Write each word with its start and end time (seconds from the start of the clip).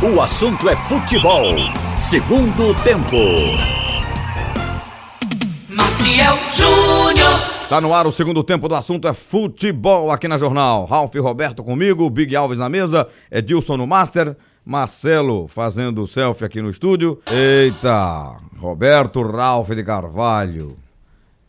O 0.00 0.20
assunto 0.20 0.68
é 0.68 0.76
futebol. 0.76 1.56
Segundo 1.98 2.72
tempo. 2.84 3.16
Maciel 5.68 6.36
Júnior. 6.52 7.66
Tá 7.68 7.80
no 7.80 7.92
ar 7.92 8.06
o 8.06 8.12
segundo 8.12 8.44
tempo 8.44 8.68
do 8.68 8.76
assunto 8.76 9.08
é 9.08 9.12
futebol 9.12 10.12
aqui 10.12 10.28
na 10.28 10.38
Jornal. 10.38 10.84
Ralf 10.84 11.12
e 11.16 11.18
Roberto 11.18 11.64
comigo, 11.64 12.08
Big 12.08 12.36
Alves 12.36 12.58
na 12.58 12.68
mesa, 12.68 13.08
Edilson 13.28 13.76
no 13.76 13.88
Master, 13.88 14.36
Marcelo 14.64 15.48
fazendo 15.48 16.06
selfie 16.06 16.44
aqui 16.44 16.62
no 16.62 16.70
estúdio. 16.70 17.20
Eita, 17.28 18.36
Roberto 18.56 19.20
Ralf 19.20 19.70
de 19.70 19.82
Carvalho. 19.82 20.76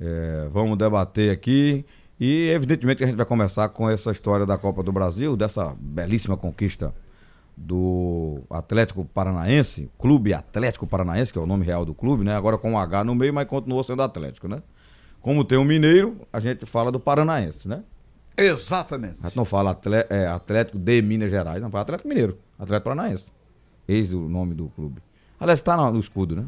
É, 0.01 0.47
vamos 0.51 0.75
debater 0.75 1.29
aqui 1.31 1.85
e 2.19 2.49
evidentemente 2.49 2.97
que 2.97 3.03
a 3.03 3.07
gente 3.07 3.15
vai 3.15 3.27
começar 3.27 3.69
com 3.69 3.87
essa 3.87 4.09
história 4.09 4.43
da 4.43 4.57
Copa 4.57 4.81
do 4.81 4.91
Brasil, 4.91 5.37
dessa 5.37 5.71
belíssima 5.79 6.35
conquista 6.35 6.91
do 7.59 8.41
Atlético 8.49 9.03
Paranaense, 9.03 9.91
Clube 9.99 10.33
Atlético 10.33 10.87
Paranaense, 10.87 11.33
que 11.33 11.37
é 11.37 11.41
o 11.41 11.45
nome 11.45 11.65
real 11.65 11.83
do 11.83 11.93
clube, 11.93 12.23
né? 12.23 12.33
Agora 12.33 12.57
com 12.57 12.71
um 12.71 12.77
H 12.79 13.03
no 13.03 13.13
meio, 13.13 13.33
mas 13.33 13.47
continuou 13.47 13.83
sendo 13.83 14.01
Atlético, 14.01 14.47
né? 14.47 14.63
Como 15.21 15.43
tem 15.43 15.57
o 15.57 15.61
um 15.61 15.65
Mineiro, 15.65 16.15
a 16.31 16.39
gente 16.39 16.65
fala 16.65 16.89
do 16.89 16.99
Paranaense, 16.99 17.67
né? 17.67 17.83
Exatamente. 18.37 19.17
A 19.21 19.27
gente 19.27 19.35
não 19.35 19.43
fala 19.43 19.71
Atlético, 19.71 20.13
é, 20.13 20.27
Atlético 20.27 20.79
de 20.79 21.01
Minas 21.01 21.29
Gerais, 21.29 21.61
não 21.61 21.69
fala 21.69 21.81
Atlético 21.81 22.07
Mineiro, 22.07 22.37
Atlético 22.57 22.89
Paranaense. 22.89 23.29
Eis 23.85 24.13
o 24.13 24.29
nome 24.29 24.55
do 24.55 24.69
clube. 24.69 25.01
Aliás, 25.37 25.59
está 25.59 25.75
no, 25.75 25.99
escudo, 25.99 26.37
né? 26.37 26.45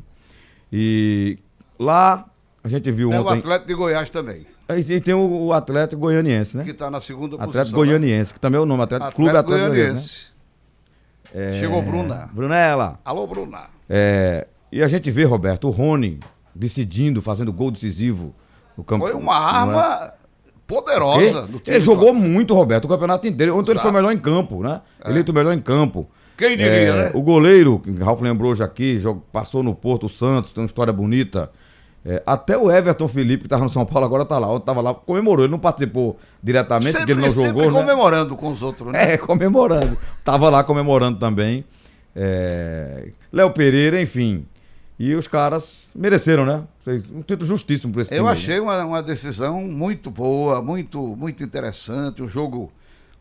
E 0.72 1.38
lá 1.78 2.26
a 2.64 2.70
gente 2.70 2.90
viu 2.90 3.10
Tem 3.10 3.20
ontem. 3.20 3.36
o 3.36 3.40
Atlético 3.40 3.68
de 3.68 3.74
Goiás 3.74 4.10
também, 4.10 4.46
E 4.70 5.02
tem 5.02 5.14
o, 5.14 5.52
Atlético 5.52 6.00
Goianiense, 6.00 6.55
né? 6.55 6.64
que 6.64 6.72
está 6.72 6.90
na 6.90 7.02
segunda 7.02 7.36
Atlético 7.36 7.58
posição. 7.58 7.80
Goianiense, 7.80 8.34
que 8.34 8.40
também 8.40 8.58
é 8.58 8.62
o 8.62 8.66
nome, 8.66 8.84
Atlético, 8.84 9.12
Clube 9.14 9.36
Atlético 9.36 9.52
Goianiense. 9.52 9.76
Goianiense. 9.82 10.26
né? 10.26 10.30
Chegou 11.59 11.81
Bruna. 11.81 12.30
Brunella. 12.34 12.99
Alô, 13.05 13.26
Bruna. 13.27 13.63
É, 13.90 14.48
e 14.71 14.82
a 14.84 14.87
gente 14.87 15.10
vê, 15.12 15.24
Roberto, 15.24 15.68
o 15.68 15.71
Rony 15.71 16.20
decidindo, 16.54 17.21
fazendo 17.21 17.51
gol 17.54 17.71
decisivo 17.71 18.34
no 18.77 18.84
campo. 18.84 19.05
Foi 19.05 19.13
uma 19.13 19.34
não 19.34 19.41
é? 19.41 19.84
arma 19.84 20.13
poderosa 20.68 21.41
do 21.43 21.48
Ele, 21.55 21.60
time. 21.60 21.62
ele 21.68 21.79
do 21.79 21.85
jogou 21.85 22.13
muito, 22.13 22.54
Roberto, 22.54 22.85
o 22.85 22.88
campeonato 22.88 23.27
inteiro. 23.27 23.55
Ontem 23.57 23.71
ele 23.71 23.79
foi 23.79 23.90
Exato. 23.90 23.93
melhor 24.04 24.12
em 24.13 24.20
campo, 24.20 24.62
né? 24.63 24.82
Eleito 25.05 25.32
o 25.32 25.35
melhor 25.35 25.54
em 25.54 25.60
campo. 25.60 26.07
Quem 26.38 26.51
diria, 26.57 26.65
É, 26.71 26.93
né? 27.05 27.12
O 27.13 27.21
goleiro, 27.21 27.79
que 27.79 27.90
o 27.91 28.04
Ralf 28.04 28.21
lembrou 28.21 28.55
já 28.55 28.66
aqui, 28.66 28.99
passou 29.32 29.62
no 29.62 29.76
Porto 29.76 30.07
Santos, 30.10 30.51
tem 30.51 30.62
uma 30.62 30.68
história 30.68 30.91
bonita. 30.93 31.51
É, 32.04 32.21
até 32.26 32.57
o 32.57 32.71
Everton 32.71 33.07
Felipe, 33.07 33.41
que 33.41 33.46
estava 33.46 33.63
no 33.63 33.70
São 33.70 33.85
Paulo, 33.85 34.05
agora 34.05 34.26
tá 34.26 34.40
lá. 34.40 34.52
Ontem 34.52 34.66
tava 34.66 34.82
lá, 34.82 34.94
comemorou. 34.94 35.46
Ele 35.46 35.52
não 35.52 35.60
participou 35.60 36.18
diretamente, 36.41 36.98
porque 36.98 37.12
ele 37.12 37.21
não 37.21 37.32
sempre 37.32 37.48
jogou, 37.48 37.71
né? 37.71 37.80
comemorando 37.80 38.35
com 38.35 38.52
os 38.52 38.63
outros, 38.63 38.91
né? 38.91 39.13
É, 39.13 39.18
comemorando. 39.18 39.98
Tava 40.24 40.49
lá 40.49 40.63
comemorando 40.63 41.20
também. 41.20 41.63
É, 42.16 43.10
Léo 43.32 43.52
Pereira, 43.52 44.02
enfim. 44.02 44.46
E 44.98 45.16
os 45.16 45.27
caras 45.27 45.90
mereceram, 45.96 46.46
né? 46.46 46.63
Um 47.12 47.22
título 47.22 47.46
justíssimo 47.46 47.94
para 47.94 48.04
esse 48.04 48.13
Eu 48.13 48.18
time 48.18 48.29
achei 48.29 48.60
uma, 48.60 48.85
uma 48.85 49.04
decisão 49.04 49.62
muito 49.62 50.12
boa, 50.12 50.62
muito, 50.62 51.16
muito 51.16 51.44
interessante. 51.44 52.22
Um 52.22 52.27
jogo, 52.27 52.72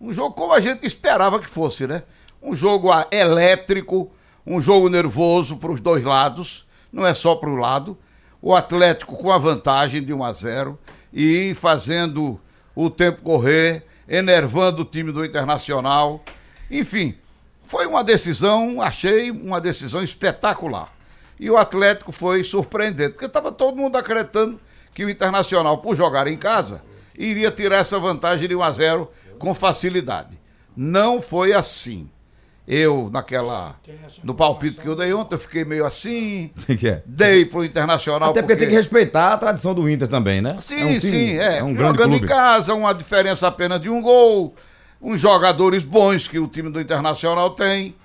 um 0.01 0.13
jogo 0.13 0.35
como 0.35 0.53
a 0.53 0.61
gente 0.61 0.87
esperava 0.87 1.39
que 1.39 1.49
fosse, 1.49 1.87
né? 1.87 2.03
Um 2.43 2.55
jogo 2.55 2.91
ah, 2.91 3.07
elétrico, 3.11 4.11
um 4.47 4.61
jogo 4.61 4.89
nervoso 4.89 5.57
para 5.57 5.71
os 5.71 5.81
dois 5.81 6.03
lados, 6.03 6.67
não 6.93 7.07
é 7.07 7.13
só 7.13 7.35
para 7.35 7.49
o 7.49 7.57
lado. 7.57 7.97
O 8.43 8.55
Atlético 8.55 9.17
com 9.17 9.31
a 9.31 9.39
vantagem 9.39 10.03
de 10.03 10.13
1 10.13 10.25
a 10.25 10.33
0 10.33 10.79
e 11.13 11.55
fazendo 11.55 12.41
o 12.75 12.89
tempo 12.89 13.23
correr, 13.23 13.85
enervando 14.09 14.83
o 14.83 14.85
time 14.85 15.13
do 15.13 15.25
Internacional. 15.25 16.25
Enfim, 16.71 17.17
foi 17.65 17.87
uma 17.87 18.03
decisão, 18.03 18.81
achei 18.81 19.31
uma 19.31 19.61
decisão 19.61 20.03
espetacular. 20.03 20.93
E 21.39 21.51
o 21.51 21.57
Atlético 21.57 22.13
foi 22.13 22.43
surpreendente, 22.43 23.13
porque 23.13 23.27
estava 23.27 23.53
todo 23.53 23.77
mundo 23.77 23.97
acreditando 23.97 24.61
que 24.93 25.05
o 25.05 25.11
Internacional, 25.11 25.79
por 25.79 25.95
jogar 25.97 26.27
em 26.27 26.37
casa, 26.37 26.83
iria 27.17 27.51
tirar 27.51 27.77
essa 27.77 27.99
vantagem 27.99 28.49
de 28.49 28.55
1 28.55 28.63
a 28.63 28.73
0 28.73 29.11
com 29.39 29.55
facilidade. 29.55 30.39
Não 30.77 31.21
foi 31.21 31.53
assim. 31.53 32.11
Eu, 32.73 33.11
naquela. 33.13 33.75
No 34.23 34.33
palpite 34.33 34.81
que 34.81 34.87
eu 34.87 34.95
dei 34.95 35.13
ontem, 35.13 35.35
eu 35.35 35.39
fiquei 35.41 35.65
meio 35.65 35.85
assim. 35.85 36.53
É? 36.85 37.03
Dei 37.05 37.45
pro 37.45 37.65
Internacional. 37.65 38.31
Até 38.31 38.43
porque 38.43 38.55
tem 38.55 38.69
que 38.69 38.75
respeitar 38.75 39.33
a 39.33 39.37
tradição 39.37 39.75
do 39.75 39.91
Inter 39.91 40.07
também, 40.07 40.41
né? 40.41 40.51
Sim, 40.61 40.81
É 40.81 40.85
um 40.85 40.87
time- 40.87 41.01
sim, 41.01 41.37
é. 41.37 41.59
É 41.59 41.65
um 41.65 41.75
grande 41.75 41.99
Jogando 41.99 42.11
clube. 42.11 42.25
em 42.25 42.29
casa, 42.29 42.73
uma 42.73 42.93
diferença 42.95 43.49
apenas 43.49 43.81
de 43.81 43.91
um 43.91 44.01
gol, 44.01 44.55
uns 45.03 45.21
jogadores 45.21 45.83
bons 45.83 46.29
que 46.29 46.39
o 46.39 46.47
time 46.47 46.71
do 46.71 46.81
Internacional 46.81 47.51
tem. 47.51 47.97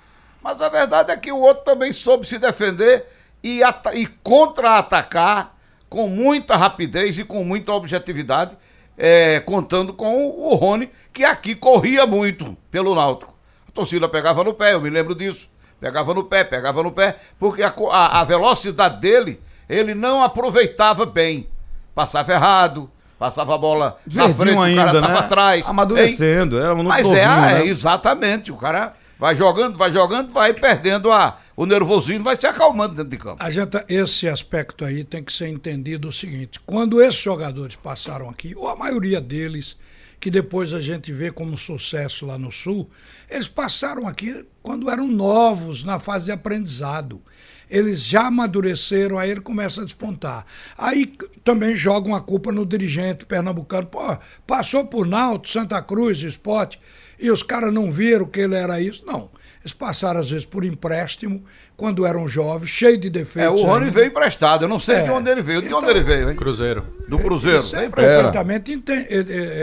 Mas 0.42 0.60
a 0.60 0.68
verdade 0.68 1.12
é 1.12 1.16
que 1.16 1.30
o 1.30 1.38
outro 1.38 1.64
também 1.64 1.92
soube 1.92 2.26
se 2.26 2.36
defender 2.36 3.04
e, 3.44 3.60
e 3.94 4.06
contra-atacar 4.22 5.54
com 5.88 6.08
muita 6.08 6.56
rapidez 6.56 7.18
e 7.20 7.24
com 7.24 7.44
muita 7.44 7.72
objetividade, 7.72 8.56
é, 8.98 9.38
contando 9.40 9.94
com 9.94 10.26
o, 10.26 10.50
o 10.50 10.54
Rony, 10.56 10.90
que 11.12 11.24
aqui 11.24 11.54
corria 11.54 12.04
muito 12.04 12.56
pelo 12.68 12.94
Náutico. 12.96 13.35
A 13.76 13.84
torcida 13.84 14.08
pegava 14.08 14.42
no 14.42 14.54
pé, 14.54 14.72
eu 14.72 14.80
me 14.80 14.88
lembro 14.88 15.14
disso. 15.14 15.50
Pegava 15.78 16.14
no 16.14 16.24
pé, 16.24 16.42
pegava 16.44 16.82
no 16.82 16.90
pé, 16.90 17.16
porque 17.38 17.62
a, 17.62 17.68
a- 17.90 18.20
a 18.20 18.24
velocidade 18.24 18.98
dele, 19.02 19.38
ele 19.68 19.94
não 19.94 20.22
aproveitava 20.22 21.04
bem. 21.04 21.46
Passava 21.94 22.32
errado, 22.32 22.90
passava 23.18 23.54
a 23.54 23.58
bola 23.58 23.98
na 24.10 24.28
Verdinho 24.28 24.36
frente, 24.56 24.72
o 24.72 24.76
cara 24.76 24.88
ainda, 24.92 25.00
tava 25.02 25.12
né? 25.12 25.18
atrás. 25.26 25.68
Amadurecendo, 25.68 26.58
era 26.58 26.74
um 26.74 26.82
Mas 26.82 27.06
novinho, 27.06 27.22
é, 27.22 27.26
né? 27.26 27.60
é, 27.60 27.66
exatamente. 27.66 28.50
O 28.50 28.56
cara 28.56 28.94
vai 29.18 29.36
jogando, 29.36 29.76
vai 29.76 29.92
jogando, 29.92 30.32
vai 30.32 30.54
perdendo 30.54 31.12
a, 31.12 31.36
o 31.54 31.66
nervosismo, 31.66 32.24
vai 32.24 32.36
se 32.36 32.46
acalmando 32.46 32.94
dentro 32.94 33.10
de 33.10 33.18
campo. 33.18 33.36
A 33.44 33.50
gente, 33.50 33.76
esse 33.90 34.26
aspecto 34.26 34.86
aí 34.86 35.04
tem 35.04 35.22
que 35.22 35.30
ser 35.32 35.48
entendido 35.48 36.08
o 36.08 36.12
seguinte: 36.12 36.58
quando 36.64 37.02
esses 37.02 37.20
jogadores 37.20 37.76
passaram 37.76 38.30
aqui, 38.30 38.54
ou 38.56 38.66
a 38.68 38.74
maioria 38.76 39.20
deles, 39.20 39.76
que 40.18 40.30
depois 40.30 40.72
a 40.72 40.80
gente 40.80 41.12
vê 41.12 41.30
como 41.30 41.56
sucesso 41.56 42.26
lá 42.26 42.38
no 42.38 42.50
Sul, 42.50 42.88
eles 43.28 43.48
passaram 43.48 44.06
aqui 44.06 44.44
quando 44.62 44.90
eram 44.90 45.06
novos, 45.06 45.84
na 45.84 45.98
fase 45.98 46.26
de 46.26 46.32
aprendizado. 46.32 47.20
Eles 47.68 48.04
já 48.04 48.26
amadureceram, 48.26 49.18
aí 49.18 49.30
ele 49.30 49.40
começa 49.40 49.82
a 49.82 49.84
despontar. 49.84 50.46
Aí 50.78 51.12
também 51.42 51.74
jogam 51.74 52.14
a 52.14 52.20
culpa 52.20 52.52
no 52.52 52.64
dirigente 52.64 53.26
pernambucano. 53.26 53.88
Pô, 53.88 54.16
passou 54.46 54.86
por 54.86 55.06
Náutico, 55.06 55.52
Santa 55.52 55.82
Cruz, 55.82 56.22
Esporte, 56.22 56.80
e 57.18 57.30
os 57.30 57.42
caras 57.42 57.72
não 57.72 57.90
viram 57.90 58.26
que 58.26 58.40
ele 58.40 58.54
era 58.54 58.80
isso. 58.80 59.04
Não. 59.04 59.30
Eles 59.66 59.72
passaram, 59.74 60.20
às 60.20 60.30
vezes, 60.30 60.44
por 60.46 60.64
empréstimo, 60.64 61.42
quando 61.76 62.06
eram 62.06 62.28
jovens, 62.28 62.68
cheio 62.70 62.96
de 62.96 63.08
É, 63.08 63.10
defeitos. 63.10 63.60
o 63.60 63.64
Rony 63.64 63.86
ainda. 63.86 63.90
veio 63.90 64.06
emprestado, 64.06 64.64
eu 64.64 64.68
não 64.68 64.78
sei 64.78 64.94
É. 64.98 65.02
de 65.02 65.10
onde 65.10 65.28
ele 65.28 65.42
veio. 65.42 65.60
De 65.60 65.66
Então- 65.66 65.80
onde 65.80 65.90
ele 65.90 66.04
veio, 66.04 66.30
hein? 66.30 66.36
Cruzeiro. 66.36 66.84
Do 67.08 67.18
Cruzeiro. 67.18 67.58
Isso 67.58 67.74
é 67.74 67.88
perfeitamente 67.88 68.80
é, 68.88 68.94
é, 68.94 69.18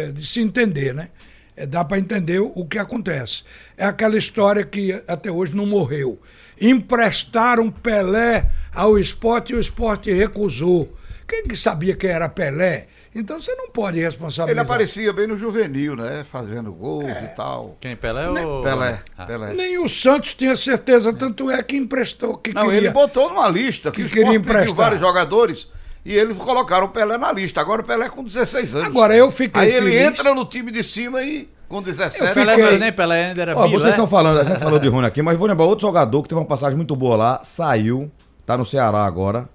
é, 0.08 0.12
de 0.12 0.26
se 0.28 0.42
entender, 0.42 0.94
né? 0.94 1.08
É, 1.56 1.66
dá 1.66 1.86
para 1.86 1.98
entender 2.00 2.40
o, 2.42 2.52
o 2.54 2.66
que 2.66 2.78
acontece. 2.78 3.44
É 3.78 3.86
aquela 3.86 4.18
história 4.18 4.66
que 4.66 4.92
até 5.08 5.32
hoje 5.32 5.56
não 5.56 5.66
morreu. 5.66 6.20
Emprestaram 6.60 7.72
Pelé 7.72 8.50
ao 8.76 9.00
esporte 9.00 9.54
e 9.54 9.56
o 9.56 9.62
esporte 9.62 10.12
recusou. 10.12 10.92
Quem 11.26 11.48
que 11.48 11.56
sabia 11.56 11.96
quem 11.96 12.10
era 12.10 12.28
Pelé? 12.28 12.88
Então 13.16 13.40
você 13.40 13.54
não 13.56 13.70
pode 13.70 14.00
responsabilizar. 14.00 14.50
Ele 14.50 14.60
aparecia 14.60 15.14
bem 15.14 15.28
no 15.28 15.38
juvenil, 15.38 15.96
né? 15.96 16.24
Fazendo 16.24 16.72
gols 16.74 17.12
e 17.24 17.28
tal. 17.36 17.78
Quem? 17.80 17.96
Pelé 17.96 18.28
Né? 18.32 18.46
ou. 18.46 18.64
Pelé, 18.64 19.02
Ah. 19.18 19.26
Pelé. 19.26 19.54
Nem 19.54 19.78
o 19.78 19.88
Santos 19.88 20.34
tinha 20.34 20.56
certeza, 20.56 21.14
tanto 21.14 21.52
é 21.52 21.62
que 21.62 21.76
emprestou 21.78 22.36
que 22.38 22.54
Não, 22.54 22.64
queria. 22.66 22.78
ele 22.78 22.90
botou 22.90 23.30
numa 23.30 23.48
lista 23.48 23.92
que, 23.92 24.04
que 24.06 24.10
queria 24.14 24.34
emprestar. 24.36 24.74
vários 24.76 25.00
jogadores 25.00 25.70
e 26.04 26.14
eles 26.16 26.36
colocaram 26.38 26.88
o 26.88 26.90
Pelé 26.90 27.18
na 27.18 27.32
lista. 27.32 27.62
Agora 27.62 27.82
o 27.82 27.86
Pelé 27.86 28.10
com 28.10 28.24
16 28.24 28.74
anos. 28.76 28.88
Agora, 28.88 29.16
eu 29.16 29.30
fiquei 29.30 29.62
Aí 29.62 29.72
ele 29.72 29.92
feliz. 29.92 30.02
entra 30.08 30.34
no 30.34 30.46
time 30.46 30.72
de 30.72 30.84
cima 30.84 31.22
e 31.22 31.48
com 31.70 31.82
17 31.84 32.28
Eu 32.30 32.34
Pelé 32.34 32.52
fiquei- 32.52 32.64
não 32.64 32.70
era 32.72 32.80
nem 32.80 32.92
Pelé, 32.92 33.26
ainda 33.28 33.42
era 33.44 33.58
Ó, 33.58 33.68
vocês 33.68 33.90
estão 33.90 34.08
falando, 34.08 34.40
a 34.40 34.44
gente 34.44 34.60
falou 34.60 34.80
de 34.80 34.88
Rony 34.90 35.06
aqui, 35.08 35.22
mas 35.22 35.38
vou 35.38 35.48
lembrar 35.48 35.66
outro 35.66 35.84
jogador 35.88 36.24
que 36.24 36.30
teve 36.30 36.40
uma 36.42 36.48
passagem 36.48 36.76
muito 36.76 36.96
boa 36.96 37.16
lá, 37.16 37.42
saiu, 37.44 38.12
tá 38.46 38.58
no 38.58 38.66
Ceará 38.66 39.06
agora. 39.06 39.48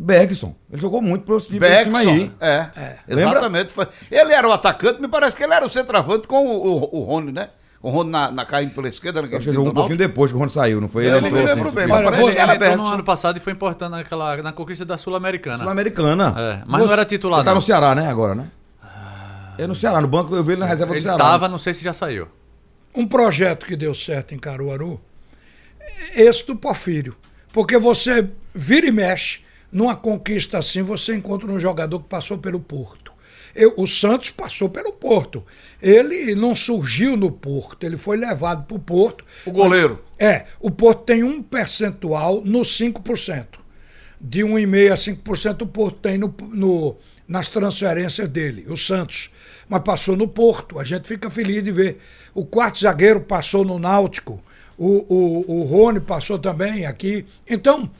Bergson. 0.00 0.54
Ele 0.72 0.80
jogou 0.80 1.02
muito 1.02 1.24
pro 1.24 1.38
time, 1.40 1.58
Beckson, 1.58 1.98
aí. 1.98 2.32
é, 2.40 2.96
exatamente. 3.06 3.72
Foi. 3.72 3.86
Ele 4.10 4.32
era 4.32 4.48
o 4.48 4.52
atacante, 4.52 5.00
me 5.00 5.08
parece 5.08 5.36
que 5.36 5.44
ele 5.44 5.52
era 5.52 5.64
o 5.64 5.68
centroavante 5.68 6.26
com 6.26 6.46
o, 6.46 6.66
o, 6.66 7.00
o 7.00 7.02
Rony, 7.02 7.32
né? 7.32 7.50
O 7.82 7.90
Rony 7.90 8.10
na, 8.10 8.30
na 8.30 8.44
caindo 8.46 8.74
pela 8.74 8.88
esquerda. 8.88 9.20
Acho 9.20 9.28
que 9.28 9.34
ele 9.36 9.52
jogou 9.52 9.70
um 9.70 9.74
pouquinho 9.74 9.98
depois 9.98 10.30
que 10.30 10.36
o 10.36 10.38
Rony 10.38 10.50
saiu, 10.50 10.80
não 10.80 10.88
foi? 10.88 11.04
Eu 11.06 11.16
Ele 11.16 11.20
não 11.20 11.22
me 11.22 11.28
entrou, 11.28 11.46
lembro 11.46 11.68
assim, 11.68 11.76
bem, 11.76 11.86
mas 11.86 11.98
Olha, 11.98 12.10
parece 12.10 12.30
que 12.30 12.38
era 12.38 12.54
Ele 12.54 12.64
entrou 12.66 12.86
no 12.86 12.92
ano 12.94 13.04
passado 13.04 13.36
e 13.36 13.40
foi 13.40 13.52
importante 13.52 13.90
naquela, 13.90 14.36
na 14.38 14.52
conquista 14.52 14.84
da 14.84 14.96
Sul-Americana. 14.98 15.58
Sul-Americana. 15.58 16.34
É, 16.36 16.58
mas 16.66 16.82
não 16.82 16.92
era 16.92 17.04
titular, 17.04 17.40
Ele 17.40 17.44
tá 17.44 17.54
no 17.54 17.62
Ceará, 17.62 17.94
né, 17.94 18.08
agora, 18.08 18.34
né? 18.34 18.46
É 19.58 19.66
no 19.66 19.74
Ceará, 19.74 20.00
no 20.00 20.08
banco 20.08 20.34
eu 20.34 20.42
vi 20.42 20.52
ele 20.52 20.60
na 20.60 20.66
reserva 20.66 20.92
do 20.94 20.96
Ele 20.96 21.02
Ceará. 21.02 21.18
tava, 21.18 21.48
não 21.48 21.58
sei 21.58 21.74
se 21.74 21.84
já 21.84 21.92
saiu. 21.92 22.28
um 22.94 23.06
projeto 23.06 23.66
que 23.66 23.76
deu 23.76 23.94
certo 23.94 24.34
em 24.34 24.38
Caruaru, 24.38 24.98
é 26.14 26.22
esse 26.22 26.46
do 26.46 26.56
Porfírio. 26.56 27.14
Porque 27.52 27.76
você 27.78 28.28
vira 28.54 28.86
e 28.86 28.92
mexe, 28.92 29.40
numa 29.72 29.94
conquista 29.96 30.58
assim, 30.58 30.82
você 30.82 31.14
encontra 31.14 31.50
um 31.50 31.58
jogador 31.60 32.00
que 32.00 32.08
passou 32.08 32.38
pelo 32.38 32.60
Porto. 32.60 33.12
Eu- 33.54 33.74
o 33.76 33.86
Santos 33.86 34.30
passou 34.30 34.68
pelo 34.68 34.92
Porto. 34.92 35.44
Ele 35.82 36.34
não 36.34 36.54
surgiu 36.54 37.16
no 37.16 37.30
Porto, 37.32 37.84
ele 37.84 37.96
foi 37.96 38.16
levado 38.16 38.64
para 38.64 38.76
o 38.76 38.80
Porto. 38.80 39.24
O 39.44 39.50
goleiro. 39.50 40.04
É, 40.18 40.46
o 40.60 40.70
Porto 40.70 41.02
tem 41.04 41.24
um 41.24 41.42
percentual 41.42 42.42
no 42.44 42.64
5%. 42.64 43.58
De 44.20 44.44
1,5% 44.44 44.92
a 44.92 44.96
5% 44.96 45.62
o 45.62 45.66
Porto 45.66 45.98
tem 46.00 46.18
no, 46.18 46.32
no- 46.52 46.96
nas 47.26 47.48
transferências 47.48 48.28
dele, 48.28 48.66
o 48.68 48.76
Santos. 48.76 49.30
Mas 49.68 49.82
passou 49.82 50.16
no 50.16 50.28
Porto, 50.28 50.78
a 50.78 50.84
gente 50.84 51.08
fica 51.08 51.30
feliz 51.30 51.62
de 51.62 51.70
ver. 51.72 51.98
O 52.34 52.44
quarto 52.44 52.80
zagueiro 52.80 53.20
passou 53.20 53.64
no 53.64 53.78
Náutico, 53.78 54.42
o, 54.76 55.06
o, 55.14 55.60
o 55.60 55.62
Rony 55.64 56.00
passou 56.00 56.38
também 56.38 56.84
aqui. 56.86 57.24
Então, 57.48 57.90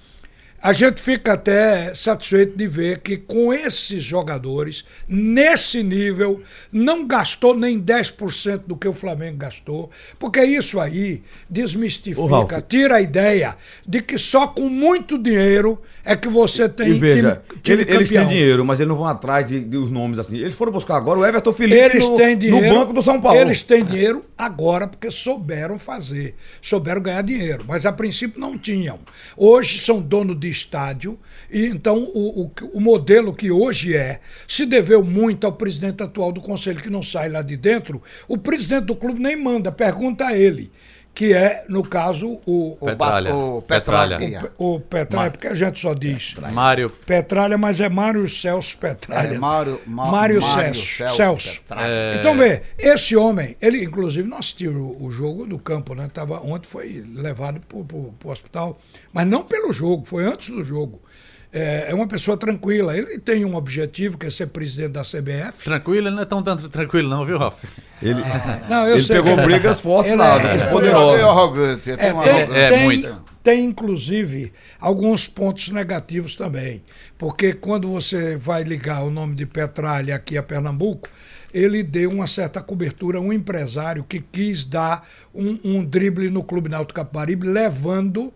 a 0.63 0.73
gente 0.73 1.01
fica 1.01 1.33
até 1.33 1.95
satisfeito 1.95 2.57
de 2.57 2.67
ver 2.69 2.99
que 2.99 3.17
com 3.17 3.53
esses 3.53 4.03
jogadores, 4.03 4.85
nesse 5.09 5.83
nível, 5.83 6.43
não 6.71 7.07
gastou 7.07 7.57
nem 7.57 7.81
10% 7.81 8.63
do 8.67 8.77
que 8.77 8.87
o 8.87 8.93
Flamengo 8.93 9.39
gastou, 9.39 9.91
porque 10.19 10.43
isso 10.45 10.79
aí 10.79 11.23
desmistifica, 11.49 12.61
tira 12.67 12.97
a 12.97 13.01
ideia 13.01 13.57
de 13.87 14.03
que 14.03 14.19
só 14.19 14.47
com 14.47 14.69
muito 14.69 15.17
dinheiro 15.19 15.81
é 16.05 16.15
que 16.17 16.29
você 16.29 16.69
tem 16.69 16.91
E 16.91 16.99
veja, 16.99 17.43
time, 17.49 17.61
time 17.63 17.83
ele- 17.83 17.95
eles 17.95 18.11
têm 18.11 18.27
dinheiro, 18.27 18.65
mas 18.65 18.81
eles 18.81 18.89
não 18.89 18.97
vão 18.97 19.07
atrás 19.07 19.47
de, 19.47 19.61
de 19.61 19.77
os 19.77 19.91
nomes 19.91 20.19
assim. 20.19 20.37
Eles 20.39 20.55
foram 20.55 20.73
buscar 20.73 20.97
agora 20.97 21.19
o 21.19 21.25
Everton 21.27 21.53
Felipe 21.53 21.79
Eles 21.81 22.07
no, 22.07 22.17
têm 22.17 22.37
dinheiro. 22.37 22.67
no 22.75 22.81
banco 22.81 22.93
do 22.93 23.03
São 23.03 23.21
Paulo. 23.21 23.39
Eles 23.39 23.63
têm 23.63 23.85
dinheiro 23.85 24.25
agora 24.37 24.87
porque 24.87 25.11
souberam 25.11 25.79
fazer, 25.79 26.35
souberam 26.61 27.01
ganhar 27.01 27.23
dinheiro, 27.23 27.65
mas 27.67 27.87
a 27.87 27.93
princípio 27.93 28.41
não 28.41 28.59
tinham. 28.59 28.99
Hoje 29.37 29.79
são 29.79 30.01
dono 30.01 30.35
de 30.35 30.50
estádio 30.51 31.19
e 31.51 31.67
então 31.67 31.99
o, 32.15 32.43
o, 32.43 32.53
o 32.75 32.81
modelo 32.81 33.35
que 33.35 33.51
hoje 33.51 33.97
é 33.97 34.21
se 34.47 34.67
deveu 34.67 35.03
muito 35.03 35.47
ao 35.47 35.53
presidente 35.53 36.03
atual 36.03 36.33
do 36.33 36.41
conselho 36.41 36.83
que 36.83 36.91
não 36.91 37.03
sai 37.03 37.29
lá 37.29 37.43
de 37.43 37.57
dentro. 37.57 38.03
O 38.29 38.37
presidente 38.37 38.85
do 38.87 38.97
clube 38.97 39.21
nem 39.21 39.37
manda, 39.37 39.71
pergunta 39.73 40.27
a 40.27 40.37
ele, 40.37 40.71
que 41.13 41.33
é 41.35 41.65
no 41.69 41.83
caso 41.83 42.41
o 42.47 42.77
o, 42.81 42.87
Petralha. 42.87 43.35
o 43.35 43.63
Petralha. 43.63 44.19
Petralha. 44.19 44.53
o 44.57 44.81
Petralha, 44.81 45.31
porque 45.31 45.49
a 45.49 45.55
gente 45.55 45.79
só 45.81 45.93
diz 45.93 46.35
Mário. 46.53 46.89
Petralha, 46.89 47.59
mas 47.59 47.81
é 47.81 47.89
Mário 47.89 48.29
Celso 48.29 48.77
Petralha. 48.79 49.35
É, 49.35 49.39
Mário- 49.39 49.81
Ma- 49.87 50.11
Mário, 50.11 50.41
Mário 50.41 50.75
Celso. 50.75 50.97
Celso 50.97 51.17
Celso. 51.17 51.61
Petralha. 51.63 51.87
É. 51.89 52.17
Então, 52.21 52.37
vê, 52.37 52.63
esse 52.79 53.17
homem, 53.17 53.57
ele 53.61 53.85
inclusive 53.85 54.27
não 54.27 54.39
assistiu 54.39 54.73
o, 54.73 55.07
o 55.07 55.11
jogo 55.11 55.45
do 55.47 55.59
campo, 55.59 55.95
né? 55.95 56.09
Tava, 56.13 56.41
ontem 56.41 56.69
foi 56.69 57.05
levado 57.15 57.61
para 57.61 57.77
o 57.79 58.15
hospital, 58.31 58.79
mas 59.13 59.27
não 59.27 59.43
pelo 59.43 59.73
jogo, 59.73 60.05
foi 60.07 60.25
antes 60.25 60.49
do 60.51 60.63
jogo. 60.65 61.03
É, 61.53 61.87
é 61.91 61.95
uma 61.95 62.07
pessoa 62.07 62.37
tranquila. 62.37 62.97
Ele 62.97 63.19
tem 63.19 63.45
um 63.45 63.57
objetivo, 63.57 64.17
que 64.17 64.27
é 64.27 64.31
ser 64.31 64.47
presidente 64.47 64.93
da 64.93 65.03
CBF. 65.03 65.65
Tranquilo, 65.65 66.07
ele 66.09 66.15
não 66.15 66.23
é 66.23 66.25
tão, 66.25 66.43
tão 66.43 66.57
tranquilo, 66.57 67.09
não, 67.09 67.25
viu, 67.27 67.39
Ralf? 67.39 67.63
Ele, 68.01 68.23
Não, 68.71 68.87
eu 68.87 68.95
ele 68.97 69.03
sei 69.05 69.17
pegou 69.21 69.37
brigas 69.45 69.81
fortes 69.83 70.15
lá, 70.17 70.37
é- 70.39 70.43
né? 70.43 70.53
é 70.55 70.57
meio 70.59 70.71
poderosos. 70.71 71.21
arrogante. 71.25 71.83
Tem 71.97 72.07
É, 72.07 72.11
arrogância. 72.11 72.53
É, 72.55 72.69
tem, 72.71 72.85
muito. 72.85 73.25
tem, 73.43 73.65
inclusive, 73.65 74.53
alguns 74.81 75.27
pontos 75.27 75.69
negativos 75.71 76.37
também. 76.37 76.83
Porque 77.19 77.53
quando 77.53 77.89
você 77.91 78.37
vai 78.37 78.63
ligar 78.63 79.03
o 79.05 79.11
nome 79.11 79.35
de 79.35 79.45
Petralha 79.45 80.15
aqui 80.15 80.39
a 80.39 80.43
Pernambuco, 80.43 81.09
ele 81.53 81.83
deu 81.83 82.11
uma 82.11 82.29
certa 82.29 82.63
cobertura 82.63 83.19
a 83.19 83.21
um 83.21 83.33
empresário 83.33 84.05
que 84.09 84.21
quis 84.21 84.65
dar 84.65 85.07
um, 85.35 85.59
um 85.65 85.85
drible 85.85 86.31
no 86.31 86.45
Clube 86.45 86.69
Náutico 86.71 87.01
Capibaribe, 87.01 87.47
levando, 87.49 88.33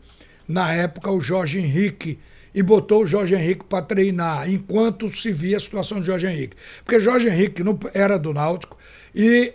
na 0.49 0.73
época, 0.73 1.13
o 1.13 1.21
Jorge 1.21 1.61
Henrique. 1.61 2.19
E 2.55 2.63
botou 2.63 3.03
o 3.03 3.07
Jorge 3.07 3.35
Henrique 3.35 3.65
para 3.65 3.85
treinar, 3.85 4.49
enquanto 4.49 5.15
se 5.15 5.33
via 5.33 5.57
a 5.57 5.61
situação 5.61 6.01
de 6.01 6.07
Jorge 6.07 6.27
Henrique. 6.27 6.57
Porque 6.85 7.01
Jorge 7.01 7.29
Henrique 7.29 7.65
não 7.65 7.79
era 7.93 8.19
do 8.19 8.33
Náutico 8.33 8.77
e 9.15 9.53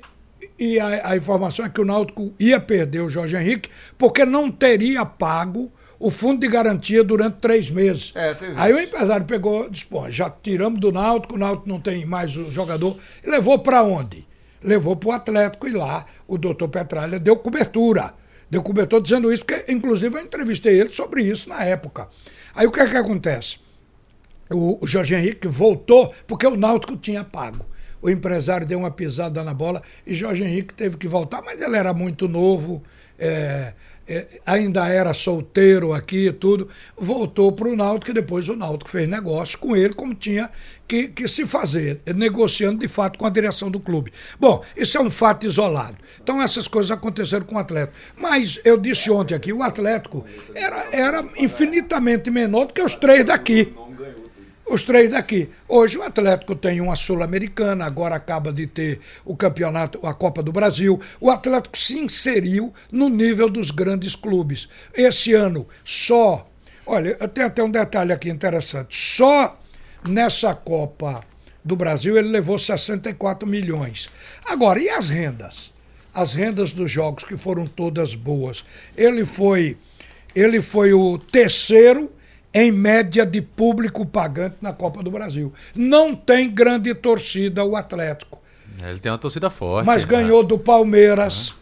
e 0.57 0.77
a, 0.77 1.11
a 1.11 1.17
informação 1.17 1.65
é 1.65 1.69
que 1.69 1.79
o 1.79 1.85
Náutico 1.85 2.33
ia 2.37 2.59
perder 2.59 2.99
o 3.01 3.09
Jorge 3.09 3.37
Henrique 3.37 3.69
porque 3.97 4.25
não 4.25 4.51
teria 4.51 5.05
pago 5.05 5.71
o 5.97 6.09
fundo 6.09 6.39
de 6.39 6.47
garantia 6.47 7.03
durante 7.03 7.37
três 7.37 7.69
meses. 7.69 8.13
É, 8.15 8.35
Aí 8.55 8.73
o 8.73 8.79
empresário 8.79 9.25
pegou 9.25 9.65
e 9.65 9.69
disse: 9.69 9.85
Pô, 9.85 10.09
já 10.09 10.29
tiramos 10.29 10.79
do 10.79 10.91
Náutico, 10.91 11.35
o 11.35 11.37
Náutico 11.37 11.67
não 11.67 11.79
tem 11.79 12.05
mais 12.05 12.35
o 12.35 12.49
jogador. 12.49 12.97
E 13.23 13.29
levou 13.29 13.59
para 13.59 13.83
onde? 13.83 14.27
Levou 14.63 14.95
para 14.95 15.09
o 15.09 15.11
Atlético 15.11 15.67
e 15.67 15.71
lá 15.71 16.05
o 16.27 16.37
doutor 16.37 16.69
Petralha 16.69 17.19
deu 17.19 17.35
cobertura. 17.37 18.13
Deu 18.49 18.63
cobertura 18.63 19.01
dizendo 19.01 19.31
isso, 19.31 19.45
porque 19.45 19.71
inclusive 19.71 20.17
eu 20.17 20.21
entrevistei 20.21 20.79
ele 20.79 20.91
sobre 20.91 21.21
isso 21.21 21.49
na 21.49 21.63
época. 21.63 22.07
Aí 22.53 22.67
o 22.67 22.71
que 22.71 22.79
é 22.79 22.87
que 22.87 22.97
acontece? 22.97 23.57
o, 24.49 24.79
o 24.81 24.87
Jorge 24.87 25.15
Henrique 25.15 25.47
voltou 25.47 26.13
porque 26.27 26.47
o 26.47 26.55
Náutico 26.55 26.97
tinha 26.97 27.23
pago. 27.23 27.65
O 28.01 28.09
empresário 28.09 28.65
deu 28.65 28.79
uma 28.79 28.91
pisada 28.91 29.43
na 29.43 29.53
bola 29.53 29.81
e 30.07 30.13
Jorge 30.13 30.43
Henrique 30.43 30.73
teve 30.73 30.97
que 30.97 31.07
voltar, 31.07 31.41
mas 31.41 31.61
ele 31.61 31.75
era 31.75 31.93
muito 31.93 32.27
novo, 32.27 32.81
é, 33.17 33.73
ainda 34.45 34.87
era 34.87 35.13
solteiro 35.13 35.93
aqui 35.93 36.27
e 36.27 36.31
tudo. 36.31 36.67
Voltou 36.97 37.51
para 37.51 37.67
o 37.67 37.75
Náutico 37.75 38.11
e 38.11 38.13
depois 38.13 38.49
o 38.49 38.55
Náutico 38.55 38.89
fez 38.89 39.07
negócio 39.07 39.57
com 39.57 39.75
ele, 39.75 39.93
como 39.93 40.15
tinha 40.15 40.49
que, 40.87 41.07
que 41.07 41.27
se 41.27 41.45
fazer, 41.45 42.01
negociando 42.15 42.79
de 42.79 42.87
fato 42.87 43.19
com 43.19 43.25
a 43.25 43.29
direção 43.29 43.69
do 43.69 43.79
clube. 43.79 44.11
Bom, 44.39 44.63
isso 44.75 44.97
é 44.97 45.01
um 45.01 45.11
fato 45.11 45.45
isolado. 45.45 45.97
Então 46.21 46.41
essas 46.41 46.67
coisas 46.67 46.89
aconteceram 46.91 47.45
com 47.45 47.55
o 47.55 47.59
Atlético. 47.59 47.97
Mas 48.17 48.59
eu 48.65 48.77
disse 48.77 49.11
ontem 49.11 49.35
aqui, 49.35 49.53
o 49.53 49.61
Atlético 49.61 50.25
era, 50.55 50.87
era 50.91 51.29
infinitamente 51.37 52.31
menor 52.31 52.65
do 52.65 52.73
que 52.73 52.81
os 52.81 52.95
três 52.95 53.23
daqui. 53.23 53.73
Os 54.69 54.83
três 54.83 55.09
daqui. 55.09 55.49
Hoje 55.67 55.97
o 55.97 56.03
Atlético 56.03 56.55
tem 56.55 56.79
uma 56.79 56.95
Sul-Americana, 56.95 57.85
agora 57.85 58.13
acaba 58.13 58.53
de 58.53 58.67
ter 58.67 58.99
o 59.25 59.35
campeonato, 59.35 59.99
a 60.05 60.13
Copa 60.13 60.43
do 60.43 60.51
Brasil. 60.51 61.01
O 61.19 61.31
Atlético 61.31 61.75
se 61.75 61.97
inseriu 61.97 62.71
no 62.91 63.09
nível 63.09 63.49
dos 63.49 63.71
grandes 63.71 64.15
clubes. 64.15 64.69
Esse 64.93 65.33
ano, 65.33 65.67
só. 65.83 66.47
Olha, 66.85 67.15
tenho 67.29 67.47
até 67.47 67.63
um 67.63 67.71
detalhe 67.71 68.13
aqui 68.13 68.29
interessante. 68.29 68.95
Só 68.95 69.59
nessa 70.07 70.53
Copa 70.53 71.23
do 71.65 71.75
Brasil 71.75 72.15
ele 72.15 72.29
levou 72.29 72.59
64 72.59 73.47
milhões. 73.47 74.07
Agora, 74.45 74.79
e 74.79 74.87
as 74.87 75.09
rendas? 75.09 75.73
As 76.13 76.33
rendas 76.33 76.71
dos 76.71 76.91
jogos 76.91 77.23
que 77.23 77.35
foram 77.35 77.65
todas 77.65 78.13
boas. 78.13 78.63
Ele 78.95 79.25
foi, 79.25 79.77
ele 80.35 80.61
foi 80.61 80.93
o 80.93 81.17
terceiro 81.17 82.11
em 82.53 82.71
média 82.71 83.25
de 83.25 83.41
público 83.41 84.05
pagante 84.05 84.55
na 84.61 84.73
Copa 84.73 85.03
do 85.03 85.11
Brasil. 85.11 85.53
Não 85.75 86.15
tem 86.15 86.49
grande 86.49 86.93
torcida 86.95 87.63
o 87.63 87.75
Atlético, 87.75 88.39
Ele 88.83 88.99
tem 88.99 89.11
uma 89.11 89.17
torcida 89.17 89.49
forte. 89.49 89.85
mas 89.85 90.03
né? 90.03 90.09
ganhou 90.09 90.43
do 90.43 90.57
Palmeiras 90.57 91.53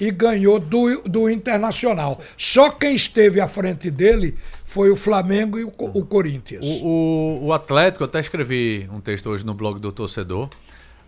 e 0.00 0.10
ganhou 0.10 0.58
do, 0.58 1.00
do 1.02 1.30
Internacional. 1.30 2.20
Só 2.36 2.70
quem 2.70 2.94
esteve 2.96 3.40
à 3.40 3.46
frente 3.46 3.88
dele 3.90 4.36
foi 4.64 4.90
o 4.90 4.96
Flamengo 4.96 5.58
e 5.58 5.64
o, 5.64 5.72
o 5.78 6.04
Corinthians. 6.04 6.64
O, 6.64 6.86
o, 6.86 7.46
o 7.46 7.52
Atlético, 7.52 8.02
eu 8.02 8.06
até 8.08 8.18
escrevi 8.18 8.88
um 8.92 9.00
texto 9.00 9.28
hoje 9.30 9.46
no 9.46 9.54
blog 9.54 9.78
do 9.78 9.92
torcedor. 9.92 10.48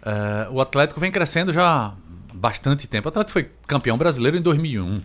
eh, 0.04 0.48
o 0.52 0.60
Atlético 0.60 1.00
vem 1.00 1.10
crescendo 1.10 1.52
já 1.52 1.64
há 1.66 1.92
bastante 2.32 2.86
tempo. 2.86 3.08
O 3.08 3.10
Atlético 3.10 3.32
foi 3.32 3.50
campeão 3.66 3.96
brasileiro 3.98 4.36
em 4.36 4.42
2001. 4.42 5.00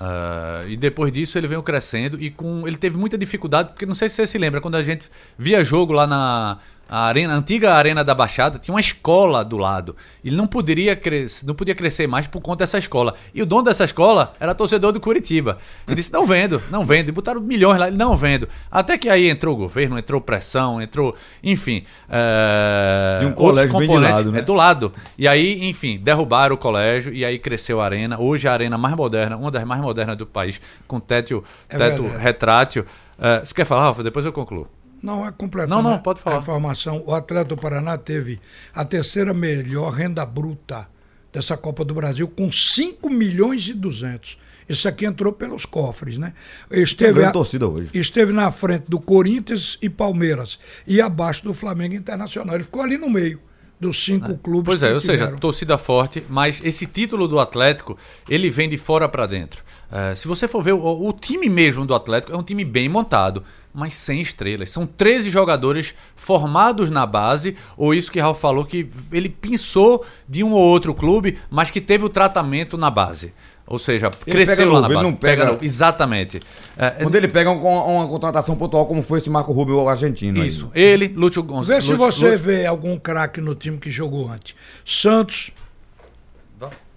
Eh, 0.00 0.64
e 0.68 0.76
depois 0.76 1.10
disso 1.10 1.36
ele 1.36 1.48
veio 1.48 1.62
crescendo 1.62 2.20
e 2.22 2.30
com 2.30 2.66
ele 2.68 2.76
teve 2.76 2.96
muita 2.96 3.18
dificuldade, 3.18 3.70
porque 3.70 3.84
não 3.84 3.96
sei 3.96 4.08
se 4.08 4.14
você 4.14 4.26
se 4.28 4.38
lembra, 4.38 4.60
quando 4.60 4.76
a 4.76 4.82
gente 4.82 5.10
via 5.36 5.64
jogo 5.64 5.92
lá 5.92 6.06
na 6.06 6.58
a 6.88 7.00
arena, 7.06 7.34
a 7.34 7.36
antiga 7.36 7.74
arena 7.74 8.02
da 8.02 8.14
Baixada, 8.14 8.58
tinha 8.58 8.74
uma 8.74 8.80
escola 8.80 9.44
do 9.44 9.58
lado. 9.58 9.94
Ele 10.24 10.34
não 10.34 10.46
poderia 10.46 10.96
crescer, 10.96 11.44
não 11.46 11.54
podia 11.54 11.74
crescer 11.74 12.06
mais 12.06 12.26
por 12.26 12.40
conta 12.40 12.64
dessa 12.64 12.78
escola. 12.78 13.14
E 13.34 13.42
o 13.42 13.46
dono 13.46 13.64
dessa 13.64 13.84
escola 13.84 14.32
era 14.40 14.54
torcedor 14.54 14.92
do 14.92 15.00
Curitiba. 15.00 15.58
Ele 15.86 15.96
disse: 15.96 16.12
"Não 16.12 16.24
vendo, 16.24 16.62
não 16.70 16.84
vendo". 16.86 17.08
E 17.08 17.12
botaram 17.12 17.40
milhões 17.40 17.78
lá, 17.78 17.88
ele 17.88 17.96
não 17.96 18.16
vendo. 18.16 18.48
Até 18.70 18.96
que 18.96 19.08
aí 19.08 19.28
entrou 19.28 19.54
o 19.54 19.58
governo, 19.58 19.98
entrou 19.98 20.20
pressão, 20.20 20.80
entrou, 20.80 21.14
enfim, 21.42 21.84
eh, 22.08 23.16
Tinha 23.18 23.28
um 23.28 23.32
outros 23.32 23.46
colégio 23.48 23.72
bem 23.72 23.80
de 23.80 23.86
componentes. 23.86 24.16
lado, 24.16 24.32
né? 24.32 24.38
É, 24.38 24.42
do 24.42 24.54
lado. 24.54 24.92
E 25.16 25.28
aí, 25.28 25.68
enfim, 25.68 25.98
derrubaram 25.98 26.54
o 26.54 26.58
colégio 26.58 27.12
e 27.12 27.24
aí 27.24 27.38
cresceu 27.38 27.80
a 27.80 27.84
arena. 27.84 28.18
Hoje 28.18 28.48
a 28.48 28.52
arena 28.52 28.78
mais 28.78 28.94
moderna, 28.96 29.36
uma 29.36 29.50
das 29.50 29.64
mais 29.64 29.80
modernas 29.80 30.16
do 30.16 30.26
país, 30.26 30.60
com 30.86 30.98
teto, 30.98 31.44
É 31.68 31.76
teto 31.76 32.02
verdade. 32.02 32.22
retrátil. 32.22 32.84
Eh, 33.20 33.40
você 33.44 33.52
quer 33.54 33.64
falar, 33.64 33.82
Rafa? 33.82 34.02
Depois 34.02 34.24
eu 34.24 34.32
concluo. 34.32 34.66
Não, 35.02 35.26
é 35.26 35.30
completamente. 35.32 35.82
Não, 35.82 35.90
não, 35.90 35.98
pode 35.98 36.20
falar. 36.20 36.36
A 36.36 36.40
informação: 36.40 37.02
o 37.06 37.14
Atlético 37.14 37.54
do 37.56 37.60
Paraná 37.60 37.96
teve 37.96 38.40
a 38.74 38.84
terceira 38.84 39.32
melhor 39.34 39.90
renda 39.92 40.24
bruta 40.26 40.88
dessa 41.32 41.56
Copa 41.56 41.84
do 41.84 41.94
Brasil, 41.94 42.26
com 42.28 42.50
5 42.50 43.08
milhões 43.10 43.68
e 43.68 43.74
200. 43.74 44.38
Isso 44.68 44.86
aqui 44.86 45.06
entrou 45.06 45.32
pelos 45.32 45.64
cofres, 45.64 46.18
né? 46.18 46.34
Esteve, 46.70 47.24
a- 47.24 47.30
torcida 47.30 47.66
hoje. 47.66 47.90
esteve 47.94 48.32
na 48.32 48.50
frente 48.52 48.84
do 48.88 49.00
Corinthians 49.00 49.78
e 49.80 49.88
Palmeiras 49.88 50.58
e 50.86 51.00
abaixo 51.00 51.42
do 51.44 51.54
Flamengo 51.54 51.94
Internacional. 51.94 52.54
Ele 52.54 52.64
ficou 52.64 52.82
ali 52.82 52.98
no 52.98 53.08
meio 53.08 53.40
dos 53.80 54.04
cinco 54.04 54.36
clubes. 54.36 54.64
Pois 54.66 54.82
é, 54.82 54.92
ou 54.92 55.00
seja, 55.00 55.18
tiveram. 55.18 55.38
torcida 55.38 55.78
forte, 55.78 56.22
mas 56.28 56.60
esse 56.64 56.84
título 56.84 57.26
do 57.28 57.38
Atlético, 57.38 57.96
ele 58.28 58.50
vem 58.50 58.68
de 58.68 58.76
fora 58.76 59.08
para 59.08 59.24
dentro. 59.24 59.62
Eh, 59.90 60.14
se 60.16 60.26
você 60.28 60.46
for 60.48 60.62
ver, 60.62 60.72
o, 60.72 61.08
o 61.08 61.12
time 61.12 61.48
mesmo 61.48 61.86
do 61.86 61.94
Atlético 61.94 62.32
é 62.32 62.36
um 62.36 62.42
time 62.42 62.64
bem 62.64 62.88
montado, 62.88 63.44
mas 63.78 63.94
sem 63.94 64.20
estrelas. 64.20 64.70
São 64.70 64.84
13 64.86 65.30
jogadores 65.30 65.94
formados 66.16 66.90
na 66.90 67.06
base, 67.06 67.56
ou 67.76 67.94
isso 67.94 68.10
que 68.10 68.18
Ralf 68.20 68.40
falou, 68.40 68.64
que 68.64 68.88
ele 69.12 69.28
pensou 69.28 70.04
de 70.28 70.42
um 70.42 70.52
ou 70.52 70.60
outro 70.60 70.92
clube, 70.92 71.38
mas 71.48 71.70
que 71.70 71.80
teve 71.80 72.04
o 72.04 72.08
tratamento 72.08 72.76
na 72.76 72.90
base. 72.90 73.32
Ou 73.66 73.78
seja, 73.78 74.06
Ele 74.26 74.32
cresceu 74.34 74.56
pega 74.56 74.72
lá 74.72 74.80
na 74.80 74.86
ele 74.86 74.94
base. 74.94 75.06
não 75.06 75.14
pega- 75.14 75.44
novo, 75.44 75.58
Exatamente. 75.62 76.40
É, 76.76 76.90
Quando 77.02 77.14
ele 77.16 77.28
pega 77.28 77.50
um- 77.50 77.62
uma, 77.62 78.08
contratação 78.08 78.56
pontual, 78.56 78.86
como 78.86 79.02
foi 79.02 79.18
esse 79.18 79.28
Marco 79.28 79.52
Rubio 79.52 79.86
argentino. 79.88 80.40
aí. 80.40 80.48
isso. 80.48 80.70
Ele, 80.74 81.06
Lúcio 81.08 81.42
Vê 81.42 81.48
Gonçalves. 81.48 81.84
se 81.84 81.94
você 81.94 82.34
vê 82.36 82.64
algum 82.64 82.98
craque 82.98 83.40
no 83.42 83.54
time 83.54 83.76
que 83.76 83.90
jogou 83.90 84.26
antes. 84.30 84.54
Santos, 84.86 85.50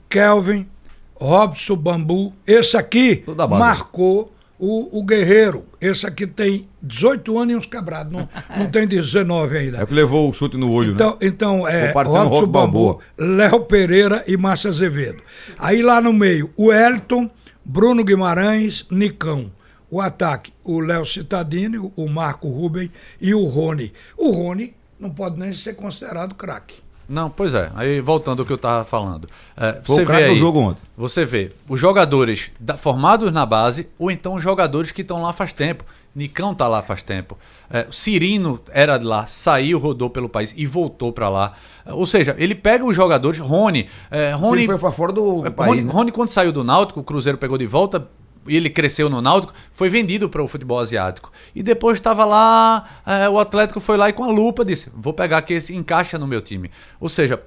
Kelvin, 0.09 0.67
Robson 1.15 1.75
Bambu. 1.75 2.33
Esse 2.47 2.77
aqui 2.77 3.23
marcou 3.49 4.33
o, 4.63 4.99
o 4.99 5.03
Guerreiro. 5.03 5.65
Esse 5.81 6.05
aqui 6.05 6.27
tem 6.27 6.67
18 6.83 7.37
anos 7.39 7.53
e 7.53 7.57
uns 7.57 7.65
quebrados. 7.65 8.13
Não, 8.13 8.29
não 8.57 8.69
tem 8.69 8.85
19 8.87 9.57
ainda. 9.57 9.81
É 9.81 9.85
que 9.87 9.93
levou 9.93 10.29
o 10.29 10.33
chute 10.33 10.55
no 10.55 10.71
olho, 10.71 10.89
né? 10.91 10.93
Então, 10.95 11.17
então 11.19 11.67
é 11.67 11.91
Robson 12.29 12.41
Bambu. 12.51 12.99
Léo 13.17 13.59
Pereira 13.65 14.23
e 14.27 14.37
Márcio 14.37 14.69
Azevedo. 14.69 15.23
Aí 15.57 15.81
lá 15.81 15.99
no 15.99 16.13
meio, 16.13 16.51
o 16.55 16.71
Elton, 16.71 17.29
Bruno 17.65 18.03
Guimarães, 18.03 18.85
Nicão. 18.91 19.51
O 19.89 19.99
ataque, 19.99 20.53
o 20.63 20.79
Léo 20.79 21.05
Cittadini, 21.05 21.77
o- 21.77 21.91
o 21.95 22.07
Marco 22.07 22.47
Ruben 22.47 22.89
e 23.19 23.33
o 23.33 23.43
Rony. 23.45 23.91
O 24.15 24.29
Rony 24.31 24.73
não 24.99 25.09
pode 25.09 25.37
nem 25.39 25.51
ser 25.53 25.73
considerado 25.75 26.35
craque. 26.35 26.75
Não, 27.11 27.29
pois 27.29 27.53
é. 27.53 27.69
Aí 27.75 27.99
voltando 27.99 28.39
ao 28.41 28.45
que 28.45 28.53
eu 28.53 28.57
tava 28.57 28.85
falando. 28.85 29.27
É, 29.57 29.81
Foi 29.83 29.95
o 29.95 29.99
você 29.99 30.05
craque 30.05 30.23
vê 30.23 30.29
aí, 30.29 30.37
jogo 30.37 30.59
ontem. 30.59 30.81
Você 30.97 31.25
vê 31.25 31.51
os 31.67 31.79
jogadores 31.79 32.51
da- 32.59 32.77
formados 32.77 33.31
na 33.31 33.45
base 33.45 33.87
ou 33.99 34.09
então 34.09 34.35
os 34.35 34.43
jogadores 34.43 34.91
que 34.91 35.01
estão 35.01 35.21
lá 35.21 35.33
faz 35.33 35.51
tempo. 35.51 35.83
Nicão 36.15 36.53
tá 36.55 36.67
lá 36.67 36.81
faz 36.81 37.01
tempo. 37.03 37.37
É, 37.69 37.85
o 37.89 37.91
Cirino 37.93 38.59
era 38.71 38.97
de 38.97 39.05
lá, 39.05 39.25
saiu, 39.25 39.79
rodou 39.79 40.09
pelo 40.09 40.27
país 40.27 40.53
e 40.57 40.65
voltou 40.65 41.11
para 41.13 41.29
lá. 41.29 41.53
É, 41.85 41.93
Ou 41.93 42.05
seja, 42.05 42.35
ele 42.37 42.53
pega 42.55 42.83
os 42.85 42.95
jogadores. 42.95 43.39
Rony. 43.39 43.87
É, 44.09 44.31
Rony 44.31 44.65
foi 44.65 44.77
pra 44.77 44.91
fora 44.91 45.11
do, 45.13 45.45
é, 45.45 45.49
país, 45.49 45.69
Rony, 45.69 45.81
né? 45.83 45.91
Rony, 45.91 46.11
quando 46.11 46.29
saiu 46.29 46.51
do 46.51 46.63
Náutico, 46.63 46.99
o 46.99 47.03
Cruzeiro 47.03 47.37
pegou 47.37 47.57
de 47.57 47.65
volta 47.65 48.07
ele 48.47 48.69
cresceu 48.69 49.09
no 49.09 49.21
Náutico, 49.21 49.53
foi 49.71 49.89
vendido 49.89 50.29
para 50.29 50.41
o 50.41 50.47
futebol 50.47 50.79
asiático. 50.79 51.31
E 51.55 51.61
depois 51.61 51.97
estava 51.97 52.25
lá, 52.25 52.85
é, 53.05 53.29
o 53.29 53.39
Atlético 53.39 53.79
foi 53.79 53.97
lá 53.97 54.09
e 54.09 54.13
com 54.13 54.23
a 54.23 54.27
lupa 54.31 54.63
disse: 54.65 54.89
vou 54.95 55.13
pegar 55.13 55.37
aqui 55.39 55.53
esse 55.53 55.75
encaixa 55.75 56.17
no 56.17 56.25
meu 56.27 56.41
time. 56.41 56.71
Ou 56.99 57.09
seja, 57.09 57.39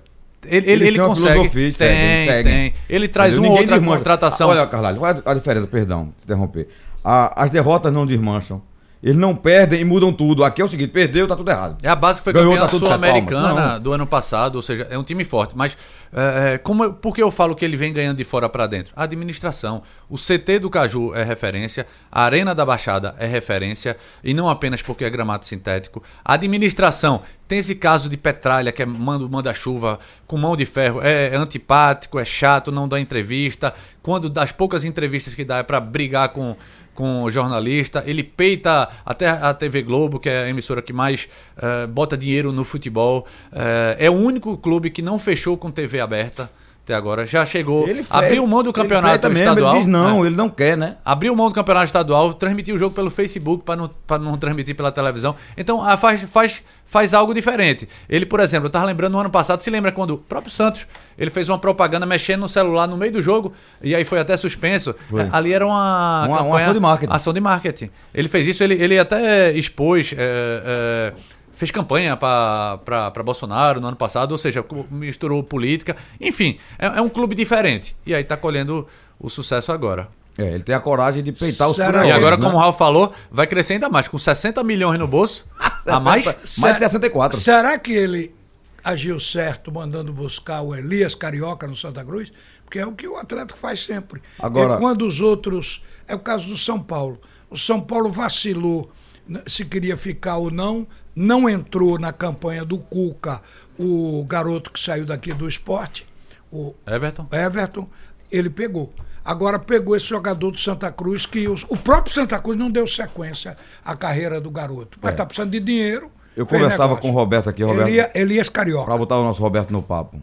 ele, 0.46 0.70
ele, 0.70 0.86
ele 0.88 0.98
consegue. 0.98 1.48
tem, 1.78 2.24
seguem. 2.28 2.44
tem. 2.44 2.74
Ele 2.88 3.08
traz 3.08 3.36
uma 3.38 3.48
outra 3.60 3.64
desmancha. 3.78 3.96
contratação. 3.98 4.48
Olha, 4.50 4.66
Carlalho, 4.66 4.98
qual 4.98 5.10
é 5.10 5.22
a 5.24 5.34
diferença, 5.34 5.66
perdão, 5.66 6.12
te 6.20 6.24
interromper. 6.24 6.68
A- 7.02 7.42
as 7.44 7.50
derrotas 7.50 7.92
não 7.92 8.06
desmancham. 8.06 8.60
Eles 9.04 9.18
não 9.18 9.36
perdem 9.36 9.82
e 9.82 9.84
mudam 9.84 10.10
tudo. 10.10 10.42
Aqui 10.42 10.62
é 10.62 10.64
o 10.64 10.68
seguinte, 10.68 10.88
perdeu, 10.88 11.28
tá 11.28 11.36
tudo 11.36 11.50
errado. 11.50 11.76
É 11.82 11.90
a 11.90 11.94
base 11.94 12.20
que 12.20 12.24
foi 12.24 12.32
Ganhou, 12.32 12.52
campeã 12.54 12.66
tá 12.66 12.70
sul-americana 12.70 13.78
do 13.78 13.92
ano 13.92 14.06
passado, 14.06 14.56
ou 14.56 14.62
seja, 14.62 14.86
é 14.88 14.96
um 14.96 15.04
time 15.04 15.26
forte. 15.26 15.54
Mas 15.54 15.76
é, 16.10 16.54
é, 16.54 16.58
como, 16.58 16.90
por 16.94 17.14
que 17.14 17.22
eu 17.22 17.30
falo 17.30 17.54
que 17.54 17.66
ele 17.66 17.76
vem 17.76 17.92
ganhando 17.92 18.16
de 18.16 18.24
fora 18.24 18.48
para 18.48 18.66
dentro? 18.66 18.94
A 18.96 19.02
administração. 19.02 19.82
O 20.08 20.16
CT 20.16 20.58
do 20.58 20.70
Caju 20.70 21.14
é 21.14 21.22
referência, 21.22 21.86
a 22.10 22.22
Arena 22.24 22.54
da 22.54 22.64
Baixada 22.64 23.14
é 23.18 23.26
referência, 23.26 23.94
e 24.22 24.32
não 24.32 24.48
apenas 24.48 24.80
porque 24.80 25.04
é 25.04 25.10
gramado 25.10 25.44
sintético. 25.44 26.02
A 26.24 26.32
administração 26.32 27.20
tem 27.46 27.58
esse 27.58 27.74
caso 27.74 28.08
de 28.08 28.16
Petralha, 28.16 28.72
que 28.72 28.82
é 28.82 28.86
manda- 28.86 29.28
manda-chuva 29.28 29.98
com 30.26 30.38
mão 30.38 30.56
de 30.56 30.64
ferro, 30.64 31.02
é, 31.02 31.28
é 31.28 31.36
antipático, 31.36 32.18
é 32.18 32.24
chato, 32.24 32.72
não 32.72 32.88
dá 32.88 32.98
entrevista. 32.98 33.74
Quando 34.02 34.30
das 34.30 34.50
poucas 34.50 34.82
entrevistas 34.82 35.34
que 35.34 35.44
dá 35.44 35.58
é 35.58 35.62
para 35.62 35.78
brigar 35.78 36.30
com 36.30 36.56
com 36.94 37.28
jornalista, 37.28 38.02
ele 38.06 38.22
peita 38.22 38.88
até 39.04 39.28
a 39.28 39.52
TV 39.52 39.82
Globo, 39.82 40.18
que 40.18 40.28
é 40.28 40.44
a 40.44 40.48
emissora 40.48 40.80
que 40.80 40.92
mais 40.92 41.28
eh, 41.56 41.86
bota 41.86 42.16
dinheiro 42.16 42.52
no 42.52 42.64
futebol. 42.64 43.26
Eh, 43.52 43.96
é 44.06 44.10
o 44.10 44.14
único 44.14 44.56
clube 44.56 44.90
que 44.90 45.02
não 45.02 45.18
fechou 45.18 45.56
com 45.56 45.70
TV 45.70 46.00
aberta 46.00 46.50
até 46.84 46.94
agora. 46.94 47.24
Já 47.24 47.46
chegou, 47.46 47.88
Ele 47.88 48.02
fe- 48.02 48.08
abriu 48.10 48.46
mão 48.46 48.62
do 48.62 48.68
ele 48.68 48.74
campeonato 48.74 49.26
mesmo, 49.28 49.42
estadual. 49.42 49.70
Ele 49.72 49.78
diz 49.80 49.86
não, 49.86 50.20
né? 50.20 50.26
ele 50.28 50.36
não 50.36 50.48
quer, 50.50 50.76
né? 50.76 50.96
Abriu 51.04 51.34
mão 51.34 51.48
do 51.48 51.54
campeonato 51.54 51.86
estadual, 51.86 52.34
transmitiu 52.34 52.74
o 52.76 52.78
jogo 52.78 52.94
pelo 52.94 53.10
Facebook 53.10 53.64
para 53.64 53.76
não, 53.76 53.90
pra 54.06 54.18
não 54.18 54.36
transmitir 54.36 54.74
pela 54.76 54.92
televisão. 54.92 55.34
Então 55.56 55.82
ah, 55.82 55.96
faz, 55.96 56.20
faz, 56.24 56.62
faz 56.86 57.14
algo 57.14 57.32
diferente. 57.32 57.88
Ele, 58.08 58.26
por 58.26 58.38
exemplo, 58.38 58.66
eu 58.66 58.70
tava 58.70 58.84
lembrando 58.84 59.12
no 59.12 59.18
ano 59.18 59.30
passado, 59.30 59.62
se 59.62 59.70
lembra 59.70 59.90
quando 59.92 60.10
o 60.10 60.18
próprio 60.18 60.52
Santos 60.52 60.86
ele 61.18 61.30
fez 61.30 61.48
uma 61.48 61.58
propaganda 61.58 62.04
mexendo 62.04 62.40
no 62.40 62.48
celular 62.48 62.86
no 62.86 62.98
meio 62.98 63.12
do 63.12 63.22
jogo 63.22 63.54
e 63.82 63.94
aí 63.94 64.04
foi 64.04 64.18
até 64.20 64.36
suspenso. 64.36 64.94
Foi. 65.08 65.22
É, 65.22 65.28
Ali 65.32 65.54
era 65.54 65.66
uma, 65.66 66.26
Uma- 66.26 66.28
uma 66.28 66.38
campanha- 66.38 66.62
ação 66.64 66.74
de 66.74 66.80
marketing. 66.80 67.12
Ação 67.14 67.32
de 67.32 67.40
marketing. 67.40 67.90
Ele 68.14 68.28
fez 68.28 68.46
isso, 68.46 68.62
ele, 68.62 68.74
ele 68.74 68.98
até 68.98 69.52
expôs. 69.52 70.12
é, 70.16 70.18
é, 70.18 71.12
Fez 71.54 71.70
campanha 71.70 72.16
para 72.16 73.22
Bolsonaro 73.24 73.80
no 73.80 73.86
ano 73.86 73.96
passado, 73.96 74.32
ou 74.32 74.38
seja, 74.38 74.64
misturou 74.90 75.42
política. 75.42 75.96
Enfim, 76.20 76.58
é, 76.78 76.86
é 76.86 77.00
um 77.00 77.08
clube 77.08 77.34
diferente. 77.34 77.96
E 78.04 78.14
aí 78.14 78.24
tá 78.24 78.36
colhendo 78.36 78.86
o 79.18 79.28
sucesso 79.28 79.72
agora. 79.72 80.08
É, 80.36 80.54
ele 80.54 80.64
tem 80.64 80.74
a 80.74 80.80
coragem 80.80 81.22
de 81.22 81.32
peitar 81.32 81.68
os 81.68 81.76
Será? 81.76 82.04
E 82.04 82.10
agora, 82.10 82.36
né? 82.36 82.44
como 82.44 82.56
o 82.56 82.60
Raul 82.60 82.72
falou, 82.72 83.12
vai 83.30 83.46
crescer 83.46 83.74
ainda 83.74 83.88
mais, 83.88 84.08
com 84.08 84.18
60 84.18 84.62
milhões 84.64 84.98
no 84.98 85.06
bolso. 85.06 85.46
a 85.86 86.00
mais? 86.00 86.24
Mais 86.58 86.74
de 86.74 86.80
64. 86.80 87.38
Será 87.38 87.78
que 87.78 87.92
ele 87.92 88.34
agiu 88.82 89.18
certo 89.20 89.70
mandando 89.72 90.12
buscar 90.12 90.60
o 90.62 90.74
Elias 90.74 91.14
Carioca 91.14 91.66
no 91.66 91.76
Santa 91.76 92.04
Cruz? 92.04 92.32
Porque 92.64 92.78
é 92.78 92.86
o 92.86 92.92
que 92.92 93.06
o 93.06 93.16
Atlético 93.16 93.58
faz 93.58 93.84
sempre. 93.84 94.20
Agora- 94.40 94.74
E 94.74 94.78
quando 94.78 95.06
os 95.06 95.20
outros. 95.20 95.82
É 96.08 96.14
o 96.14 96.18
caso 96.18 96.48
do 96.48 96.58
São 96.58 96.80
Paulo. 96.80 97.20
O 97.48 97.56
São 97.56 97.80
Paulo 97.80 98.10
vacilou 98.10 98.90
né, 99.28 99.42
se 99.46 99.64
queria 99.64 99.96
ficar 99.96 100.36
ou 100.38 100.50
não, 100.50 100.86
não 101.14 101.48
entrou 101.48 101.98
na 101.98 102.12
campanha 102.12 102.64
do 102.64 102.78
Cuca 102.78 103.40
o 103.78 104.24
garoto 104.28 104.70
que 104.70 104.78
saiu 104.80 105.04
daqui 105.04 105.32
do 105.32 105.48
esporte, 105.48 106.06
o 106.52 106.74
Everton? 106.86 107.26
Everton, 107.32 107.88
ele 108.30 108.48
pegou. 108.50 108.92
Agora 109.24 109.58
pegou 109.58 109.96
esse 109.96 110.06
jogador 110.06 110.50
do 110.50 110.58
Santa 110.58 110.92
Cruz, 110.92 111.24
que 111.24 111.48
os- 111.48 111.64
o 111.68 111.76
próprio 111.76 112.12
Santa 112.14 112.38
Cruz 112.38 112.58
não 112.58 112.70
deu 112.70 112.86
sequência 112.86 113.56
à 113.84 113.96
carreira 113.96 114.40
do 114.40 114.50
garoto. 114.50 114.98
Mas 115.00 115.12
É. 115.12 115.16
tá 115.16 115.24
precisando 115.24 115.50
de 115.50 115.60
dinheiro. 115.60 116.10
Eu 116.36 116.44
conversava 116.44 116.82
negócio. 116.94 117.02
com 117.02 117.08
o 117.10 117.12
Roberto 117.12 117.48
aqui, 117.48 117.62
Roberto. 117.62 117.88
Elia- 117.88 118.10
Elias 118.14 118.48
Carioca. 118.48 118.84
Pra 118.86 118.98
botar 118.98 119.18
o 119.18 119.24
nosso 119.24 119.40
Roberto 119.40 119.70
no 119.70 119.82
papo. 119.82 120.20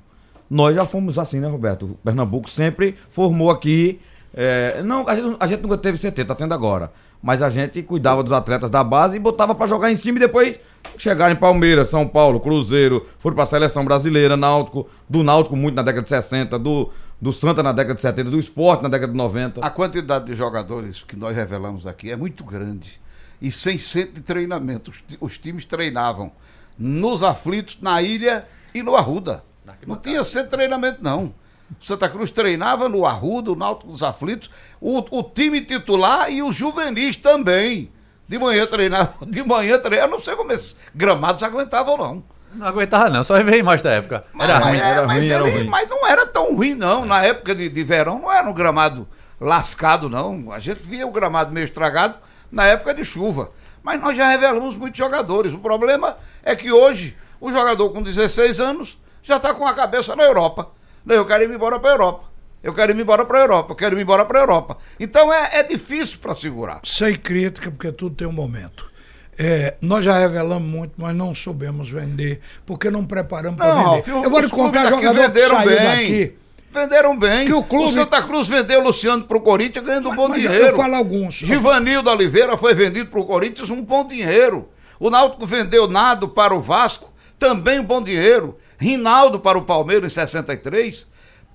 Nós 0.50 0.75
já 0.75 0.86
fomos 0.86 1.17
assim, 1.17 1.39
né, 1.39 1.48
Roberto? 1.48 1.86
O 1.86 1.95
Pernambuco 2.03 2.50
sempre 2.50 2.95
formou 3.10 3.50
aqui. 3.50 4.00
é, 4.33 4.81
não, 4.83 5.05
a 5.10 5.15
gente, 5.15 5.38
a 5.41 5.48
gente 5.48 5.62
nunca 5.62 5.77
teve 5.77 5.98
CT, 5.98 6.24
tá 6.24 6.33
tendo 6.36 6.53
agora. 6.53 6.89
Mas 7.21 7.41
a 7.41 7.49
gente 7.49 7.83
cuidava 7.83 8.23
dos 8.23 8.31
atletas 8.31 8.69
da 8.69 8.83
base 8.83 9.15
e 9.15 9.19
botava 9.19 9.53
pra 9.53 9.67
jogar 9.67 9.91
em 9.91 9.95
cima 9.95 10.17
e 10.17 10.21
depois 10.21 10.59
chegaram 10.97 11.33
em 11.33 11.37
Palmeiras, 11.37 11.89
São 11.89 12.07
Paulo, 12.07 12.39
Cruzeiro, 12.39 13.07
foram 13.19 13.35
pra 13.35 13.45
seleção 13.45 13.85
brasileira, 13.85 14.35
Náutico, 14.35 14.89
do 15.07 15.23
Náutico 15.23 15.55
muito 15.55 15.75
na 15.75 15.83
década 15.83 16.03
de 16.03 16.09
60, 16.09 16.57
do, 16.57 16.89
do 17.21 17.31
Santa 17.31 17.61
na 17.61 17.71
década 17.71 17.95
de 17.95 18.01
70, 18.01 18.29
do 18.31 18.39
esporte 18.39 18.81
na 18.81 18.89
década 18.89 19.11
de 19.11 19.17
90. 19.17 19.63
A 19.63 19.69
quantidade 19.69 20.25
de 20.25 20.35
jogadores 20.35 21.03
que 21.03 21.15
nós 21.15 21.35
revelamos 21.35 21.85
aqui 21.85 22.11
é 22.11 22.15
muito 22.15 22.43
grande. 22.43 22.99
E 23.39 23.51
sem 23.51 23.77
centro 23.77 24.15
de 24.15 24.21
treinamento. 24.21 24.91
Os, 24.91 24.97
os 25.19 25.37
times 25.37 25.65
treinavam 25.65 26.31
nos 26.77 27.21
aflitos, 27.21 27.79
na 27.81 28.01
ilha 28.01 28.47
e 28.73 28.81
no 28.81 28.95
Arruda. 28.95 29.43
Não 29.85 29.95
tinha 29.95 30.23
centro 30.23 30.49
de 30.49 30.55
treinamento, 30.55 31.03
não. 31.03 31.33
Santa 31.79 32.09
Cruz 32.09 32.29
treinava 32.31 32.89
no 32.89 33.05
Arruda, 33.05 33.51
o 33.51 33.55
Náutico 33.55 33.91
dos 33.91 34.03
Aflitos, 34.03 34.49
o, 34.79 34.99
o 35.19 35.23
time 35.23 35.61
titular 35.61 36.31
e 36.31 36.41
os 36.43 36.55
juvenis 36.55 37.15
também. 37.15 37.91
De 38.27 38.37
manhã 38.37 38.65
treinava, 38.65 39.13
de 39.27 39.43
manhã 39.43 39.79
treinava. 39.79 40.11
Eu 40.11 40.17
não 40.17 40.23
sei 40.23 40.35
como 40.35 40.51
esses 40.51 40.75
gramados 40.93 41.43
aguentavam, 41.43 41.97
não. 41.97 42.23
Não 42.53 42.67
aguentava, 42.67 43.09
não, 43.09 43.23
só 43.23 43.41
veio 43.41 43.63
mais 43.63 43.81
da 43.81 43.91
época. 43.91 44.25
Era 44.37 44.59
mas, 44.59 44.67
ruim. 44.69 44.77
é, 44.77 44.81
era 44.89 45.07
mas 45.07 45.17
ruim, 45.19 45.29
era 45.29 45.47
ele- 45.47 45.57
ruim. 45.59 45.67
mas 45.69 45.89
não 45.89 46.05
era 46.07 46.25
tão 46.27 46.53
ruim, 46.55 46.75
não. 46.75 47.05
Na 47.05 47.23
época 47.23 47.55
de, 47.55 47.69
de 47.69 47.83
verão 47.83 48.19
não 48.19 48.31
era 48.31 48.49
um 48.49 48.53
gramado 48.53 49.07
lascado, 49.39 50.09
não. 50.09 50.51
A 50.51 50.59
gente 50.59 50.81
via 50.81 51.07
o 51.07 51.11
gramado 51.11 51.51
meio 51.53 51.63
estragado 51.63 52.15
na 52.51 52.65
época 52.65 52.93
de 52.93 53.03
chuva. 53.05 53.51
Mas 53.81 53.99
nós 54.01 54.15
já 54.17 54.27
revelamos 54.29 54.75
muitos 54.77 54.97
jogadores. 54.97 55.53
O 55.53 55.57
problema 55.59 56.17
é 56.43 56.55
que 56.55 56.71
hoje 56.71 57.17
o 57.39 57.51
jogador 57.51 57.89
com 57.91 58.03
16 58.03 58.59
anos 58.59 58.97
já 59.23 59.37
está 59.37 59.53
com 59.53 59.65
a 59.65 59.73
cabeça 59.73 60.15
na 60.15 60.23
Europa. 60.23 60.69
Não, 61.05 61.15
Eu 61.15 61.25
quero 61.25 61.43
ir 61.43 61.50
embora 61.53 61.79
para 61.79 61.89
a 61.89 61.93
Europa. 61.93 62.24
Eu 62.63 62.74
quero 62.75 62.91
ir 62.91 63.00
embora 63.01 63.25
para 63.25 63.38
a 63.39 63.41
Europa. 63.41 63.72
Eu 63.72 63.75
quero 63.75 63.98
ir 63.98 64.01
embora 64.01 64.24
para 64.25 64.39
a 64.39 64.41
Europa. 64.43 64.77
Então 65.00 65.34
é, 65.34 65.50
é 65.60 65.63
difícil 65.63 66.20
para 66.20 66.36
segurar. 66.36 66.79
Sem 66.84 67.15
crítica, 67.15 67.72
porque 67.72 67.91
tudo 67.91 68.15
tem 68.15 68.27
um 68.27 68.31
momento. 68.31 68.89
É, 69.38 69.75
nós 69.81 70.05
já 70.05 70.20
revelamos 70.20 70.70
muito, 70.70 70.93
mas 70.98 71.15
não 71.15 71.34
soubemos 71.34 71.89
vender, 71.89 72.41
porque 72.65 72.91
não 72.91 73.03
preparamos 73.03 73.58
para 73.58 73.74
vender. 73.74 74.03
Eu 74.24 74.29
vou 74.29 74.39
lhe 74.39 74.50
contar 74.50 74.88
jogador 74.89 75.20
que 75.20 75.27
venderam 75.27 75.55
saiu 75.55 75.70
bem. 75.70 75.77
daqui. 75.88 76.36
Venderam 76.72 77.17
bem. 77.17 77.46
Que 77.48 77.53
o 77.53 77.63
clube- 77.63 77.86
O 77.86 77.89
Santa 77.93 78.22
Cruz 78.22 78.48
vendeu 78.48 78.79
o 78.79 78.84
Luciano 78.84 79.24
pro 79.24 79.41
Corinthians 79.41 79.84
ganhando 79.84 80.08
um 80.08 80.10
Mas- 80.10 80.17
bom 80.17 80.27
mas 80.29 80.43
eu 80.43 80.51
dinheiro. 80.51 80.75
falo 80.75 80.96
alguns. 80.96 81.34
Givanildo 81.36 82.10
Oliveira 82.12 82.55
foi 82.58 82.74
vendido 82.75 83.10
pro 83.10 83.25
Corinthians 83.25 83.70
um 83.72 83.81
bom 83.81 84.05
dinheiro. 84.08 84.70
O 85.00 85.10
Náutico 85.10 85.46
vendeu 85.48 85.88
Nado 85.88 86.29
para 86.29 86.53
o 86.53 86.60
Vasco, 86.62 87.12
também 87.39 87.79
um 87.79 87.84
bom 87.84 88.01
dinheiro. 88.03 88.55
Rinaldo 88.81 89.39
para 89.39 89.57
o 89.57 89.61
Palmeiras 89.61 90.11
em 90.11 90.15
63, 90.15 91.07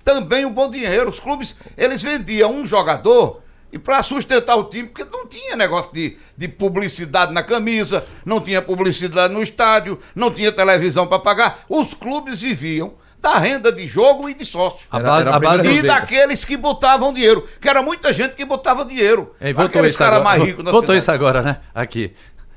também 0.05 0.47
um 0.47 0.53
bom 0.53 0.71
dinheiro. 0.71 1.09
Os 1.09 1.19
clubes, 1.19 1.57
eles 1.77 2.01
vendiam 2.03 2.53
um 2.53 2.65
jogador 2.65 3.43
E 3.73 3.79
para 3.81 4.01
sustentar 4.01 4.55
o 4.57 4.65
time, 4.65 4.89
porque 4.89 5.05
não 5.11 5.27
tinha 5.27 5.57
negócio 5.57 5.93
de, 5.93 6.17
de 6.37 6.47
publicidade 6.47 7.33
na 7.35 7.43
camisa, 7.43 8.05
não 8.25 8.41
tinha 8.41 8.63
publicidade 8.63 9.35
no 9.35 9.43
estádio, 9.43 9.99
não 10.15 10.31
tinha 10.31 10.53
televisão 10.53 11.07
para 11.09 11.19
pagar. 11.19 11.59
Os 11.69 11.93
clubes 11.93 12.41
viviam 12.41 12.95
da 13.21 13.39
renda 13.39 13.73
de 13.73 13.85
jogo 13.89 14.29
e 14.29 14.35
de 14.35 14.45
sócio. 14.45 14.87
A 14.89 14.99
Era- 14.99 15.09
base, 15.09 15.29
era 15.29 15.41
base 15.41 15.69
E 15.69 15.83
daqueles 15.83 16.45
que 16.45 16.57
botavam 16.57 17.13
dinheiro, 17.13 17.47
que 17.61 17.69
era 17.69 17.83
muita 17.83 18.13
gente 18.13 18.37
que 18.37 18.45
botava 18.45 18.85
dinheiro. 18.85 19.35
Ei, 19.41 19.53
voltou 19.53 19.71
Aqueles 19.81 19.89
isso 19.91 19.99
caras 19.99 20.21
agora. 20.21 20.37
mais 20.39 20.49
ricos 20.49 20.65
voltou 20.65 20.81
cidade. 20.83 20.99
isso 21.01 21.11
agora, 21.11 21.43
né? 21.43 21.57
Aqui. 21.75 22.15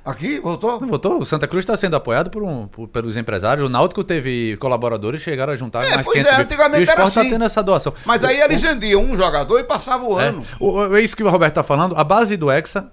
Aqui, 0.09 0.39
voltou? 0.39 0.79
Voltou? 0.79 1.19
O 1.19 1.25
Santa 1.25 1.47
Cruz 1.47 1.63
está 1.63 1.75
sendo 1.77 1.95
apoiado 1.95 2.29
por 2.29 2.43
um, 2.43 2.67
por- 2.67 2.87
pelos 2.87 3.15
empresários. 3.17 3.65
O 3.65 3.69
Náutico 3.69 4.03
teve 4.03 4.57
colaboradores 4.57 5.19
que 5.23 5.25
chegaram 5.29 5.53
a 5.53 5.55
juntar 5.55 5.83
É, 5.85 5.95
mais 5.95 6.05
pois 6.05 6.17
500 6.17 6.31
é, 6.31 6.35
mil. 6.37 6.45
antigamente 6.45 6.77
e 6.77 6.81
o 6.81 6.83
esporte 6.83 6.99
era 6.99 7.07
está 7.09 7.21
assim. 7.21 7.29
tendo 7.29 7.43
essa 7.45 7.63
doação. 7.63 7.93
Mas 8.05 8.23
aí 8.23 8.39
eles 8.41 8.61
vendiam 8.61 9.01
um 9.01 9.15
jogador 9.15 9.59
e 9.59 9.63
passavam 9.63 10.11
o 10.13 10.19
É, 10.19 10.25
ano. 10.27 10.45
o- 10.59 10.71
o- 10.71 10.95
é 10.97 11.01
isso 11.01 11.15
que 11.15 11.23
o 11.23 11.29
Roberto 11.29 11.51
está 11.51 11.63
falando. 11.63 11.95
A 11.97 12.03
base 12.03 12.35
do 12.37 12.51
Hexa. 12.51 12.89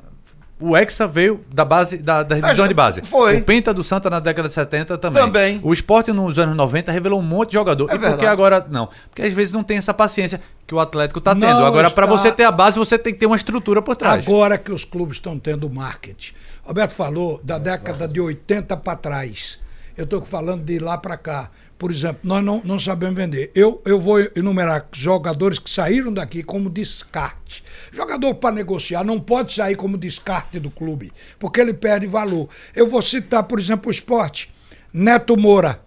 O 0.58 0.75
Hexa 0.75 1.06
veio 1.06 1.44
da 1.52 1.66
base 1.66 1.99
da, 1.99 2.23
da 2.23 2.37
divisão 2.37 2.66
de 2.66 2.73
base. 2.73 3.02
foi. 3.02 3.37
O 3.37 3.42
Penta 3.44 3.75
do 3.75 3.85
Santa 3.85 4.08
na 4.08 4.18
década 4.18 4.49
de 4.49 4.54
70 4.54 4.96
também. 4.96 5.23
Também. 5.23 5.61
O 5.62 5.70
esporte 5.70 6.11
nos 6.14 6.38
anos 6.38 6.56
90 6.56 6.90
revelou 6.90 7.20
um 7.20 7.23
monte 7.23 7.49
de 7.50 7.54
jogador. 7.56 7.90
É 7.90 7.94
e 7.94 7.99
por 7.99 8.00
que 8.00 8.06
verdade. 8.08 8.26
agora 8.26 8.66
não? 8.70 8.88
Porque 9.11 9.20
às 9.20 9.35
vezes 9.35 9.52
não 9.52 9.62
tem 9.62 9.76
essa 9.76 9.92
paciência 9.92 10.40
que 10.66 10.75
o 10.75 10.80
Atlético 10.80 11.18
está 11.18 11.35
tendo. 11.35 11.44
Não 11.44 11.66
Agora, 11.66 11.90
para 11.90 12.06
está. 12.06 12.16
você 12.18 12.32
ter 12.32 12.44
a 12.44 12.50
base, 12.50 12.78
você 12.78 12.96
tem 12.99 13.12
que 13.12 13.18
ter 13.20 13.26
uma 13.26 13.37
estrutura 13.37 13.82
por 13.82 13.96
trás. 13.96 14.26
Agora 14.26 14.56
que 14.56 14.73
os 14.73 14.82
clubes 14.82 15.18
estão 15.18 15.38
tendo 15.38 15.68
marketing. 15.68 16.32
Roberto 16.66 16.90
falou 16.90 17.40
da 17.44 17.58
década 17.58 18.08
de 18.08 18.20
80 18.20 18.76
para 18.78 18.99
trás. 18.99 19.56
Eu 19.96 20.02
estou 20.02 20.20
falando 20.23 20.64
de 20.64 20.80
lá 20.80 20.99
para 20.99 21.16
cá. 21.16 21.49
Por 21.78 21.92
exemplo, 21.92 22.20
nós 22.25 22.44
não, 22.44 22.61
não 22.64 22.76
sabemos 22.76 23.14
vender. 23.14 23.52
Eu, 23.54 23.80
eu 23.85 24.00
vou 24.00 24.18
enumerar 24.35 24.88
jogadores 24.92 25.61
que 25.61 25.70
saíram 25.70 26.12
daqui 26.12 26.42
como 26.42 26.68
descarte. 26.68 27.62
Jogador 27.92 28.35
para 28.35 28.54
negociar 28.54 29.04
não 29.04 29.20
pode 29.20 29.52
sair 29.52 29.76
como 29.76 29.96
descarte 29.96 30.58
do 30.58 30.70
clube, 30.70 31.12
porque 31.38 31.61
ele 31.61 31.73
perde 31.73 32.08
valor. 32.08 32.49
Eu 32.75 32.88
vou 32.88 33.00
citar, 33.00 33.44
por 33.44 33.61
exemplo, 33.61 33.88
o 33.88 33.92
esporte. 33.92 34.52
Neto 34.92 35.37
Moura 35.37 35.80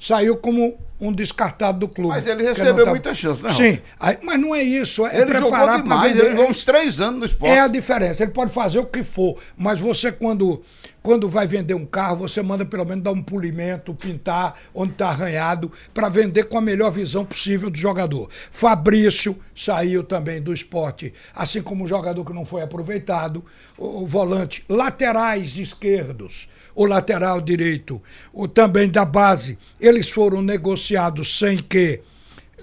saiu 0.00 0.36
como 0.36 0.76
um 1.00 1.12
descartado 1.12 1.80
do 1.80 1.88
clube. 1.88 2.10
Mas 2.10 2.26
ele 2.26 2.42
recebeu 2.44 2.84
não 2.86 2.92
muita 2.92 3.12
chance, 3.12 3.42
né, 3.42 3.52
Sim, 3.52 3.80
Aí- 3.98 4.18
mas 4.22 4.40
não 4.40 4.54
é 4.54 4.62
isso. 4.62 5.04
É 5.06 5.20
Ele 5.20 5.32
jogou 5.32 5.50
preparar 5.50 5.66
para 5.74 5.82
demais, 5.82 6.16
ele 6.16 6.30
jogou 6.30 6.48
uns 6.48 6.64
três 6.64 7.00
anos 7.00 7.20
no 7.20 7.26
esporte. 7.26 7.52
É 7.52 7.60
a 7.60 7.68
diferença. 7.68 8.22
Ele 8.22 8.32
pode 8.32 8.52
fazer 8.52 8.78
o 8.78 8.86
que 8.86 9.02
for, 9.02 9.38
mas 9.56 9.80
você, 9.80 10.12
quando, 10.12 10.62
quando 11.02 11.28
vai 11.28 11.46
vender 11.46 11.74
um 11.74 11.84
carro, 11.84 12.16
você 12.16 12.40
manda 12.42 12.64
pelo 12.64 12.84
menos 12.84 13.02
dar 13.02 13.10
um 13.10 13.22
polimento, 13.22 13.92
pintar 13.92 14.54
onde 14.72 14.92
está 14.92 15.08
arranhado, 15.08 15.70
para 15.92 16.08
vender 16.08 16.44
com 16.44 16.56
a 16.56 16.62
melhor 16.62 16.90
visão 16.92 17.24
possível 17.24 17.68
do 17.68 17.76
jogador. 17.76 18.30
Fabrício 18.50 19.36
saiu 19.54 20.04
também 20.04 20.40
do 20.40 20.54
esporte, 20.54 21.12
assim 21.34 21.60
como 21.60 21.84
o 21.84 21.88
jogador 21.88 22.24
que 22.24 22.32
não 22.32 22.44
foi 22.44 22.62
aproveitado. 22.62 23.44
O, 23.76 24.02
o 24.02 24.06
volante, 24.06 24.64
laterais 24.68 25.56
esquerdos, 25.58 26.48
o 26.74 26.86
lateral 26.86 27.40
direito, 27.40 28.00
o 28.32 28.48
também 28.48 28.88
da 28.88 29.04
base, 29.04 29.58
eles 29.80 30.08
foram 30.10 30.40
negociados 30.40 30.83
sem 31.24 31.56
que 31.58 32.00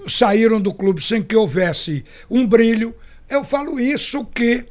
saíram 0.07 0.59
do 0.59 0.73
clube 0.73 1.01
sem 1.01 1.21
que 1.21 1.35
houvesse 1.35 2.03
um 2.29 2.45
brilho. 2.45 2.95
Eu 3.29 3.43
falo 3.43 3.79
isso 3.79 4.25
que 4.25 4.65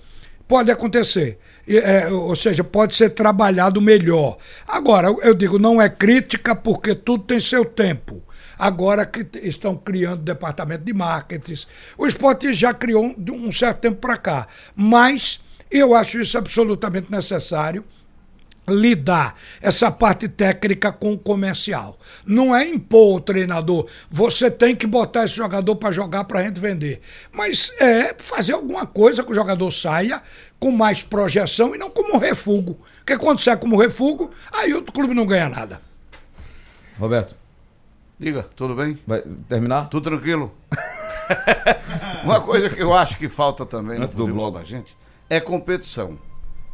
pode 0.46 0.70
acontecer. 0.70 1.38
É, 1.68 2.08
ou 2.08 2.34
seja, 2.34 2.64
pode 2.64 2.96
ser 2.96 3.10
trabalhado 3.10 3.80
melhor. 3.80 4.38
Agora, 4.66 5.06
eu- 5.22 5.34
digo, 5.34 5.58
não 5.58 5.80
é 5.80 5.88
crítica 5.88 6.54
porque 6.56 6.94
tudo 6.94 7.22
tem 7.24 7.38
seu 7.38 7.64
tempo. 7.64 8.20
Agora 8.58 9.06
que 9.06 9.26
estão 9.46 9.76
criando 9.76 10.22
departamento 10.22 10.84
de 10.84 10.92
marketing. 10.92 11.54
O 11.96 12.06
esporte 12.06 12.52
já 12.52 12.74
criou 12.74 13.04
um- 13.04 13.46
um 13.46 13.52
certo 13.52 13.78
tempo 13.80 13.98
para 13.98 14.16
cá. 14.16 14.48
Mas 14.74 15.40
eu 15.70 15.94
acho 15.94 16.20
isso 16.20 16.36
absolutamente 16.36 17.10
necessário 17.10 17.84
lidar 18.70 19.36
essa 19.60 19.90
parte 19.90 20.28
técnica 20.28 20.92
com 20.92 21.12
o 21.12 21.18
comercial. 21.18 21.98
Não 22.24 22.54
é 22.54 22.66
impor 22.66 23.16
o 23.16 23.20
treinador, 23.20 23.86
você 24.10 24.50
tem 24.50 24.74
que 24.74 24.86
botar 24.86 25.24
esse 25.24 25.34
jogador 25.34 25.76
para 25.76 25.92
jogar 25.92 26.24
para 26.24 26.40
a 26.40 26.42
gente 26.44 26.60
vender. 26.60 27.00
Mas 27.32 27.72
é 27.78 28.14
fazer 28.18 28.52
alguma 28.52 28.86
coisa 28.86 29.22
que 29.22 29.30
o 29.32 29.34
jogador 29.34 29.70
saia 29.70 30.22
com 30.58 30.70
mais 30.70 31.02
projeção 31.02 31.74
e 31.74 31.78
não 31.78 31.90
como 31.90 32.18
refúgio. 32.18 32.78
Porque 32.98 33.16
quando 33.16 33.40
sai 33.40 33.56
como 33.56 33.80
refúgio, 33.80 34.30
aí 34.52 34.74
o 34.74 34.82
clube 34.82 35.14
não 35.14 35.26
ganha 35.26 35.48
nada. 35.48 35.80
Roberto, 36.98 37.34
Diga, 38.20 38.42
tudo 38.54 38.74
bem? 38.74 38.98
vai 39.06 39.22
terminar? 39.48 39.88
Tudo 39.88 40.10
tranquilo? 40.10 40.52
Uma 42.22 42.38
coisa 42.42 42.68
que 42.68 42.82
eu 42.82 42.92
acho 42.92 43.16
que 43.16 43.30
falta 43.30 43.64
também 43.64 43.96
no 43.96 44.04
Antes 44.04 44.14
futebol 44.14 44.50
da 44.50 44.62
gente 44.62 44.94
é 45.30 45.40
competição. 45.40 46.18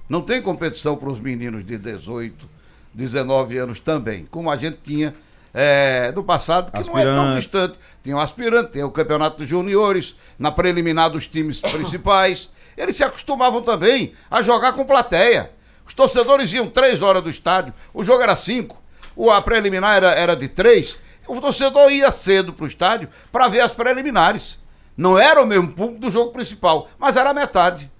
Não 0.09 0.23
tem 0.23 0.41
competição 0.41 0.97
para 0.97 1.09
os 1.09 1.19
meninos 1.19 1.67
de 1.67 1.77
18, 1.79 2.49
19 2.95 3.59
anos 3.59 3.81
também, 3.81 4.27
como 4.31 4.51
a 4.51 4.57
gente 4.57 4.79
tinha 4.83 5.13
é, 5.53 6.13
no 6.15 6.23
passado, 6.23 6.71
que 6.71 6.87
não 6.87 6.99
é 6.99 7.03
tão 7.03 7.13
Aspirantes. 7.15 7.43
distante. 7.45 7.79
Tem 8.03 8.15
o 8.15 8.21
aspirante, 8.21 8.73
tem 8.73 8.85
o 8.85 8.91
campeonato 8.91 9.39
dos 9.39 9.49
juniores, 9.49 10.15
na 10.39 10.51
preliminar 10.51 11.11
dos 11.11 11.27
times 11.27 11.61
principais. 11.73 12.51
Eles 12.77 12.95
se 12.95 13.03
acostumavam 13.03 13.63
também 13.63 14.13
a 14.31 14.43
jogar 14.43 14.75
com 14.75 14.85
plateia. 14.85 15.51
Os 15.87 15.95
torcedores 15.95 16.53
iam 16.53 16.69
três 16.69 17.01
horas 17.01 17.23
do 17.23 17.31
estádio, 17.31 17.73
o 17.95 18.05
jogo 18.05 18.23
era 18.23 18.37
cinco, 18.37 18.83
o, 19.15 19.31
a 19.31 19.41
preliminar 19.41 19.97
era, 19.97 20.11
era 20.11 20.37
de 20.37 20.47
três. 20.47 20.99
O 21.27 21.41
torcedor 21.41 21.91
ia 21.91 22.11
cedo 22.11 22.53
para 22.53 22.65
o 22.65 22.69
estádio 22.69 23.09
para 23.33 23.49
ver 23.49 23.61
as 23.61 23.73
preliminares. 23.73 24.59
Não 24.97 25.19
era 25.19 25.43
o 25.43 25.47
mesmo 25.47 25.73
público 25.73 26.01
do 26.01 26.11
jogo 26.11 26.33
principal, 26.33 26.89
mas 26.99 27.17
era 27.17 27.31
a 27.31 27.35
metade. 27.35 27.91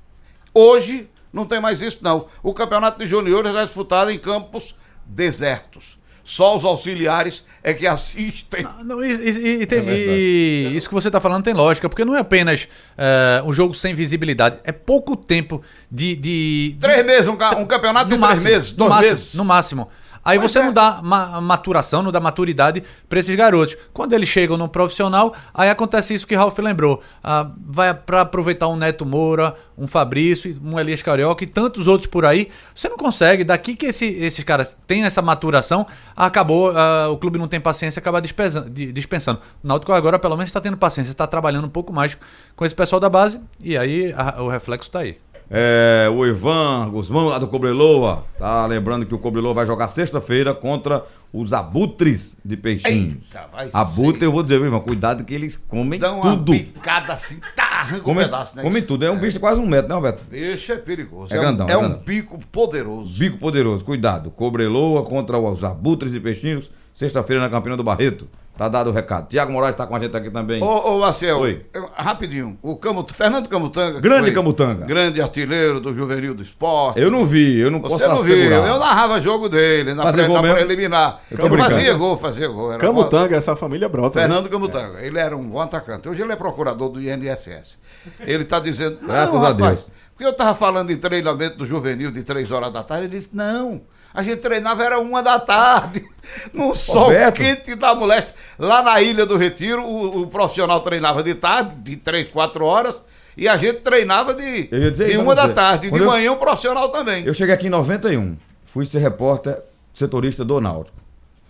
Hoje 0.53 1.09
não 1.37 1.47
tem 1.47 1.61
mais 1.61 1.81
isso, 1.81 1.99
não. 2.03 2.27
O 2.43 2.53
campeonato 2.53 2.99
de 2.99 3.07
juniores 3.07 3.55
é 3.55 3.65
disputado 3.65 4.11
em 4.11 4.19
campos 4.19 4.75
desertos. 5.05 5.97
Só 6.25 6.57
os 6.57 6.65
auxiliares 6.65 7.45
é 7.63 7.73
que 7.73 7.87
assistem. 7.87 8.67
Não, 8.83 9.05
e, 9.05 9.13
e- 9.13 9.63
e 9.63 9.67
tem- 9.67 9.79
É 9.89 9.95
e 9.95 10.73
isso 10.77 10.89
que 10.89 10.95
você 10.95 11.09
está 11.09 11.21
falando 11.21 11.45
tem 11.45 11.55
lógica, 11.55 11.89
porque 11.89 12.05
não 12.05 12.17
é 12.17 12.21
apenas 12.21 12.67
eh, 12.99 13.41
um 13.47 13.53
jogo 13.53 13.75
sem 13.75 13.95
visibilidade, 13.95 14.59
é 14.65 14.73
pouco 14.73 15.15
tempo 15.15 15.63
de. 15.89 16.17
de- 16.17 16.73
de- 16.73 16.79
Três 16.81 17.07
meses, 17.07 17.29
um, 17.29 17.35
um 17.61 17.67
campeonato 17.67 18.11
de 18.11 18.17
no 18.17 18.21
três 18.27 18.41
máximo, 18.43 18.51
meses, 18.51 18.73
no 18.73 18.77
dois 18.79 18.91
máximo, 18.91 19.11
meses. 19.11 19.35
No 19.35 19.45
máximo. 19.45 19.89
Aí 20.27 20.41
Pois 20.41 20.51
você 20.51 20.59
é. 20.59 20.63
não 20.65 20.73
dá 20.73 21.01
ma- 21.03 21.41
maturação, 21.41 22.03
não 22.03 22.11
dá 22.11 22.19
maturidade 22.19 22.83
para 23.09 23.21
esses 23.21 23.35
garotos. 23.37 23.77
Quando 23.95 24.13
eles 24.13 24.29
chegam 24.29 24.57
no 24.57 24.69
profissional, 24.69 25.33
aí 25.55 25.71
acontece 25.71 26.13
isso 26.15 26.27
que 26.27 26.35
Ralf 26.35 26.59
lembrou. 26.59 27.01
Ah, 27.23 27.49
vai 27.65 27.95
para 27.95 28.23
aproveitar 28.23 28.67
um 28.67 28.75
Neto 28.77 29.07
Moura, 29.07 29.55
um 29.79 29.87
Fabrício, 29.87 30.61
um 30.65 30.81
Elias 30.81 31.01
Carioca 31.01 31.45
e 31.45 31.47
tantos 31.47 31.87
outros 31.87 32.09
por 32.11 32.25
aí. 32.25 32.49
Você 32.75 32.89
não 32.89 32.97
consegue. 32.97 33.45
Daqui 33.45 33.77
que 33.77 33.87
esse- 33.87 34.05
esses 34.05 34.43
caras 34.43 34.75
têm 34.87 35.05
essa 35.05 35.23
maturação, 35.23 35.87
acabou. 36.17 36.73
ah, 36.77 37.09
o 37.11 37.17
clube 37.17 37.39
não 37.39 37.47
tem 37.47 37.61
paciência, 37.61 38.01
acaba 38.01 38.21
dispensando. 38.21 38.69
di- 38.69 38.93
dispensando. 38.93 39.41
O 39.63 39.69
Náutico 39.69 39.93
agora, 39.93 40.19
pelo 40.19 40.37
menos, 40.37 40.49
está 40.51 40.61
tendo 40.61 40.77
paciência, 40.77 41.13
está 41.13 41.27
trabalhando 41.27 41.67
um 41.67 41.71
pouco 41.71 41.93
mais 41.93 42.19
com 42.57 42.65
esse 42.67 42.75
pessoal 42.75 42.99
da 42.99 43.09
base 43.09 43.41
e 43.63 43.77
aí 43.79 44.13
a- 44.17 44.43
o 44.43 44.49
reflexo 44.49 44.89
está 44.89 45.01
aí. 45.01 45.19
É, 45.49 46.09
o 46.13 46.27
Ivan 46.27 46.89
Guzmão 46.91 47.27
lá 47.29 47.39
do 47.39 47.47
Cobreloa, 47.47 48.25
tá 48.37 48.67
lembrando 48.67 49.07
que 49.07 49.15
o 49.15 49.19
Cobreloa 49.19 49.55
vai 49.55 49.65
jogar 49.65 49.87
sexta-feira 49.89 50.53
contra 50.53 51.05
os 51.33 51.53
abutres 51.53 52.37
de. 52.45 52.59
Eita, 52.65 53.47
vai 53.53 53.71
Abutre, 53.73 54.19
ser. 54.21 54.25
eu 54.25 54.33
vou 54.33 54.43
dizer, 54.43 54.59
viu, 54.59 54.67
Ivan, 54.67 54.81
cuidado 54.81 55.23
que 55.25 55.33
eles 55.33 55.57
comem 55.57 56.01
Dão 56.01 56.17
uma 56.21 56.31
tudo. 56.37 56.53
picada 56.53 57.13
assim, 57.13 57.39
tá, 57.55 57.65
arranca 57.81 58.11
um 58.11 58.15
pedaço, 58.17 58.57
né? 58.57 58.63
comem 58.65 58.83
tudo, 58.83 59.05
é 59.05 59.11
um 59.11 59.19
bicho 59.21 59.35
de 59.35 59.39
quase 59.39 59.61
um 59.61 59.67
metro, 59.67 59.89
né, 59.89 59.95
Roberto? 59.95 60.25
Bicho 60.29 60.73
é 60.73 60.77
perigoso. 60.77 61.33
É 61.33 61.39
um- 61.39 61.43
grandão, 61.43 61.69
é 61.69 61.73
é 61.73 61.77
um 61.77 61.81
grandão. 61.81 61.99
pico 62.01 62.41
poderoso. 62.51 63.17
Bico 63.19 63.39
poderoso, 63.39 63.85
cuidado. 63.85 64.31
Cobreloa 64.33 65.05
contra 65.05 65.39
os 65.39 65.63
abutres 65.63 66.11
de 66.11 66.19
peixinhos, 66.19 66.71
sexta-feira 66.97 67.43
na 67.43 67.51
Campina 67.51 67.77
do 67.77 67.85
Barreto. 67.85 68.27
Tá 68.57 68.71
dado 68.71 68.89
o 68.89 68.93
recado. 68.93 69.29
Tiago 69.29 69.53
Moraes 69.53 69.77
tá 69.77 69.87
com 69.87 69.95
a 69.95 70.01
gente 70.01 70.17
aqui 70.17 70.31
também. 70.31 70.63
Ô, 70.63 70.95
ô 70.95 70.99
Marcel, 70.99 71.41
Oi. 71.41 71.67
eu- 71.75 71.91
rapidinho. 71.95 72.59
O 72.63 72.75
Camut... 72.75 73.13
Fernando 73.13 73.51
Camutanga. 73.51 74.01
Grande 74.01 74.23
foi 74.23 74.33
Camutanga. 74.33 74.87
Grande 74.87 75.21
artilheiro 75.21 75.79
do 75.79 75.95
Juvenil 75.95 76.35
do 76.35 76.43
Esporte. 76.43 76.99
Eu 76.99 77.11
não 77.11 77.27
vi, 77.27 77.59
eu 77.61 77.71
não 77.71 77.83
Você 77.83 78.05
posso 78.05 78.09
não 78.17 78.23
viu, 78.23 78.35
assegurar. 78.35 78.67
eu 78.67 78.79
narrava 78.79 79.21
jogo 79.21 79.47
dele 79.51 79.93
na, 79.93 80.05
Fazia 80.05 80.25
pré, 80.25 80.27
gol 80.33 80.41
na 80.41 80.55
preliminar. 80.55 81.21
Eu 81.31 81.45
Ele 81.45 81.57
fazia 81.59 81.93
gol, 81.93 82.17
fazia 82.17 82.49
gol. 82.49 82.73
Era 82.73 82.83
uma- 82.91 82.95
Camutanga, 83.05 83.37
essa 83.37 83.55
família 83.55 83.91
brota. 83.91 84.19
né? 84.21 84.27
Fernando 84.27 84.49
Camutanga. 84.49 85.03
Ele 85.03 85.19
era 85.19 85.37
um 85.37 85.47
bom 85.47 85.61
atacante. 85.61 86.09
Hoje 86.09 86.23
ele 86.23 86.33
é 86.33 86.37
procurador 86.37 86.89
do 86.89 86.99
INSS. 86.99 87.77
Ele 88.21 88.45
está 88.45 88.59
dizendo. 88.59 89.01
Graças 89.07 89.35
a 89.35 89.49
rapaz, 89.49 89.81
Deus. 89.81 89.91
Porque 90.13 90.25
eu 90.25 90.31
estava 90.31 90.55
falando 90.55 90.91
em 90.91 90.97
treinamento 90.97 91.59
do 91.59 91.67
juvenil 91.67 92.11
de 92.11 92.23
três 92.23 92.51
horas 92.51 92.73
da 92.73 92.83
tarde. 92.83 93.05
Ele 93.05 93.19
disse: 93.19 93.29
não. 93.35 93.83
A 94.17 94.23
gente 94.23 94.39
treinava 94.41 94.83
era 94.83 94.99
uma 94.99 95.23
da 95.23 95.39
tarde, 95.39 96.03
num 96.53 96.75
sol 96.75 97.05
Roberto. 97.05 97.37
quente 97.37 97.75
da 97.75 97.95
moléstia. 97.95 98.33
Lá 98.59 98.83
na 98.83 99.01
Ilha 99.03 99.27
do 99.27 99.37
Retiro, 99.37 99.85
o, 99.85 100.23
o 100.23 100.27
profissional 100.27 100.81
treinava 100.81 101.23
de 101.23 101.35
tarde, 101.35 101.75
de 101.77 101.97
três, 101.97 102.31
quatro 102.31 102.65
horas, 102.65 103.03
e 103.37 103.47
a 103.47 103.57
gente 103.59 103.81
treinava 103.81 104.33
de, 104.35 104.65
dizer 104.91 105.09
de 105.11 105.19
uma 105.19 105.35
da 105.35 105.49
tarde. 105.51 105.91
Quando 105.91 106.01
de 106.01 106.07
eu- 106.07 106.11
manhã 106.11 106.33
o 106.33 106.37
profissional 106.39 106.89
também. 106.89 107.25
Eu 107.27 107.35
cheguei 107.35 107.55
aqui 107.55 107.67
em 107.67 107.71
91, 107.71 108.37
fui 108.65 108.87
ser 108.87 108.99
repórter 109.01 109.59
setorista 109.95 110.43
do 110.45 110.61
Náutico. 110.61 110.97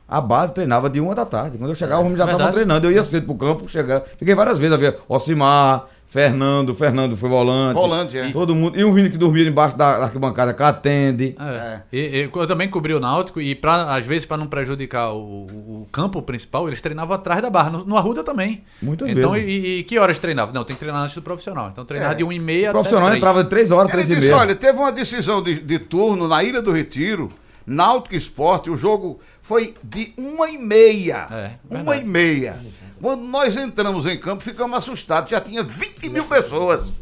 A 0.09 0.20
base 0.20 0.52
treinava 0.55 0.88
de 0.90 1.00
uma 1.00 1.14
da 1.14 1.24
tarde. 1.24 1.59
Quando 1.59 1.70
eu 1.70 1.74
chegava, 1.74 2.00
os 2.00 2.07
homens 2.07 2.18
já 2.18 2.24
estavam 2.24 2.38
verdade. 2.46 2.55
treinando. 2.57 2.87
Eu 2.87 2.92
ia 2.92 3.02
cedo 3.02 3.26
pro 3.26 3.35
campo, 3.35 3.68
chegar. 3.68 4.02
Fiquei 4.16 4.35
várias 4.37 4.57
vezes 4.59 4.72
a 4.72 4.76
ver 4.76 4.98
Ocimar, 5.09 5.87
Fernando, 6.09 6.75
Fernando 6.75 7.16
foi 7.16 7.29
volante. 7.29 7.75
Volante, 7.75 8.16
é. 8.19 8.31
Todo 8.31 8.55
mundo. 8.55 8.79
E 8.79 8.85
o 8.85 8.92
Vini 8.92 9.11
que 9.11 9.19
dormia 9.19 9.47
embaixo 9.47 9.77
da 9.77 10.05
arquibancada 10.05 10.55
que 10.55 10.62
atende. 10.62 11.35
É. 11.38 11.81
E- 11.92 11.99
e 11.99 12.31
eu 12.35 12.47
também 12.47 12.69
cobri 12.71 12.95
o 12.95 13.01
Náutico 13.01 13.40
e, 13.40 13.55
pra, 13.55 13.95
às 13.95 14.07
vezes, 14.07 14.25
para 14.25 14.37
não 14.37 14.47
prejudicar 14.47 15.11
o, 15.12 15.47
o 15.47 15.88
campo 15.90 16.23
principal, 16.23 16.69
eles 16.69 16.81
treinavam 16.81 17.14
atrás 17.14 17.42
da 17.42 17.51
barra. 17.51 17.71
No, 17.71 17.85
no 17.85 17.97
Arruda 17.97 18.23
também. 18.23 18.62
Muitas 18.81 19.09
então, 19.11 19.33
vezes. 19.33 19.49
E, 19.49 19.79
e 19.79 19.83
que 19.83 19.99
horas 19.99 20.19
treinava? 20.19 20.53
Não, 20.53 20.64
tem 20.64 20.75
que 20.75 20.81
treinar 20.81 21.03
antes 21.03 21.14
do 21.16 21.23
profissional. 21.23 21.69
Então, 21.73 21.85
treinava 21.85 22.12
É. 22.12 22.16
de 22.16 22.25
1 22.25 22.33
e 22.33 22.38
meia 22.38 22.71
O 22.71 22.73
profissional 22.73 23.09
até 23.09 23.12
três. 23.12 23.23
entrava 23.23 23.45
de 23.45 23.51
3 23.51 23.71
horas, 23.73 23.92
Ele 23.92 24.03
3 24.03 24.11
e 24.11 24.14
disse, 24.21 24.29
meia. 24.33 24.40
olha, 24.42 24.55
teve 24.55 24.79
uma 24.79 24.92
decisão 24.92 25.42
de, 25.42 25.61
de 25.61 25.79
turno 25.79 26.29
na 26.29 26.42
Ilha 26.42 26.62
do 26.62 26.71
Retiro, 26.73 27.31
Náutico 27.66 28.14
Esporte, 28.14 28.70
o 28.70 28.76
jogo 28.76 29.20
foi 29.42 29.74
de 29.83 30.12
uma 30.16 30.48
e 30.48 30.57
meia. 30.57 31.26
É, 31.31 31.50
uma 31.68 31.92
verdade. 31.92 32.00
e 32.00 32.05
meia. 32.05 32.59
Quando 33.00 33.22
nós 33.22 33.57
entramos 33.57 34.07
em 34.07 34.16
campo, 34.18 34.42
ficamos 34.44 34.79
assustados. 34.79 35.31
Já 35.31 35.40
tinha 35.40 35.62
20 35.62 36.09
mil 36.09 36.24
pessoas. 36.24 36.92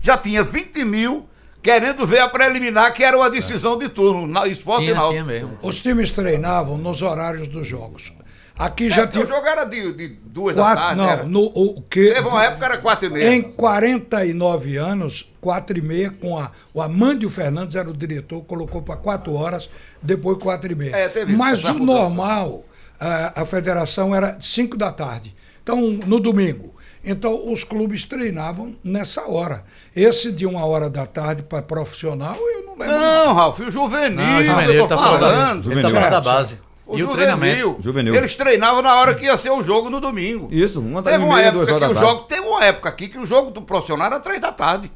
Já 0.00 0.18
tinha 0.18 0.42
20 0.42 0.84
mil 0.84 1.28
querendo 1.62 2.06
ver 2.06 2.20
a 2.20 2.28
preliminar, 2.28 2.92
que 2.92 3.04
era 3.04 3.16
uma 3.16 3.30
decisão 3.30 3.76
de 3.76 3.88
turno, 3.88 4.26
na 4.26 4.46
Esporte 4.46 4.82
e 4.82 4.86
Tinha, 4.86 4.94
Náutico. 4.96 5.12
tinha 5.12 5.24
mesmo. 5.24 5.58
Os 5.62 5.80
times 5.80 6.10
treinavam 6.10 6.76
nos 6.78 7.02
horários 7.02 7.48
dos 7.48 7.66
jogos. 7.66 8.12
Aqui 8.58 8.86
É, 8.86 8.90
já 8.90 9.06
tinha 9.06 9.22
o 9.24 9.26
jogo 9.26 9.46
era 9.46 9.64
de, 9.64 9.92
de 9.92 10.08
duas 10.24 10.56
da 10.56 10.62
quatro, 10.62 10.80
tarde. 10.82 10.96
não, 11.00 11.08
era. 11.08 11.22
no, 11.24 11.44
o 11.44 11.80
que 11.82 12.12
Teve 12.12 12.26
uma 12.28 12.42
época 12.44 12.58
que 12.58 12.64
era 12.64 12.78
quatro 12.78 13.06
e 13.06 13.10
meia. 13.10 13.34
Em 13.34 13.42
49 13.42 14.76
anos, 14.76 15.30
4 15.40 15.78
e 15.78 15.82
meia, 15.82 16.10
com 16.10 16.36
a, 16.36 16.50
o 16.74 16.82
Amândio 16.82 17.30
Fernandes 17.30 17.76
era 17.76 17.88
o 17.88 17.96
diretor, 17.96 18.42
colocou 18.42 18.82
para 18.82 18.96
4 18.96 19.32
horas, 19.34 19.70
depois 20.02 20.38
4 20.38 20.72
e 20.72 20.74
meia. 20.74 20.96
É, 20.96 21.08
teve 21.08 21.36
Mas 21.36 21.62
o 21.64 21.74
mudança. 21.74 21.84
normal, 22.02 22.64
a, 22.98 23.42
a 23.42 23.46
federação 23.46 24.12
era 24.14 24.36
5 24.40 24.76
da 24.76 24.90
tarde. 24.90 25.34
Então, 25.62 25.80
no 26.06 26.18
domingo. 26.18 26.74
Então, 27.04 27.50
os 27.52 27.62
clubes 27.62 28.04
treinavam 28.04 28.74
nessa 28.82 29.22
hora. 29.28 29.62
Esse 29.94 30.32
de 30.32 30.44
uma 30.44 30.64
hora 30.66 30.90
da 30.90 31.06
tarde 31.06 31.42
para 31.42 31.62
profissional, 31.62 32.36
eu 32.36 32.64
não 32.64 32.72
lembro. 32.76 32.86
Não, 32.98 33.34
Ralf, 33.34 33.60
o 33.60 33.70
juvenil, 33.70 34.16
Não, 34.16 34.38
o 34.38 34.40
eu 34.40 34.44
juvenil 34.44 34.82
tô 34.82 34.88
tá 34.88 34.96
falando. 34.96 35.20
falando. 35.20 35.72
Ele 35.72 35.82
tá 35.82 35.88
Juvenil. 35.88 35.90
falando 35.94 36.10
da 36.10 36.20
base. 36.20 36.58
O 36.88 36.96
e 36.98 37.02
o 37.02 37.06
juvenil, 37.06 37.16
treinamento. 37.16 37.76
Juvenil. 37.80 38.14
Eles 38.14 38.34
treinavam 38.34 38.80
na 38.80 38.94
hora 38.94 39.14
que 39.14 39.26
ia 39.26 39.36
ser 39.36 39.50
o 39.50 39.62
jogo 39.62 39.90
no 39.90 40.00
domingo. 40.00 40.48
Isso, 40.50 40.80
uma 40.80 41.02
Teve 41.02 41.18
tarde 41.18 41.24
e 41.24 41.28
uma 41.28 41.36
meia, 41.36 41.52
duas 41.52 41.68
época 41.68 41.84
horas 41.84 41.88
que 41.88 42.02
da 42.02 42.06
o 42.06 42.10
jogo, 42.10 42.22
teve 42.24 42.40
uma 42.40 42.64
época 42.64 42.88
aqui 42.88 43.08
que 43.08 43.18
o 43.18 43.26
jogo 43.26 43.50
do 43.50 43.60
profissional 43.60 44.06
era 44.06 44.18
três 44.20 44.40
da 44.40 44.50
tarde. 44.50 44.90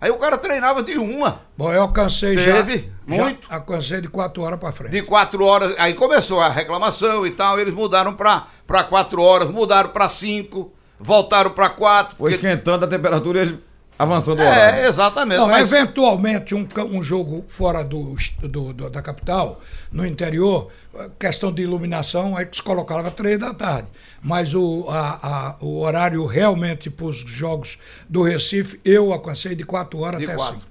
Aí 0.00 0.10
o 0.10 0.16
cara 0.16 0.36
treinava 0.36 0.82
de 0.82 0.96
uma, 0.96 1.40
Bom, 1.56 1.72
eu 1.72 1.82
alcancei 1.82 2.36
já. 2.36 2.54
Teve, 2.54 2.90
já 3.06 3.16
muito. 3.16 3.48
alcancei 3.52 4.00
de 4.00 4.08
4 4.08 4.42
horas 4.42 4.58
para 4.58 4.70
frente. 4.72 4.92
de 4.92 5.02
quatro 5.02 5.44
horas. 5.44 5.74
Aí 5.78 5.94
começou 5.94 6.40
a 6.40 6.48
reclamação 6.48 7.26
e 7.26 7.30
tal. 7.32 7.58
Eles 7.58 7.74
mudaram 7.74 8.14
pra, 8.14 8.46
pra 8.66 8.84
quatro 8.84 9.20
horas, 9.22 9.50
mudaram 9.50 9.90
pra 9.90 10.08
cinco, 10.08 10.72
voltaram 11.00 11.50
pra 11.50 11.68
quatro. 11.68 12.16
Foi 12.16 12.32
esquentando 12.32 12.84
a 12.84 12.88
temperatura 12.88 13.40
e 13.40 13.42
ele 13.42 13.67
avançando 13.98 14.38
o 14.38 14.42
horário. 14.42 14.80
É, 14.80 14.86
exatamente. 14.86 15.38
Não, 15.38 15.48
mas- 15.48 15.72
eventualmente 15.72 16.54
um, 16.54 16.66
um 16.90 17.02
jogo 17.02 17.44
fora 17.48 17.82
do, 17.82 18.14
do- 18.42 18.72
do- 18.72 18.90
da 18.90 19.02
capital, 19.02 19.60
no 19.90 20.06
interior, 20.06 20.68
eh, 20.94 21.10
questão 21.18 21.50
de 21.52 21.62
iluminação, 21.62 22.36
aí 22.36 22.46
que 22.46 22.56
se 22.56 22.62
colocava 22.62 23.10
três 23.10 23.38
da 23.38 23.52
tarde. 23.52 23.88
Mas 24.22 24.54
o, 24.54 24.86
a- 24.88 25.18
a- 25.22 25.56
o 25.64 25.80
horário 25.80 26.24
realmente 26.26 26.88
para 26.88 27.06
os 27.06 27.16
jogos 27.18 27.78
do 28.08 28.22
Recife, 28.22 28.80
eu 28.84 29.12
alcancei 29.12 29.54
de 29.56 29.64
quatro 29.64 29.98
horas 30.00 30.18
De 30.20 30.26
até 30.26 30.36
quatro. 30.36 30.54
cinco. 30.60 30.66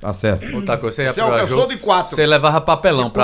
Tá 0.00 0.12
certo. 0.12 0.56
Outra 0.56 0.76
coisa, 0.78 0.96
você 0.96 1.02
ia 1.04 1.12
Você 1.12 1.20
alcançou 1.20 1.58
jogo, 1.60 1.68
de 1.72 1.76
quatro. 1.78 2.16
Você 2.16 2.26
levava 2.26 2.60
papelão 2.60 3.08
com 3.08 3.20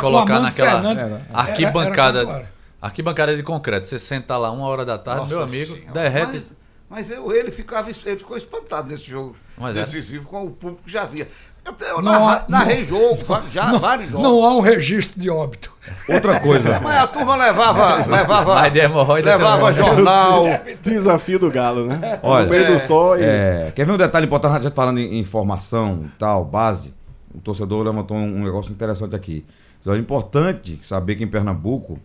colocar 0.00 0.40
naquela 0.40 0.70
Fernandes. 0.72 1.04
Era- 1.04 1.20
arquibancada. 1.32 2.18
era 2.20 2.28
horas. 2.28 2.46
arquibancada 2.82 3.36
de 3.36 3.42
concreto. 3.44 3.86
Você 3.86 3.96
senta 3.98 4.36
lá 4.36 4.50
uma 4.50 4.66
hora 4.66 4.84
da 4.84 4.98
tarde, 4.98 5.20
Nossa 5.20 5.34
meu 5.34 5.42
amigo, 5.44 5.74
Senhora. 5.74 5.92
derrete. 5.92 6.32
Mas, 6.32 6.55
mas 6.96 7.10
eu- 7.10 7.30
ele, 7.30 7.50
ficava, 7.50 7.90
ele 7.90 8.16
ficou 8.18 8.38
espantado 8.38 8.88
nesse 8.88 9.04
jogo 9.04 9.36
Mas 9.58 9.76
é. 9.76 9.80
decisivo 9.80 10.26
com 10.26 10.46
o 10.46 10.50
público 10.50 10.82
que 10.84 10.90
já 10.90 11.04
via. 11.04 11.28
Eu, 11.62 11.74
eu 11.88 11.96
Não 12.00 12.12
narra- 12.12 12.44
há- 12.46 12.50
narrei 12.50 12.84
jogo, 12.86 13.16
va- 13.24 13.42
já 13.50 13.76
vários 13.76 14.10
jogos. 14.10 14.24
Não 14.26 14.42
há 14.42 14.56
um 14.56 14.60
registro 14.60 15.20
de 15.20 15.28
óbito. 15.28 15.70
Outra 16.08 16.40
coisa. 16.40 16.80
Mas 16.80 16.96
a 16.96 17.06
turma 17.06 17.36
levava, 17.36 17.96
levava, 18.06 18.54
Mas 18.54 18.72
de 18.72 18.78
hemorroida 18.78 19.36
levava 19.36 19.72
jornal. 19.74 20.44
Desafio 20.82 21.38
do 21.38 21.50
Galo, 21.50 21.86
né? 21.86 22.18
Olha, 22.22 22.44
no 22.46 22.50
meio 22.50 22.66
do 22.72 22.78
sol 22.78 23.18
e. 23.18 23.22
É, 23.24 23.72
quer 23.74 23.84
ver 23.84 23.92
um 23.92 23.96
detalhe 23.98 24.24
importante, 24.24 24.56
a 24.56 24.60
gente 24.60 24.74
falando 24.74 24.98
em 24.98 25.18
informação 25.18 26.04
e 26.06 26.18
tal, 26.18 26.44
base? 26.46 26.94
O 27.34 27.40
torcedor 27.40 27.84
levantou 27.84 28.16
um, 28.16 28.40
um 28.40 28.44
negócio 28.44 28.72
interessante 28.72 29.14
aqui. 29.14 29.44
É 29.86 29.96
importante 29.98 30.78
saber 30.82 31.14
que 31.16 31.24
em 31.24 31.28
Pernambuco, 31.28 31.98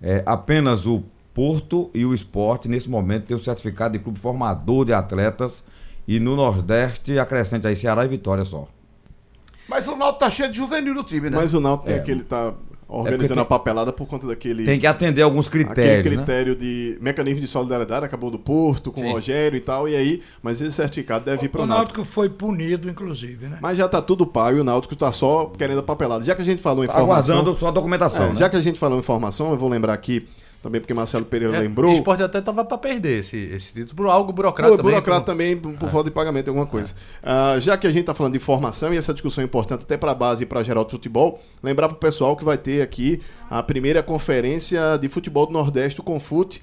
é, 0.00 0.22
apenas 0.24 0.86
o 0.86 1.02
Porto 1.36 1.90
e 1.92 2.02
o 2.06 2.14
Esporte, 2.14 2.66
nesse 2.66 2.88
momento, 2.88 3.26
têm 3.26 3.36
o 3.36 3.40
certificado 3.40 3.92
de 3.92 4.02
clube 4.02 4.18
formador 4.18 4.86
de 4.86 4.94
atletas. 4.94 5.62
E 6.08 6.18
no 6.18 6.34
Nordeste, 6.34 7.18
acrescente 7.18 7.66
aí 7.66 7.76
Ceará 7.76 8.06
e 8.06 8.08
Vitória 8.08 8.42
só. 8.46 8.66
Mas 9.68 9.86
o 9.86 9.94
Náutico 9.96 10.20
tá 10.20 10.30
cheio 10.30 10.50
de 10.50 10.56
juvenil 10.56 10.94
no 10.94 11.04
time, 11.04 11.28
né? 11.28 11.36
Mas 11.36 11.52
o 11.52 11.60
Náutico 11.60 11.88
tem 11.88 11.96
É. 11.96 11.98
aquele. 11.98 12.22
tá 12.22 12.54
organizando 12.88 13.32
É 13.32 13.34
tem- 13.34 13.42
a 13.42 13.44
papelada 13.44 13.92
por 13.92 14.06
conta 14.06 14.26
daquele. 14.28 14.64
Tem 14.64 14.78
que 14.80 14.86
atender 14.86 15.20
alguns 15.22 15.48
Aquele 15.48 15.64
critérios. 15.64 16.06
né? 16.16 16.22
critério 16.22 16.54
de 16.56 16.96
mecanismo 17.02 17.40
de 17.40 17.48
solidariedade 17.48 18.06
acabou 18.06 18.30
do 18.30 18.38
Porto, 18.38 18.90
com 18.92 19.00
Sim. 19.02 19.08
o 19.08 19.12
Rogério 19.12 19.56
e 19.56 19.60
tal, 19.60 19.88
e 19.88 19.96
aí, 19.96 20.22
mas 20.40 20.60
esse 20.60 20.70
certificado 20.70 21.24
deve 21.24 21.46
ir 21.46 21.48
para 21.48 21.60
O 21.62 21.64
o 21.64 21.66
Náutico. 21.66 21.98
Náutico 21.98 22.04
foi 22.14 22.28
punido, 22.30 22.88
inclusive, 22.88 23.48
né? 23.48 23.58
Mas 23.60 23.76
já 23.76 23.88
tá 23.88 24.00
tudo 24.00 24.24
pago 24.24 24.56
e 24.56 24.60
o 24.60 24.64
Náutico 24.64 24.94
tá 24.96 25.10
só 25.10 25.46
querendo 25.58 25.80
a 25.80 25.82
papelada. 25.82 26.24
Já 26.24 26.34
que 26.36 26.42
a 26.42 26.44
gente 26.44 26.62
falou 26.62 26.84
em 26.84 26.86
informação. 26.86 27.34
Aguardando 27.34 27.58
só 27.58 27.66
a 27.66 27.70
documentação. 27.72 28.26
É, 28.26 28.28
né? 28.28 28.34
Já 28.36 28.48
que 28.48 28.54
a 28.56 28.60
gente 28.60 28.78
falou 28.78 28.96
em 28.96 29.00
informação, 29.00 29.50
eu 29.50 29.56
vou 29.58 29.68
lembrar 29.68 29.92
aqui, 29.92 30.24
também 30.62 30.80
porque 30.80 30.92
Marcelo 30.94 31.24
Pereira 31.24 31.56
É, 31.56 31.60
lembrou. 31.60 31.92
O 31.92 31.94
esporte 31.94 32.22
até 32.22 32.40
tava 32.40 32.64
pra 32.64 32.76
perder 32.76 33.20
esse, 33.20 33.36
esse 33.36 33.72
título 33.72 33.94
por 33.94 34.06
algo 34.08 34.32
burocrata 34.32 34.76
também. 34.76 34.92
burocrata 34.92 35.20
por- 35.20 35.26
também, 35.26 35.56
por, 35.56 35.72
por 35.74 35.90
falta 35.90 36.10
de 36.10 36.14
pagamento 36.14 36.48
alguma 36.48 36.66
coisa. 36.66 36.94
Ah, 37.22 37.56
já 37.60 37.76
que 37.76 37.86
a 37.86 37.90
gente 37.90 38.00
está 38.00 38.14
falando 38.14 38.32
de 38.32 38.38
formação, 38.38 38.92
e 38.92 38.96
essa 38.96 39.12
discussão 39.12 39.42
é 39.42 39.44
importante 39.44 39.82
até 39.84 39.96
para 39.96 40.10
a 40.10 40.14
base 40.14 40.42
e 40.42 40.46
para 40.46 40.62
geral 40.62 40.84
do 40.84 40.90
futebol, 40.90 41.40
lembrar 41.62 41.88
para 41.88 41.96
o 41.96 42.00
pessoal 42.00 42.36
que 42.36 42.44
vai 42.44 42.58
ter 42.58 42.82
aqui 42.82 43.20
a 43.48 43.62
primeira 43.62 44.02
conferência 44.02 44.96
de 45.00 45.08
futebol 45.08 45.46
do 45.46 45.52
Nordeste, 45.52 46.00
o 46.00 46.02
Confute, 46.02 46.62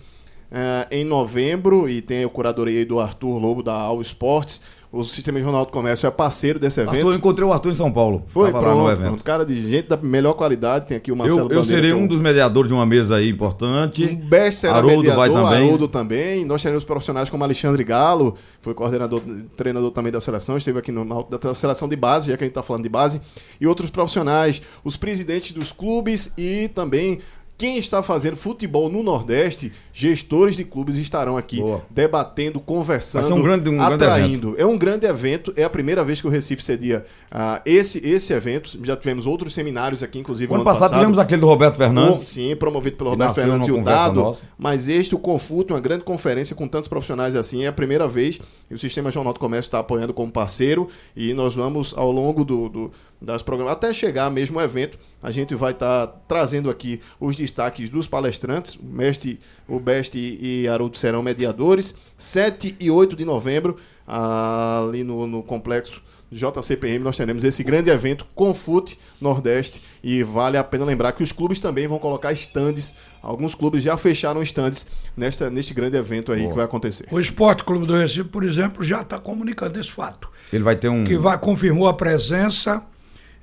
ah, 0.51 0.87
em 0.91 1.03
novembro, 1.03 1.87
e 1.89 2.01
tem 2.01 2.25
o 2.25 2.29
curadoria 2.29 2.79
aí 2.79 2.85
do 2.85 2.99
Arthur 2.99 3.37
Lobo, 3.39 3.63
da 3.63 3.73
All 3.73 4.01
Sports. 4.01 4.61
O 4.93 5.03
Sistema 5.03 5.41
Jornal 5.41 5.65
do 5.65 5.71
Comércio 5.71 6.05
é 6.05 6.11
parceiro 6.11 6.59
desse 6.59 6.79
evento. 6.79 6.97
Arthur, 6.97 7.13
eu 7.13 7.17
encontrei 7.17 7.47
o 7.47 7.51
Arthur 7.51 7.71
em 7.71 7.75
São 7.75 7.91
Paulo. 7.91 8.21
Foi, 8.27 8.51
Tava 8.51 8.67
lá 8.67 8.69
no 8.69 8.75
pronto, 8.75 8.91
evento. 8.91 9.07
pronto. 9.07 9.23
Cara 9.23 9.43
de 9.43 9.67
gente 9.67 9.87
da 9.87 9.97
melhor 9.97 10.33
qualidade, 10.33 10.85
tem 10.85 10.95
aqui 10.95 11.11
o 11.11 11.15
Marcelo 11.15 11.51
Eu, 11.51 11.57
eu 11.57 11.63
serei 11.63 11.89
é 11.89 11.95
um 11.95 12.05
dos 12.05 12.19
mediadores 12.19 12.67
de 12.67 12.75
uma 12.75 12.85
mesa 12.85 13.15
aí 13.15 13.27
importante. 13.27 14.05
um 14.05 14.15
best 14.15 14.59
será 14.59 14.75
Haroldo 14.75 14.97
mediador, 14.97 15.17
vai 15.17 15.29
também. 15.31 15.67
Haroldo 15.67 15.87
também. 15.87 16.45
Nós 16.45 16.61
teremos 16.61 16.83
profissionais 16.83 17.27
como 17.27 17.43
Alexandre 17.43 17.83
Galo, 17.83 18.35
foi 18.61 18.75
coordenador, 18.75 19.19
treinador 19.57 19.89
também 19.89 20.11
da 20.11 20.21
seleção, 20.21 20.57
esteve 20.57 20.77
aqui 20.77 20.91
no, 20.91 21.03
na, 21.03 21.23
da 21.39 21.53
seleção 21.55 21.89
de 21.89 21.95
base, 21.95 22.29
já 22.29 22.37
que 22.37 22.43
a 22.43 22.45
gente 22.45 22.51
está 22.51 22.61
falando 22.61 22.83
de 22.83 22.89
base, 22.89 23.19
e 23.59 23.65
outros 23.65 23.89
profissionais, 23.89 24.61
os 24.83 24.95
presidentes 24.95 25.53
dos 25.53 25.71
clubes 25.71 26.31
e 26.37 26.67
também 26.67 27.17
quem 27.57 27.77
está 27.77 28.01
fazendo 28.03 28.35
futebol 28.35 28.89
no 28.89 29.03
Nordeste, 29.03 29.71
gestores 29.93 30.55
de 30.55 30.63
clubes 30.65 30.95
estarão 30.97 31.37
aqui 31.37 31.61
Boa. 31.61 31.81
debatendo, 31.89 32.59
conversando, 32.59 33.33
um 33.35 33.41
grande- 33.41 33.69
um 33.69 33.81
atraindo. 33.81 34.55
é 34.57 34.65
um 34.65 34.77
grande 34.77 35.05
evento, 35.05 35.53
é 35.55 35.63
a 35.63 35.69
primeira 35.69 36.03
vez 36.03 36.19
que 36.19 36.27
o 36.27 36.29
Recife 36.29 36.63
cedia 36.63 37.05
ah, 37.31 37.61
esse, 37.65 37.99
esse 38.05 38.33
evento. 38.33 38.77
Já 38.83 38.97
tivemos 38.97 39.25
outros 39.25 39.53
seminários 39.53 40.01
aqui, 40.03 40.19
inclusive 40.19 40.51
O 40.51 40.55
no 40.55 40.61
ano 40.61 40.65
passado, 40.65 40.93
tivemos 40.93 41.17
aquele 41.19 41.41
do 41.41 41.47
Roberto 41.47 41.77
Fernandes. 41.77 42.23
Sim, 42.23 42.55
promovido 42.55 42.97
pelo 42.97 43.11
Roberto 43.11 43.35
Fernandes 43.35 43.67
e 43.67 43.71
o 43.71 43.83
Dado. 43.83 44.19
nossa. 44.21 44.43
Mas 44.57 44.87
este, 44.87 45.13
o 45.15 45.19
Confute, 45.19 45.71
uma 45.71 45.79
grande 45.79 46.03
conferência 46.03 46.55
com 46.55 46.67
tantos 46.67 46.89
profissionais 46.89 47.35
assim, 47.35 47.63
é 47.63 47.67
a 47.67 47.73
primeira 47.73 48.07
vez. 48.07 48.39
E 48.69 48.73
o 48.73 48.79
Sistema 48.79 49.11
Jornal 49.11 49.31
do 49.33 49.39
Comércio 49.39 49.67
está 49.69 49.79
apoiando 49.79 50.13
como 50.13 50.31
parceiro. 50.31 50.87
E 51.15 51.33
nós 51.33 51.53
vamos, 51.55 51.93
ao 51.95 52.11
longo 52.11 52.43
do, 52.43 52.67
do- 52.67 52.91
das 53.23 53.41
programas, 53.41 53.73
até 53.73 53.93
chegar 53.93 54.29
mesmo 54.29 54.59
o 54.59 54.61
evento, 54.61 54.99
a 55.21 55.31
gente 55.31 55.55
vai 55.55 55.71
estar 55.71 56.07
trazendo 56.27 56.69
aqui 56.69 56.99
os 57.19 57.35
destaques 57.35 57.89
dos 57.89 58.05
palestrantes. 58.05 58.75
O 58.75 58.83
Mestre, 58.83 59.39
o 59.67 59.79
Best 59.79 60.15
e, 60.15 60.67
Haroldo 60.67 60.97
serão 60.97 61.23
mediadores. 61.23 61.95
7 62.17 62.75
e 62.79 62.91
8 62.91 63.15
de 63.15 63.23
novembro, 63.23 63.77
ali 64.05 65.03
no, 65.03 65.25
no 65.25 65.41
complexo 65.41 66.01
JCPM, 66.33 66.99
nós 66.99 67.15
teremos 67.15 67.43
esse 67.43 67.63
grande 67.63 67.91
evento 67.91 68.25
Confute 68.33 68.97
Nordeste 69.21 69.81
e 70.03 70.23
vale 70.23 70.57
a 70.57 70.63
pena 70.63 70.83
lembrar 70.83 71.11
que 71.11 71.21
os 71.21 71.31
clubes 71.31 71.59
também 71.59 71.87
vão 71.87 71.99
colocar 71.99 72.33
estandes. 72.33 72.95
Alguns 73.21 73.53
clubes 73.53 73.83
já 73.83 73.95
fecharam 73.95 74.41
estandes 74.41 74.87
nesta, 75.15 75.49
neste 75.49 75.73
grande 75.73 75.95
evento 75.95 76.31
aí 76.31 76.47
que 76.47 76.53
vai 76.53 76.65
acontecer. 76.65 77.07
O 77.11 77.19
Esporte 77.19 77.63
Clube 77.63 77.85
do 77.85 77.95
Recife, 77.95 78.23
por 78.23 78.43
exemplo, 78.43 78.83
já 78.83 79.01
está 79.01 79.19
comunicando 79.19 79.79
esse 79.79 79.91
fato. 79.91 80.27
Ele 80.51 80.63
vai 80.63 80.75
ter 80.75 80.89
um. 80.89 81.03
que 81.03 81.17
vai, 81.17 81.37
confirmou 81.37 81.87
a 81.87 81.93
presença 81.93 82.83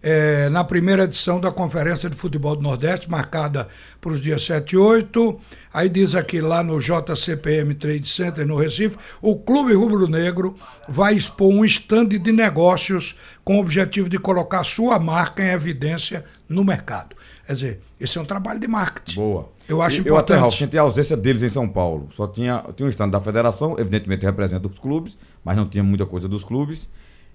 é, 0.02 0.48
na 0.48 0.64
primeira 0.64 1.04
edição 1.04 1.38
da 1.38 1.50
Conferência 1.50 2.08
de 2.08 2.16
Futebol 2.16 2.56
do 2.56 2.62
Nordeste, 2.62 3.10
marcada 3.10 3.68
para 4.00 4.12
os 4.12 4.20
dias 4.20 4.44
7 4.44 4.72
e 4.72 4.76
8. 4.78 5.38
Aí 5.72 5.88
diz 5.88 6.14
aqui 6.14 6.40
lá 6.40 6.62
no 6.62 6.78
JCPM 6.80 7.74
Trade 7.74 8.08
Center, 8.08 8.46
no 8.46 8.56
Recife, 8.56 8.96
o 9.20 9.36
Clube 9.36 9.74
Rubro 9.74 10.08
Negro 10.08 10.54
vai 10.88 11.14
expor 11.14 11.48
um 11.52 11.64
estande 11.64 12.18
de 12.18 12.32
negócios 12.32 13.14
com 13.44 13.56
o 13.56 13.60
objetivo 13.60 14.08
de 14.08 14.18
colocar 14.18 14.64
sua 14.64 14.98
marca 14.98 15.42
em 15.42 15.48
evidência 15.50 16.24
no 16.48 16.64
mercado. 16.64 17.14
Quer 17.46 17.52
dizer, 17.54 17.80
esse 18.00 18.16
é 18.16 18.20
um 18.20 18.24
trabalho 18.24 18.58
de 18.60 18.68
marketing. 18.68 19.16
Boa. 19.16 19.48
Eu 19.68 19.82
acho 19.82 19.96
E- 19.96 20.06
Eu 20.06 20.16
até, 20.16 20.32
importante. 20.34 20.40
Ralf, 20.40 20.54
senti 20.56 20.78
a 20.78 20.82
ausência 20.82 21.16
deles 21.16 21.42
em 21.42 21.48
São 21.48 21.68
Paulo. 21.68 22.08
Só 22.12 22.26
tinha, 22.26 22.64
tinha 22.74 22.86
um 22.86 22.90
stand 22.90 23.10
da 23.10 23.20
federação, 23.20 23.76
evidentemente 23.78 24.24
representa 24.24 24.66
os 24.66 24.78
clubes, 24.78 25.18
mas 25.44 25.56
não 25.56 25.66
tinha 25.68 25.84
muita 25.84 26.06
coisa 26.06 26.26
dos 26.28 26.42
clubes. 26.42 26.88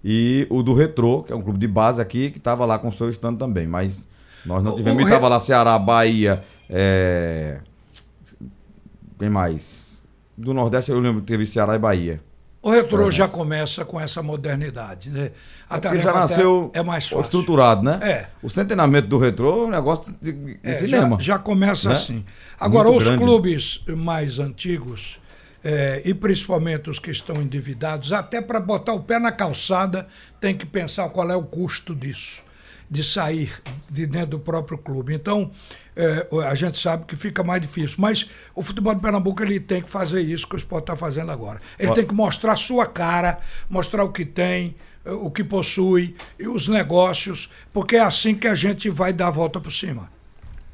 E 0.07 0.45
o 0.51 0.61
do 0.61 0.75
Retrô, 0.75 1.23
que 1.23 1.33
é 1.33 1.35
um 1.35 1.41
clube 1.41 1.57
de 1.57 1.67
base 1.67 1.99
aqui, 1.99 2.29
que 2.29 2.37
estava 2.37 2.63
lá 2.63 2.77
com 2.77 2.89
o 2.89 2.91
seu 2.91 3.09
stand 3.09 3.37
também. 3.37 3.65
Mas 3.65 4.07
nós 4.45 4.63
não 4.63 4.73
O- 4.73 4.75
tivemos. 4.75 5.01
o 5.01 5.03
Re- 5.05 5.09
estava 5.11 5.27
lá 5.27 5.39
Ceará, 5.39 5.79
Bahia. 5.79 6.43
é, 6.69 7.59
Quem 9.17 9.29
mais? 9.29 10.03
Do 10.37 10.53
Nordeste 10.53 10.91
eu 10.91 10.99
lembro 10.99 11.21
que 11.21 11.27
teve 11.27 11.45
Ceará 11.45 11.75
e 11.75 11.79
Bahia. 11.79 12.21
O 12.61 12.69
retrô 12.71 13.09
já 13.11 13.27
começa 13.27 13.85
com 13.85 13.99
essa 14.01 14.21
modernidade, 14.23 15.09
né? 15.11 15.31
A 15.69 15.77
É 15.77 15.79
Porque 15.79 15.87
tarefa 15.87 16.03
já 16.03 16.13
nasceu 16.19 16.71
é 16.73 16.81
mais 16.83 17.05
fácil. 17.07 17.21
estruturado, 17.21 17.83
né? 17.83 17.99
É. 18.01 18.27
O 18.43 18.49
centenamento 18.49 19.07
do 19.07 19.17
retrô 19.19 19.63
é 19.63 19.67
um 19.67 19.69
negócio 19.69 20.13
de, 20.21 20.31
de 20.33 20.59
É, 20.63 20.73
cinema. 20.73 21.17
Já, 21.17 21.33
já 21.35 21.39
começa 21.39 21.89
né? 21.89 21.95
assim. 21.95 22.25
Agora, 22.59 22.89
Muito 22.89 23.01
os 23.03 23.07
grande. 23.07 23.23
clubes 23.23 23.81
mais 23.95 24.39
antigos, 24.39 25.19
eh, 25.67 26.03
e 26.05 26.13
principalmente 26.13 26.91
os 26.91 26.99
que 26.99 27.09
estão 27.09 27.41
endividados, 27.41 28.13
até 28.13 28.39
para 28.39 28.59
botar 28.59 28.93
o 28.93 29.01
pé 29.01 29.17
na 29.17 29.31
calçada, 29.31 30.07
tem 30.39 30.55
que 30.55 30.63
pensar 30.63 31.09
qual 31.09 31.31
é 31.31 31.35
o 31.35 31.41
custo 31.41 31.95
disso, 31.95 32.43
de 32.87 33.03
sair 33.03 33.51
de 33.89 34.05
dentro 34.05 34.37
do 34.37 34.39
próprio 34.39 34.77
clube. 34.77 35.15
Então, 35.15 35.49
eh, 35.95 36.27
a 36.47 36.53
gente 36.53 36.77
sabe 36.79 37.05
que 37.05 37.15
fica 37.15 37.43
mais 37.43 37.59
difícil. 37.63 37.95
Mas 37.97 38.29
o 38.53 38.61
futebol 38.61 38.93
de 38.93 39.01
Pernambuco 39.01 39.41
ele 39.41 39.59
tem 39.59 39.81
que 39.81 39.89
fazer 39.89 40.21
isso 40.21 40.47
que 40.47 40.53
o 40.53 40.57
esporte 40.57 40.83
está 40.83 40.95
fazendo 40.95 41.31
agora. 41.31 41.59
Ele 41.79 41.89
Ó. 41.89 41.93
tem 41.95 42.05
que 42.05 42.13
mostrar 42.13 42.51
a 42.51 42.57
sua 42.57 42.85
cara, 42.85 43.39
mostrar 43.67 44.03
o 44.03 44.11
que 44.11 44.23
tem, 44.23 44.75
eh, 45.03 45.11
o 45.11 45.31
que 45.31 45.43
possui, 45.43 46.15
e 46.39 46.47
os 46.47 46.67
negócios, 46.67 47.49
porque 47.73 47.95
é 47.95 48.01
assim 48.01 48.35
que 48.35 48.47
a 48.47 48.53
gente 48.53 48.87
vai 48.87 49.11
dar 49.11 49.29
a 49.29 49.31
volta 49.31 49.59
por 49.59 49.71
cima. 49.71 50.11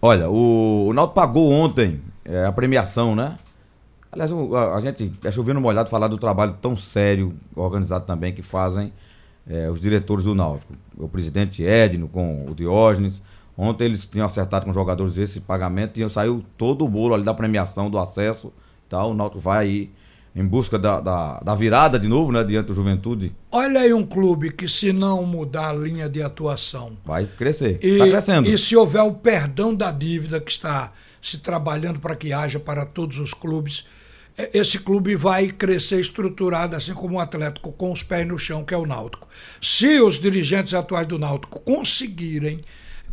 Olha, 0.02 0.30
o, 0.30 0.88
o 0.88 0.94
Náutico 0.94 1.16
pagou 1.16 1.50
ontem 1.50 2.02
é, 2.26 2.44
a 2.44 2.52
premiação, 2.52 3.16
né? 3.16 3.38
Aliás, 4.12 4.32
a, 4.32 4.76
a 4.76 4.82
gente 4.82 5.12
é 5.24 5.32
chovendo 5.32 5.62
molhado 5.62 5.90
falar 5.90 6.08
do 6.08 6.18
trabalho 6.18 6.58
tão 6.62 6.76
sério, 6.76 7.34
organizado 7.56 8.06
também, 8.06 8.34
que 8.34 8.42
fazem 8.42 8.92
é, 9.48 9.70
os 9.70 9.80
diretores 9.80 10.26
do 10.26 10.36
Náutico. 10.36 10.74
O 10.98 11.08
presidente 11.08 11.64
Edno 11.64 12.08
com 12.08 12.46
o 12.50 12.54
Diógenes. 12.54 13.22
Ontem 13.58 13.86
eles 13.86 14.06
tinham 14.06 14.26
acertado 14.26 14.66
com 14.66 14.72
os 14.72 14.76
jogadores 14.76 15.18
esse 15.18 15.40
pagamento 15.42 16.00
e 16.00 16.10
saiu 16.10 16.44
todo 16.58 16.86
o 16.86 16.90
bolo 16.90 17.14
ali 17.14 17.24
da 17.24 17.34
premiação, 17.34 17.90
do 17.90 17.98
acesso. 17.98 18.48
e 18.88 18.90
Tal. 18.90 19.12
O 19.12 19.14
Náutico 19.14 19.40
vai 19.40 19.66
aí 19.66 19.92
em 20.36 20.46
busca 20.46 20.80
da, 20.80 21.00
da, 21.00 21.40
da 21.40 21.56
virada 21.56 22.00
de 22.00 22.08
novo, 22.08 22.32
né? 22.32 22.44
Diante 22.44 22.68
do 22.68 22.74
Juventude. 22.74 23.34
Olha 23.52 23.82
aí 23.82 23.94
um 23.94 24.06
clube 24.06 24.52
que, 24.52 24.68
se 24.68 24.94
não 24.94 25.26
mudar 25.26 25.70
a 25.70 25.74
linha 25.74 26.08
de 26.10 26.22
atuação 26.22 26.94
Vai 27.06 27.26
crescer. 27.26 27.80
Está 27.82 28.08
crescendo. 28.08 28.50
e 28.50 28.58
se 28.58 28.76
houver 28.76 29.04
o 29.04 29.14
perdão 29.14 29.76
da 29.76 29.92
dívida 29.92 30.40
que 30.40 30.52
está 30.52 30.92
se 31.22 31.38
trabalhando 31.38 32.00
para 32.00 32.16
que 32.16 32.34
haja 32.34 32.60
para 32.60 32.86
todos 32.86 33.18
os 33.20 33.34
clubes, 33.34 33.86
esse 34.54 34.80
clube 34.80 35.16
vai 35.16 35.48
crescer 35.48 36.00
estruturado, 36.00 36.76
assim 36.76 36.94
como 36.94 37.16
o 37.16 37.20
Atlético, 37.20 37.72
com 37.72 37.92
os 37.92 38.02
pés 38.02 38.28
no 38.28 38.40
chão, 38.40 38.64
que 38.64 38.74
é 38.74 38.78
o 38.78 38.86
Náutico. 38.86 39.28
Se 39.62 40.00
os 40.00 40.20
dirigentes 40.20 40.74
atuais 40.74 41.08
do 41.08 41.20
Náutico 41.20 41.60
conseguirem 41.60 42.62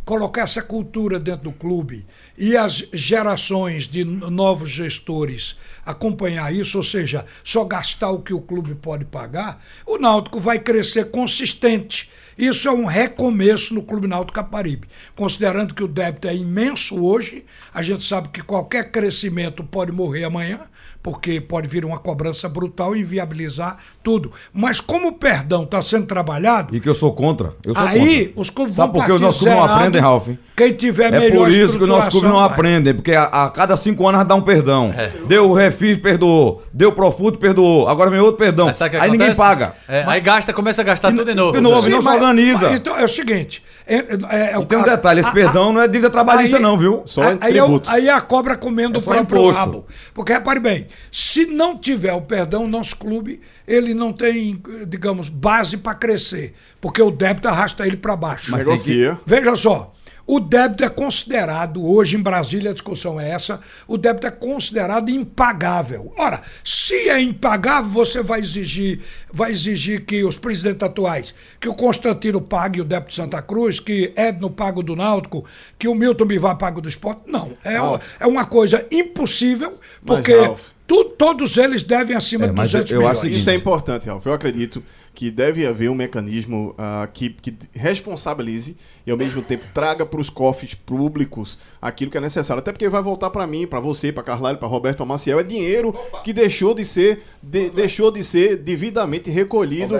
colocar 0.09 0.41
essa 0.41 0.63
cultura 0.63 1.19
dentro 1.19 1.43
do 1.43 1.51
clube 1.51 2.03
e 2.35 2.57
as 2.57 2.83
gerações 2.91 3.87
de 3.87 4.03
novos 4.03 4.71
gestores 4.71 5.55
acompanhar 5.85 6.51
isso, 6.51 6.77
ou 6.77 6.83
seja, 6.83 7.25
só 7.43 7.63
gastar 7.63 8.09
o 8.09 8.23
que 8.23 8.33
o 8.33 8.41
clube 8.41 8.73
pode 8.73 9.05
pagar, 9.05 9.63
o 9.85 9.99
Náutico 9.99 10.39
vai 10.39 10.57
crescer 10.57 11.11
consistente. 11.11 12.09
Isso 12.35 12.67
é 12.67 12.71
um 12.71 12.85
recomeço 12.85 13.73
no 13.73 13.83
Clube 13.83 14.07
Náutico 14.07 14.33
Caparibe. 14.33 14.87
Considerando 15.15 15.75
que 15.75 15.83
o 15.83 15.87
débito 15.87 16.27
é 16.27 16.35
imenso 16.35 17.03
hoje, 17.03 17.45
a 17.71 17.83
gente 17.83 18.03
sabe 18.03 18.29
que 18.29 18.41
qualquer 18.41 18.91
crescimento 18.91 19.63
pode 19.63 19.91
morrer 19.91 20.23
amanhã, 20.23 20.61
porque 21.01 21.39
pode 21.39 21.67
vir 21.67 21.85
uma 21.85 21.99
cobrança 21.99 22.49
brutal 22.49 22.95
e 22.95 23.01
inviabilizar 23.01 23.77
tudo. 24.09 24.31
Mas 24.51 24.81
como 24.81 25.09
o 25.09 25.11
perdão 25.13 25.63
está 25.63 25.81
sendo 25.83 26.07
trabalhado, 26.07 26.75
E 26.75 26.79
que 26.79 26.89
eu 26.89 26.95
sou 26.95 27.13
contra. 27.13 27.53
Eu 27.63 27.75
sou 27.75 27.83
Aí 27.87 28.25
contra. 28.25 28.41
os 28.41 28.49
clubes 28.49 28.75
Sabe 28.75 28.91
vão 28.91 29.01
por 29.01 29.05
que 29.05 29.11
os 29.13 29.21
nossos 29.21 29.41
clubes 29.41 29.57
não 29.59 29.63
aprendem, 29.65 30.01
Ralf? 30.01 30.27
Quem 30.57 30.73
tiver 30.73 31.13
É 31.13 31.19
melhor 31.19 31.37
por 31.45 31.51
isso 31.51 31.77
que 31.77 31.83
os 31.83 31.87
nossos 31.87 32.09
clubes 32.09 32.29
não 32.29 32.37
vai. 32.39 32.47
aprendem, 32.47 32.93
porque 32.93 33.13
a, 33.13 33.23
a 33.25 33.49
cada 33.49 33.77
cinco 33.77 34.05
anos 34.07 34.25
dá 34.27 34.35
um 34.35 34.41
perdão. 34.41 34.91
Deu 35.25 35.49
o 35.49 35.53
Refis, 35.53 35.97
perdoou. 35.97 36.63
Deu 36.73 36.89
o 36.89 36.91
Profut, 36.91 37.37
perdoou. 37.37 37.87
Agora 37.87 38.09
vem 38.09 38.19
outro 38.19 38.37
perdão. 38.37 38.65
Mas 38.65 38.79
o 38.79 38.83
Aí 38.83 38.91
ninguém 39.11 39.27
acontece? 39.29 39.35
paga. 39.37 39.73
É, 39.87 40.03
aí 40.05 40.19
gasta, 40.19 40.51
começa 40.51 40.81
a 40.81 40.83
gastar 40.83 41.11
tudo 41.11 41.23
de 41.23 41.33
novo. 41.35 41.51
de 41.53 41.61
novo, 41.61 41.81
Sim, 41.83 41.89
não 41.91 41.99
se 41.99 42.05
mas- 42.05 42.15
organiza. 42.15 42.61
mas 42.67 42.75
então 42.75 42.97
é 42.97 43.05
o 43.05 43.07
seguinte. 43.07 43.63
É, 43.87 43.95
é, 43.95 44.53
é, 44.53 44.59
E 44.59 44.65
tem 44.65 44.77
um 44.77 44.83
detalhe, 44.83 45.19
esse 45.21 45.29
a- 45.29 45.31
a- 45.31 45.35
perdão 45.35 45.71
não 45.71 45.81
é 45.81 45.87
dívida 45.87 46.09
trabalhista 46.09 46.57
aí- 46.57 46.61
não, 46.63 46.77
viu? 46.77 47.03
Só 47.05 47.21
aí, 47.23 47.37
aí, 47.41 47.57
é 47.57 47.63
o- 47.63 47.65
tributos. 47.67 47.89
aí 47.91 48.07
é 48.09 48.13
a 48.13 48.21
cobra 48.21 48.55
comendo 48.57 48.97
É 48.97 49.01
o 49.01 49.03
próprio 49.03 49.37
imposto. 49.39 49.59
rabo. 49.59 49.85
Porque 50.13 50.33
repare 50.33 50.59
bem, 50.59 50.87
se 51.11 51.45
não 51.45 51.77
tiver 51.77 52.13
o 52.13 52.21
perdão, 52.21 52.65
o 52.65 52.67
nosso 52.67 52.97
clube 52.97 53.39
ele 53.69 53.93
não 53.93 54.11
tem, 54.11 54.59
digamos, 54.87 55.29
base 55.29 55.77
para 55.77 55.93
crescer. 55.93 56.55
Porque 56.81 56.99
o 56.99 57.11
débito 57.11 57.47
arrasta 57.47 57.85
ele 57.85 57.97
para 57.97 58.15
baixo. 58.15 58.49
Mas 58.49 58.61
tem 58.61 58.71
Negocia. 58.71 59.19
Veja 59.27 59.55
só, 59.55 59.93
o 60.25 60.39
débito 60.39 60.83
é 60.83 60.89
considerado, 60.89 61.83
hoje 61.83 62.15
em 62.15 62.21
Brasília 62.21 62.71
a 62.71 62.73
discussão 62.73 63.19
é 63.19 63.29
essa, 63.29 63.59
o 63.87 63.95
débito 63.95 64.25
é 64.25 64.31
considerado 64.31 65.09
impagável. 65.09 66.11
Ora, 66.17 66.41
se 66.63 67.09
é 67.09 67.21
impagável, 67.21 67.91
você 67.91 68.23
vai 68.23 68.39
exigir, 68.39 69.01
vai 69.31 69.51
exigir 69.51 70.05
que 70.05 70.23
os 70.23 70.37
presidentes 70.37 70.83
atuais, 70.83 71.33
que 71.59 71.69
o 71.69 71.75
Constantino 71.75 72.41
pague 72.41 72.81
o 72.81 72.85
débito 72.85 73.09
de 73.09 73.15
Santa 73.15 73.41
Cruz, 73.41 73.79
que 73.79 74.13
Edno 74.15 74.49
pague 74.49 74.79
o 74.79 74.83
do 74.83 74.95
Náutico, 74.95 75.45
que 75.77 75.87
o 75.87 75.93
Milton 75.93 76.25
Bivar 76.25 76.57
pague 76.57 76.79
o 76.79 76.81
do 76.81 76.89
esporte. 76.89 77.21
Não, 77.27 77.53
é, 77.63 77.75
é 78.19 78.27
uma 78.27 78.45
coisa 78.45 78.85
impossível, 78.91 79.79
Mas, 80.03 80.17
porque 80.17 80.35
Ralf. 80.35 80.61
Tu- 80.89 81.05
todos 81.05 81.55
eles 81.55 81.83
devem 81.83 82.15
acima 82.15 82.45
É, 82.45 82.47
de 82.49 82.53
mas 82.55 82.71
200 82.71 82.91
eu 82.91 82.97
milhões. 82.97 83.17
acho 83.17 83.27
que- 83.27 83.33
Isso 83.35 83.49
é 83.49 83.55
importante, 83.55 84.07
Ralf. 84.07 84.25
Eu 84.25 84.33
acredito 84.33 84.83
que 85.19 85.29
deve 85.29 85.67
haver 85.67 85.89
um 85.89 85.93
mecanismo 85.95 86.73
ah, 86.77 87.05
que, 87.13 87.29
que 87.29 87.53
responsabilize 87.73 88.77
e, 89.05 89.11
ao 89.11 89.17
mesmo 89.17 89.41
tempo, 89.41 89.65
traga 89.73 90.05
para 90.05 90.21
os 90.21 90.29
cofres 90.29 90.73
públicos 90.73 91.57
aquilo 91.81 92.09
que 92.09 92.17
é 92.17 92.21
necessário. 92.21 92.59
Até 92.61 92.71
porque 92.71 92.87
vai 92.87 93.01
voltar 93.01 93.29
para 93.29 93.45
mim, 93.45 93.67
para 93.67 93.81
você, 93.81 94.13
para 94.13 94.23
Carlalho, 94.23 94.57
para 94.57 94.67
Roberto, 94.69 94.97
para 94.97 95.05
Maciel. 95.05 95.37
É 95.39 95.43
dinheiro 95.43 95.93
que 96.23 96.31
deixou 96.31 96.73
de 96.73 96.85
ser, 96.85 97.23
de- 97.43 97.69
deixou 97.69 98.11
de 98.11 98.23
ser 98.23 98.55
devidamente 98.57 99.29
recolhido 99.29 99.99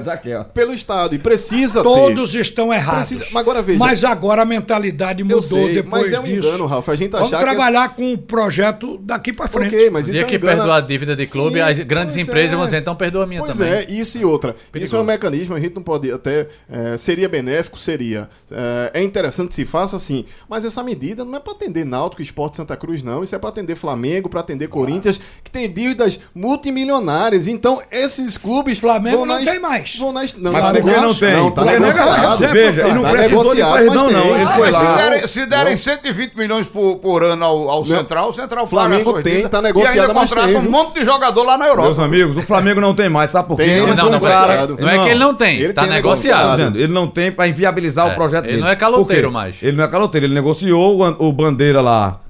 pelo 0.53 0.73
Estado. 0.73 1.15
E 1.15 1.19
precisa 1.19 1.79
ter. 1.83 1.89
Todos 1.89 2.33
estão 2.35 2.71
errados. 2.73 3.09
Precisa- 3.09 3.25
mas 3.33 3.41
agora 3.41 3.61
veja. 3.61 3.79
Mas 3.79 4.03
agora 4.05 4.43
a 4.43 4.45
mentalidade 4.45 5.21
mudou 5.21 5.41
sei, 5.41 5.73
depois 5.73 6.03
mas 6.03 6.13
é 6.13 6.19
um 6.19 6.23
disso. 6.23 6.47
engano, 6.47 6.65
Ralf. 6.65 6.87
A 6.87 6.95
gente 6.95 7.11
Vamos 7.11 7.29
trabalhar 7.29 7.93
com 7.95 8.13
o 8.13 8.17
projeto 8.17 8.97
daqui 8.99 9.33
para 9.33 9.47
frente. 9.49 9.75
Ok, 9.75 9.89
mas 9.89 10.07
isso 10.07 10.21
é 10.21 10.23
um 10.23 10.27
que 10.27 10.35
engano- 10.37 10.57
perdoa 10.59 10.77
a 10.77 10.81
dívida 10.81 11.13
de 11.15 11.25
clube, 11.25 11.55
Sim, 11.55 11.59
as 11.61 11.79
grandes 11.79 12.15
pois 12.15 12.27
empresas 12.27 12.53
é. 12.53 12.55
vão 12.55 12.65
dizer, 12.65 12.77
então 12.77 12.95
perdoa 12.95 13.23
a 13.23 13.27
minha 13.27 13.41
pois 13.41 13.57
também. 13.57 13.73
é, 13.73 13.89
isso 13.91 14.17
e 14.17 14.23
outra. 14.23 14.51
Isso 14.51 14.65
Perigoso. 14.71 14.95
é 14.95 14.99
um 15.01 15.03
mecanismo, 15.09 15.55
a 15.55 15.59
gente 15.59 15.75
não 15.75 15.81
pode 15.83 16.11
até. 16.11 16.47
é, 16.71 16.97
seria 16.97 17.27
benéfico? 17.29 17.77
Seria. 17.79 18.29
É, 18.51 18.91
é 19.01 19.03
interessante 19.03 19.49
que 19.49 19.55
se 19.55 19.65
faça 19.65 19.95
assim. 19.95 20.25
Mas 20.47 20.65
essa 20.65 20.81
medida 20.83 21.23
não 21.25 21.35
é 21.35 21.39
para 21.39 21.53
atender 21.53 21.85
Náutico, 21.85 22.21
Esporte 22.21 22.57
Santa 22.57 22.75
Cruz, 22.77 23.01
não. 23.03 23.23
Isso 23.23 23.35
é 23.35 23.39
para 23.39 23.49
atender 23.49 23.75
Flamengo, 23.75 24.29
para 24.29 24.39
atender 24.39 24.67
Corinthians, 24.67 25.19
que 25.43 25.49
tem 25.51 25.71
dívidas 25.71 26.19
multimilionárias. 26.35 27.47
Então, 27.47 27.81
esses 27.91 28.37
clubes. 28.37 28.79
Flamengo 28.79 29.17
vão 29.17 29.25
não 29.25 29.43
tem 29.43 29.59
mais. 29.59 29.95
Vão 29.97 30.11
não, 30.11 30.21
Mas 30.21 30.31
tá 30.33 30.73
por 30.81 30.93
que 30.93 30.99
não 30.99 31.13
tem? 31.13 31.33
Não, 31.33 31.51
tá 31.51 31.61
Porque 31.63 31.79
negociado. 31.79 32.39
Veja, 32.51 32.81
ele 32.81 32.93
não 32.93 33.03
Tá 33.03 33.13
negociado, 33.13 33.85
mas 33.85 33.95
não. 33.95 34.07
tem. 34.09 34.17
Ele 34.33 34.43
Ah, 34.43 34.53
foi 34.55 34.71
mas 34.71 34.77
se 34.77 34.83
lá. 34.83 34.95
derem, 34.95 35.27
se 35.27 35.45
derem 35.45 35.71
Não. 35.71 35.77
120 35.77 36.33
milhões 36.35 36.67
por, 36.67 36.95
por 36.97 37.23
ano 37.23 37.43
ao, 37.45 37.69
ao 37.69 37.85
Central, 37.85 38.29
o 38.29 38.33
Central 38.33 38.67
Flamengo 38.67 39.21
tem, 39.21 39.47
tá 39.47 39.61
negociado, 39.61 39.95
e 39.95 39.99
ainda 39.99 40.13
mas 40.13 40.29
contrata 40.29 40.47
tem, 40.47 40.57
um 40.57 40.69
monte 40.71 40.99
de 40.99 41.05
jogador 41.05 41.43
lá 41.43 41.57
na 41.57 41.65
Europa. 41.67 41.87
Meus 41.89 41.99
amigos, 41.99 42.37
o 42.37 42.41
Flamengo 42.41 42.79
não 42.81 42.93
tem 42.93 43.09
mais, 43.09 43.31
sabe 43.31 43.47
por 43.47 43.57
quê? 43.57 43.63
Tem, 43.63 43.73
Ele 43.77 43.85
tá 43.87 43.91
um 43.91 43.95
cara- 43.95 44.09
negociado. 44.11 44.77
Não 44.99 45.03
é 45.03 45.07
que 45.07 45.11
ele 45.11 45.19
não 45.19 45.33
tem, 45.33 45.59
Ele 45.59 45.73
tá 45.73 45.81
tem 45.83 45.91
negociado. 45.91 46.49
Tô 46.51 46.55
dizendo, 46.57 46.77
ele 46.79 46.93
não 46.93 47.07
tem 47.07 47.31
pra 47.31 47.47
inviabilizar 47.47 48.07
É, 48.07 48.11
o 48.11 48.15
projeto 48.15 48.43
ele 48.45 48.53
dele. 48.53 48.61
não 48.63 48.69
é 48.69 48.75
caloteiro 48.75 49.31
mais. 49.31 49.61
Ele 49.63 49.77
não 49.77 49.83
é 49.83 49.87
caloteiro, 49.87 50.25
ele 50.27 50.33
negociou 50.33 51.01
o, 51.01 51.27
o 51.27 51.31
Bandeira 51.33 51.81
lá. 51.81 52.21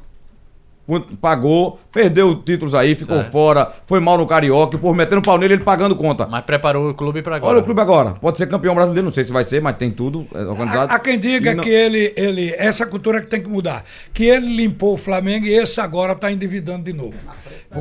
Pagou, 1.21 1.79
perdeu 1.91 2.33
títulos 2.37 2.73
aí, 2.73 2.95
ficou 2.95 3.17
Certo. 3.17 3.31
fora, 3.31 3.71
foi 3.85 3.99
mal 3.99 4.17
no 4.17 4.25
Carioca, 4.25 4.75
por 4.75 4.95
metendo 4.95 5.21
pau 5.21 5.37
nele, 5.37 5.53
ele 5.53 5.63
pagando 5.63 5.95
conta. 5.95 6.25
Mas 6.25 6.43
preparou 6.43 6.89
o 6.89 6.93
clube 6.95 7.21
para 7.21 7.35
agora. 7.35 7.51
Olha 7.53 7.61
o 7.61 7.63
clube 7.63 7.79
agora, 7.79 8.11
pode 8.19 8.39
ser 8.39 8.47
campeão 8.47 8.73
brasileiro, 8.73 9.05
não 9.05 9.13
sei 9.13 9.23
se 9.23 9.31
vai 9.31 9.45
ser, 9.45 9.61
mas 9.61 9.77
tem 9.77 9.91
tudo 9.91 10.25
é, 10.33 10.39
organizado. 10.41 10.91
Há, 10.91 10.95
há 10.95 10.99
quem 10.99 11.19
diga 11.19 11.53
não- 11.53 11.63
que 11.63 11.69
ele, 11.69 12.11
ele. 12.15 12.55
Essa 12.57 12.87
cultura 12.87 13.21
que 13.21 13.27
tem 13.27 13.39
que 13.39 13.47
mudar. 13.47 13.85
Que 14.11 14.25
ele 14.25 14.47
limpou 14.55 14.95
o 14.95 14.97
Flamengo 14.97 15.45
e 15.45 15.53
esse 15.53 15.79
agora 15.79 16.13
está 16.13 16.31
endividando 16.31 16.83
de 16.85 16.93
novo. 16.93 17.13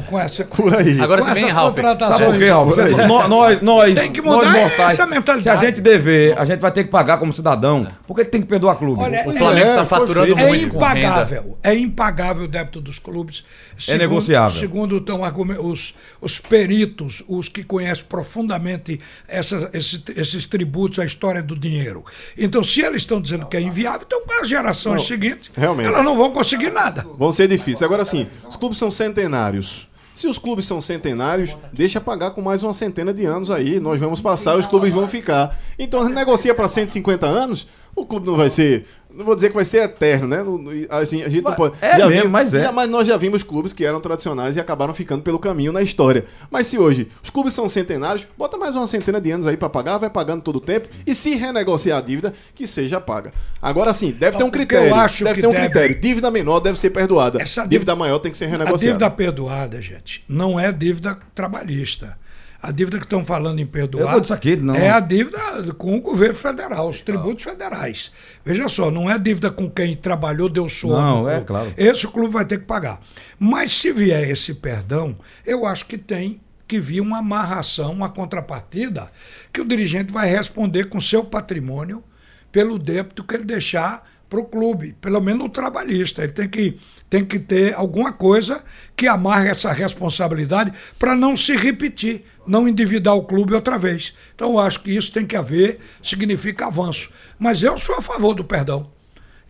Com 0.07 0.19
essa, 0.21 0.45
Por 0.45 0.75
aí. 0.77 1.01
Agora 1.01 1.23
com 1.23 1.33
bem, 1.33 1.45
essas 1.45 1.53
Ralf. 1.55 1.75
contratações. 1.75 2.19
Sabe 2.19 2.31
por 2.33 2.39
quê, 2.39 2.51
Ralf? 2.51 2.69
Você- 2.69 3.07
nó- 3.07 3.27
Nós, 3.27 3.63
nós, 3.63 3.95
Tem 3.99 4.13
que 4.13 4.21
nós 4.21 4.37
mudar 4.47 4.53
mortais, 4.53 4.93
essa 4.93 5.07
mentalidade. 5.07 5.43
Se 5.59 5.65
a 5.65 5.69
gente 5.69 5.81
dever, 5.81 6.39
a 6.39 6.45
gente 6.45 6.61
vai 6.61 6.71
ter 6.71 6.85
que 6.85 6.91
pagar 6.91 7.17
como 7.17 7.33
cidadão. 7.33 7.89
Por 8.07 8.15
que, 8.15 8.23
tem 8.27 8.43
que 8.43 8.47
perdoar 8.47 8.77
clube? 8.77 9.01
Olha, 9.03 9.27
O 9.27 9.31
é- 9.33 9.39
Flamengo 9.39 9.67
É, 9.67 9.71
está 9.71 9.87
faturando 9.87 10.27
feito. 10.27 10.39
É 10.41 10.47
muito 10.47 10.69
com 10.69 10.79
renda. 10.79 10.99
impagável. 11.01 11.59
É 11.63 11.75
impagável 11.75 12.45
o 12.45 12.49
débito 12.49 12.83
dos 12.83 12.99
clubes. 12.99 13.43
Segundo- 13.79 14.01
negociável. 14.01 14.59
Segundo 14.61 14.99
estão 14.99 15.25
argumen- 15.25 15.59
os, 15.59 15.95
os 16.21 16.39
peritos, 16.39 17.23
os 17.27 17.49
que 17.49 17.65
conhecem 17.65 18.05
profundamente 18.07 19.01
essas- 19.27 19.71
esses, 19.73 20.03
esses 20.17 20.45
tributos, 20.45 20.99
a 20.99 21.05
história 21.07 21.43
do 21.43 21.57
dinheiro. 21.57 22.05
Então, 22.37 22.63
se 22.63 22.83
eles 22.83 22.99
estão 23.03 23.21
dizendo 23.23 23.47
que 23.47 23.57
é 23.57 23.61
inviável, 23.61 24.03
então 24.07 24.21
para 24.27 24.43
as 24.43 24.49
gerações 24.49 25.07
seguintes, 25.07 25.51
realmente. 25.57 25.87
elas 25.87 26.05
não 26.05 26.15
vão 26.17 26.31
conseguir 26.31 26.71
nada. 26.71 27.07
Vão 27.19 27.33
ser 27.33 27.49
difíceis. 27.49 27.83
Agora 27.83 28.05
sim, 28.05 28.27
os 28.47 28.55
clubes 28.57 28.77
são 28.79 28.91
centenários. 28.91 29.78
Se 30.19 30.27
os 30.27 30.37
clubes 30.37 30.67
são 30.67 30.81
centenários, 30.81 31.57
deixa 31.73 32.01
pagar 32.01 32.33
com 32.33 32.43
mais 32.43 32.65
uma 32.65 32.75
centena 32.75 33.15
de 33.15 33.25
anos 33.25 33.53
aí. 33.53 33.79
Nós 33.79 34.01
vamos 34.01 34.21
passar 34.21 34.59
os 34.59 34.67
clubes 34.67 34.91
vão 34.91 35.07
ficar. 35.07 35.57
Então, 35.79 36.09
negocia 36.09 36.53
para 36.53 36.67
150 36.67 37.25
anos, 37.25 37.69
o 37.95 38.05
clube 38.05 38.27
não 38.27 38.35
vai 38.35 38.51
ser. 38.51 38.85
Não 39.19 39.25
vou 39.25 39.35
dizer 39.35 39.49
que 39.49 39.55
vai 39.57 39.65
ser 39.65 39.83
eterno, 39.83 40.29
né? 40.29 40.43
Não- 40.45 40.57
não- 40.57 40.73
Assim, 40.91 41.23
a 41.23 41.29
gente 41.29 41.43
não 41.43 41.51
Mas 41.51 41.57
pode. 41.57 41.75
é 41.83 41.91
já 41.99 42.07
mesmo, 42.07 42.11
vimos- 42.13 42.31
mas 42.31 42.55
é. 42.55 42.61
já- 42.63 42.73
mas 42.73 42.89
nós 42.89 43.07
já 43.07 43.17
vimos 43.17 43.43
clubes 43.43 43.73
que 43.73 43.85
eram 43.85 44.01
tradicionais 44.01 44.55
e 44.57 44.61
acabaram 44.61 44.95
ficando 44.95 45.23
pelo 45.23 45.39
caminho 45.39 45.73
na 45.73 45.83
história. 45.83 46.25
Mas 46.51 46.69
se 46.69 46.79
hoje 46.79 47.09
os 47.23 47.29
clubes 47.29 47.53
são 47.53 47.69
centenários, 47.69 48.27
bota 48.39 48.57
mais 48.57 48.77
uma 48.77 48.87
centena 48.87 49.21
de 49.21 49.31
anos 49.33 49.47
aí 49.47 49.57
para 49.57 49.69
pagar, 49.69 49.99
vai 49.99 50.09
pagando 50.09 50.41
todo 50.43 50.57
o 50.57 50.61
tempo. 50.61 50.89
E 51.07 51.15
se 51.15 51.35
renegociar 51.35 51.99
a 51.99 52.01
dívida, 52.01 52.33
que 52.55 52.67
seja 52.67 53.01
paga. 53.01 53.33
Agora 53.61 53.93
sim, 53.93 54.13
deve 54.13 54.37
ter 54.37 54.45
um 54.45 54.47
eu 54.47 54.53
critério. 54.53 54.95
acho 54.95 55.25
Deve 55.25 55.35
que 55.35 55.41
ter 55.41 55.47
um 55.49 55.53
deve- 55.53 55.65
critério. 55.65 56.01
Dívida 56.01 56.31
menor 56.31 56.61
deve 56.61 56.79
ser 56.79 56.91
perdoada. 56.91 57.43
Essa 57.43 57.63
dívida, 57.63 57.69
dívida- 57.71 57.97
maior 57.97 58.19
tem 58.21 58.31
que 58.31 58.39
ser 58.39 58.45
A 58.45 58.49
renegociada. 58.49 58.99
dívida 58.99 59.11
perdoada, 59.11 59.83
gente, 59.83 60.25
não 60.29 60.61
é 60.61 60.71
dívida 60.71 61.19
trabalhista. 61.35 62.17
A 62.61 62.73
dívida 62.73 62.99
que 62.99 63.05
estão 63.05 63.25
falando 63.25 63.61
em 63.61 63.67
perdoar 63.67 64.17
aqui, 64.33 64.57
não. 64.57 64.75
é 64.75 64.91
a 64.91 64.99
dívida 64.99 65.39
com 65.75 65.97
o 65.97 66.01
governo 66.01 66.35
federal, 66.35 66.89
os 66.89 67.01
tributos 67.01 67.45
federais. 67.45 68.11
Veja 68.45 68.69
só, 68.69 68.91
não 68.91 69.09
é 69.09 69.17
dívida 69.17 69.49
com 69.49 69.71
quem 69.71 69.95
trabalhou, 69.95 70.49
deu 70.49 70.69
suor. 70.69 71.01
Não, 71.01 71.29
é 71.31 71.41
claro. 71.41 71.73
Esse 71.77 72.09
clube 72.09 72.33
vai 72.33 72.45
ter 72.45 72.59
que 72.59 72.65
pagar. 72.65 73.01
Mas 73.39 73.79
se 73.79 73.93
vier 73.93 74.29
esse 74.29 74.55
perdão, 74.55 75.15
eu 75.47 75.65
acho 75.65 75.87
que 75.87 75.97
tem 75.97 76.41
que 76.67 76.81
vir 76.81 77.01
uma 77.01 77.19
amarração, 77.19 77.93
uma 77.93 78.11
contrapartida, 78.11 79.11
que 79.53 79.61
o 79.61 79.65
dirigente 79.65 80.13
vai 80.13 80.29
responder 80.29 80.89
com 80.89 81.01
seu 81.01 81.25
patrimônio 81.25 82.03
pelo 82.51 82.79
débito 82.79 83.23
que 83.23 83.37
ele 83.37 83.45
deixar 83.45 84.05
para 84.29 84.41
o 84.41 84.45
clube, 84.45 84.95
pelo 85.01 85.21
menos 85.21 85.47
o 85.47 85.49
trabalhista. 85.49 86.23
Ele 86.23 86.33
tem 86.33 86.49
que, 86.49 86.79
tem 87.09 87.25
que 87.25 87.39
ter 87.39 87.75
alguma 87.75 88.13
coisa 88.13 88.63
que 88.97 89.07
amarre 89.07 89.49
essa 89.49 89.73
responsabilidade 89.73 90.73
para 90.99 91.15
não 91.15 91.37
se 91.37 91.57
repetir, 91.57 92.25
não 92.47 92.69
endividar 92.69 93.15
o 93.15 93.25
clube 93.25 93.55
outra 93.55 93.79
vez. 93.79 94.13
Então 94.35 94.53
eu 94.53 94.59
acho 94.61 94.83
que 94.83 94.91
isso 94.91 95.13
tem 95.13 95.27
que 95.27 95.37
haver, 95.37 95.79
significa 96.03 96.67
avanço. 96.67 97.11
Mas 97.39 97.63
eu 97.63 97.79
sou 97.79 97.97
a 97.97 98.03
favor 98.03 98.35
do 98.35 98.45
perdão. 98.45 98.91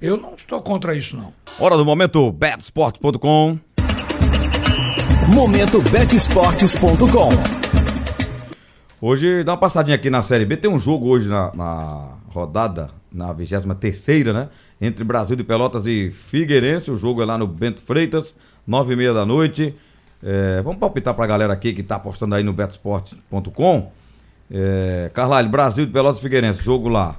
Eu 0.00 0.16
não 0.16 0.34
estou 0.34 0.62
contra 0.62 0.94
isso, 0.94 1.16
não. 1.16 1.32
Hora 1.58 1.76
do 1.76 1.84
momento, 1.84 2.30
betsport.com. 2.30 3.58
Momento 5.28 5.82
betesportes.com. 5.82 7.30
Hoje, 9.00 9.44
dá 9.44 9.52
uma 9.52 9.58
passadinha 9.58 9.94
aqui 9.94 10.08
na 10.08 10.22
Série 10.22 10.44
B. 10.44 10.56
Tem 10.56 10.70
um 10.70 10.78
jogo 10.78 11.08
hoje 11.08 11.28
na, 11.28 11.52
na 11.54 12.18
rodada, 12.28 12.88
na 13.12 13.32
23 13.32 14.26
né? 14.26 14.48
Entre 14.80 15.02
Brasil 15.04 15.36
de 15.36 15.44
Pelotas 15.44 15.86
e 15.86 16.10
Figueirense. 16.10 16.90
O 16.90 16.96
jogo 16.96 17.22
é 17.22 17.24
lá 17.24 17.36
no 17.36 17.46
Bento 17.46 17.80
Freitas, 17.80 18.34
nove 18.66 18.92
e 18.92 18.96
meia 18.96 19.12
da 19.12 19.26
noite. 19.26 19.74
É, 20.22 20.60
vamos 20.62 20.78
palpitar 20.78 21.14
pra 21.14 21.26
galera 21.26 21.52
aqui 21.52 21.72
que 21.72 21.82
tá 21.82 21.96
apostando 21.96 22.34
aí 22.34 22.42
no 22.42 22.52
betsport.com. 22.52 23.92
É, 24.50 25.10
Carlalho, 25.12 25.48
Brasil 25.48 25.84
de 25.86 25.92
Pelotas 25.92 26.18
e 26.20 26.22
Figueirense. 26.22 26.62
Jogo 26.62 26.88
lá, 26.88 27.16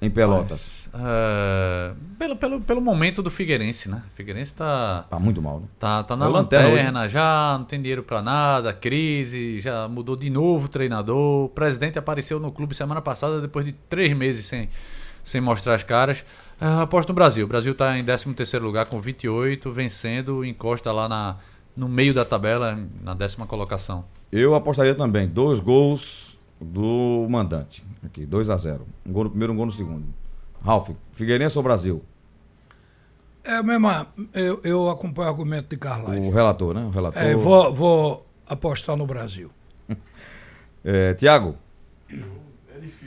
em 0.00 0.10
Pelotas. 0.10 0.80
Ah, 0.92 1.92
pelo, 2.18 2.34
pelo, 2.36 2.60
pelo 2.60 2.80
momento 2.80 3.22
do 3.22 3.30
Figueirense, 3.30 3.88
né? 3.88 4.02
O 4.12 4.16
Figueirense 4.16 4.54
tá, 4.54 5.04
Tá 5.08 5.18
muito 5.18 5.40
mal, 5.40 5.60
né? 5.60 5.66
tá, 5.78 6.02
tá 6.02 6.14
É 6.14 6.16
na 6.16 6.26
lanterna 6.26 7.08
já, 7.08 7.56
não 7.58 7.64
tem 7.64 7.80
dinheiro 7.80 8.02
pra 8.02 8.20
nada, 8.20 8.72
crise, 8.72 9.60
já 9.60 9.86
mudou 9.86 10.16
de 10.16 10.28
novo 10.30 10.66
o 10.66 10.68
treinador. 10.68 11.44
O 11.44 11.48
presidente 11.48 11.98
apareceu 11.98 12.40
no 12.40 12.50
clube 12.50 12.74
semana 12.74 13.00
passada, 13.00 13.40
depois 13.40 13.64
de 13.64 13.72
três 13.72 14.16
meses 14.16 14.46
sem, 14.46 14.68
sem 15.22 15.40
mostrar 15.40 15.74
as 15.74 15.84
caras. 15.84 16.24
Ah, 16.60 16.82
aposto 16.82 17.08
no 17.08 17.14
Brasil. 17.14 17.46
O 17.46 17.48
Brasil 17.48 17.74
tá 17.74 17.98
em 17.98 18.04
13 18.04 18.34
terceiro 18.34 18.66
lugar 18.66 18.84
com 18.84 19.00
28, 19.00 19.72
vencendo, 19.72 20.44
encosta 20.44 20.92
lá 20.92 21.08
na, 21.08 21.36
no 21.74 21.88
meio 21.88 22.12
da 22.12 22.24
tabela, 22.24 22.78
na 23.02 23.14
décima 23.14 23.46
colocação. 23.46 24.04
Eu 24.30 24.54
apostaria 24.54 24.94
também. 24.94 25.26
Dois 25.26 25.58
gols 25.58 26.38
do 26.60 27.26
mandante. 27.30 27.82
Aqui, 28.04 28.26
2 28.26 28.50
a 28.50 28.56
0 28.58 28.86
Um 29.06 29.12
gol 29.12 29.24
no 29.24 29.30
primeiro, 29.30 29.52
um 29.54 29.56
gol 29.56 29.66
no 29.66 29.72
segundo. 29.72 30.04
Ralf, 30.62 30.90
Figueirense 31.12 31.56
ou 31.56 31.64
Brasil? 31.64 32.02
É 33.42 33.62
mesmo, 33.62 33.88
eu, 34.34 34.60
eu 34.62 34.90
acompanho 34.90 35.28
o 35.28 35.30
argumento 35.32 35.70
de 35.70 35.78
Carlyle. 35.78 36.26
O 36.26 36.30
relator, 36.30 36.74
né? 36.74 36.84
O 36.84 36.90
relator. 36.90 37.22
É, 37.22 37.34
vou, 37.34 37.74
vou 37.74 38.26
apostar 38.46 38.96
no 38.96 39.06
Brasil. 39.06 39.50
É, 40.82 41.12
Tiago, 41.12 41.56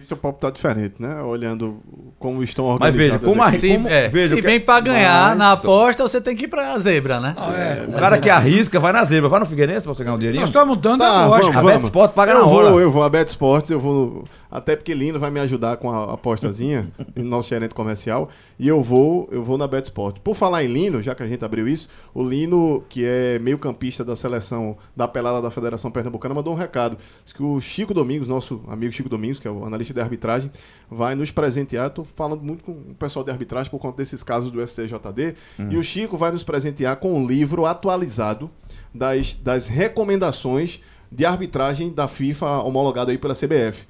Isso 0.04 0.14
o 0.14 0.18
papo 0.18 0.38
tá 0.40 0.50
diferente, 0.50 0.96
né? 1.02 1.22
Olhando 1.22 1.78
como 2.20 2.44
estão 2.44 2.66
Mas 2.66 2.74
organizadas. 2.90 3.08
veja, 3.08 3.20
como 3.20 3.42
a-. 3.42 3.52
Se, 3.54 3.68
como- 3.74 3.88
é, 3.88 4.10
veja, 4.10 4.36
se 4.36 4.42
que- 4.42 4.48
bem 4.48 4.60
pra 4.60 4.80
ganhar 4.82 5.30
Mas- 5.30 5.38
na 5.38 5.52
aposta, 5.54 6.04
você 6.04 6.20
tem 6.20 6.36
que 6.36 6.44
ir 6.46 6.48
pra 6.50 6.78
zebra, 6.80 7.20
né? 7.20 7.34
é. 7.38 7.86
o 7.90 7.94
cara 8.00 8.18
que 8.18 8.30
arrisca 8.30 8.80
vai 8.80 8.92
na 8.92 9.04
zebra. 9.06 9.30
Vai 9.30 9.40
no 9.40 9.46
Figueirense 9.46 9.86
pra 9.86 9.94
você 9.96 10.04
ganhar 10.04 10.16
um 10.16 10.20
dinheirinho? 10.20 10.42
Nós 10.42 10.50
estamos 10.50 10.78
dando 10.78 11.00
Tá, 11.00 11.24
a 11.24 11.26
lógica. 11.26 11.58
A 11.60 11.64
Betsport 11.64 12.14
paga 12.14 12.34
eu 12.34 12.40
na 12.40 12.46
hora. 12.46 12.70
Vou, 12.72 12.82
eu 12.82 12.92
vou, 12.92 13.04
a 13.04 13.10
Bet 13.10 13.30
Sports, 13.30 13.72
eu 13.72 13.80
vou. 13.80 14.26
Até 14.52 14.76
porque 14.76 14.94
Lino 14.94 15.20
vai 15.20 15.32
me 15.32 15.40
ajudar 15.40 15.78
com 15.78 15.90
a 15.92 16.14
apostazinha, 16.14 16.88
nosso 17.16 17.50
gerente 17.50 17.74
comercial. 17.74 18.30
E 18.60 18.68
eu 18.68 18.84
vou, 18.84 19.28
eu 19.32 19.44
vou 19.44 19.58
na 19.58 19.68
Bet 19.68 19.86
Sport. 19.86 20.18
Por 20.20 20.36
falar 20.36 20.64
em 20.64 20.68
Lino, 20.68 21.02
já 21.02 21.16
que 21.16 21.24
a 21.24 21.28
gente 21.28 21.44
abriu 21.44 21.68
isso, 21.68 21.88
o 22.14 22.22
Lino, 22.24 22.84
que 22.88 23.04
é 23.04 23.40
meio-campista 23.40 24.04
da 24.06 24.16
seleção 24.16 24.78
da 24.96 25.08
pelada 25.08 25.42
da 25.42 25.50
Federação 25.50 25.90
Pernambucana, 25.90 26.36
mandou 26.36 26.54
um 26.54 26.58
recado. 26.58 26.98
Diz 27.24 27.34
que 27.34 27.42
o 27.42 27.60
Chico 27.62 27.94
Domingos, 27.94 28.28
nosso 28.28 28.62
amigo 28.68 28.92
Chico 28.94 29.10
Domingos, 29.10 29.40
que 29.40 29.48
é 29.48 29.52
o 29.52 29.66
analista 29.66 29.94
de 29.94 30.00
arbitragem, 30.04 30.52
vai 30.90 31.16
nos 31.16 31.32
presentear. 31.32 31.88
Estou 31.88 32.06
falando 32.16 32.42
muito 32.44 32.64
com 32.64 32.72
o 32.72 32.96
pessoal 32.98 33.26
de 33.26 33.32
arbitragem 33.32 33.72
por 33.72 33.80
conta 33.80 33.98
desses 33.98 34.22
casos 34.24 34.52
do 34.52 34.66
STJD. 34.66 35.36
E 35.70 35.78
o 35.78 35.84
Chico 35.84 36.16
vai 36.18 36.32
nos 36.32 36.44
presentear 36.44 36.96
com 36.98 37.14
um 37.14 37.26
livro 37.26 37.66
atualizado 37.66 38.50
das, 38.94 39.36
das 39.36 39.68
recomendações 39.68 40.80
de 41.12 41.26
arbitragem 41.26 41.92
da 41.92 42.08
FIFA 42.08 42.62
homologada 42.62 43.12
aí 43.12 43.18
pela 43.18 43.34
CBF. 43.34 43.84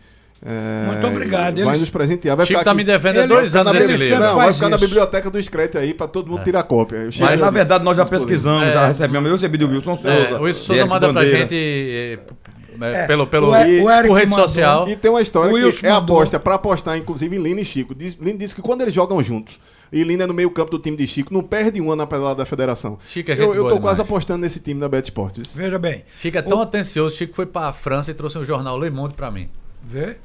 É, 0.45 0.87
Muito 0.87 1.07
obrigado. 1.07 1.63
Vai 1.63 1.77
nos 1.77 1.89
presentear. 1.89 2.35
Vai 2.35 2.45
Chico 2.45 2.59
ficar 2.59 2.65
tá 2.65 2.71
aqui- 2.71 2.77
me 2.77 2.83
devendo 2.83 3.25
dois 3.29 3.47
Ficar 3.47 3.61
anos 3.61 3.73
na 3.73 3.79
bibli-. 3.79 4.09
Não, 4.09 4.35
vai 4.35 4.53
ficar 4.53 4.67
na 4.69 4.77
biblioteca 4.77 5.31
do 5.31 5.41
Screte 5.41 5.77
aí 5.77 5.93
pra 5.93 6.05
todo 6.05 6.29
mundo 6.29 6.43
tirar 6.43 6.63
cópia. 6.63 7.07
Mas 7.17 7.39
na 7.39 7.49
verdade 7.49 7.83
nós 7.85 7.95
já 7.95 8.05
pesquisamos, 8.05 8.67
É. 8.67 8.73
já 8.73 8.87
recebemos. 8.87 9.25
Eu 9.25 9.33
recebi 9.35 9.57
do 9.57 9.69
Wilson 9.69 9.95
Souza. 9.95 10.09
É, 10.11 10.33
o 10.33 10.41
Wilson 10.41 10.63
Souza 10.63 10.85
manda 10.85 11.07
pra 11.07 11.21
Bandeira. 11.21 11.39
gente 11.39 11.55
eh, 11.55 12.19
É, 12.81 13.05
pelo, 13.07 13.27
pelo, 13.27 13.49
o 13.51 13.55
E- 13.55 13.81
o 13.83 13.89
Eric 13.89 14.07
por 14.07 14.13
rede 14.17 14.29
mandou. 14.31 14.47
social. 14.47 14.87
E 14.87 14.95
tem 14.95 15.11
uma 15.11 15.21
história 15.21 15.51
O 15.51 15.57
que 15.57 15.63
Wilson 15.65 15.85
é 15.87 15.91
mandou. 15.91 16.15
aposta 16.17 16.39
pra 16.39 16.55
apostar, 16.55 16.97
inclusive, 16.97 17.35
em 17.35 17.41
Lino 17.41 17.59
e 17.59 17.65
Chico. 17.65 17.93
Diz, 17.95 18.13
Lino 18.19 18.37
disse 18.37 18.55
que 18.55 18.61
quando 18.61 18.81
eles 18.81 18.93
jogam 18.93 19.21
juntos, 19.23 19.59
e 19.91 20.03
Lino 20.03 20.23
é 20.23 20.27
no 20.27 20.33
meio 20.33 20.49
campo 20.49 20.71
do 20.71 20.79
time 20.79 20.97
de 20.97 21.05
Chico, 21.07 21.33
não 21.33 21.43
perde 21.43 21.79
uma 21.79 21.95
na 21.95 22.07
pedalada 22.07 22.37
da 22.37 22.45
federação. 22.45 22.97
Chico 23.07 23.31
é 23.31 23.35
gente 23.35 23.45
eu, 23.45 23.53
eu 23.53 23.61
tô 23.63 23.67
demais. 23.69 23.81
quase 23.81 24.01
apostando 24.01 24.39
nesse 24.39 24.59
time 24.59 24.79
da 24.79 24.89
Bet 24.89 25.05
Sports. 25.05 25.55
Veja 25.55 25.77
bem. 25.77 26.03
Chico 26.19 26.37
é 26.37 26.41
tão 26.41 26.61
atencioso, 26.61 27.15
Chico 27.15 27.35
foi 27.35 27.45
pra 27.45 27.71
França 27.73 28.09
e 28.11 28.13
trouxe 28.13 28.37
um 28.37 28.45
jornal 28.45 28.79
Le 28.79 28.89
Monde 28.89 29.13
pra 29.13 29.29
mim. 29.29 29.47
Vê? 29.83 30.15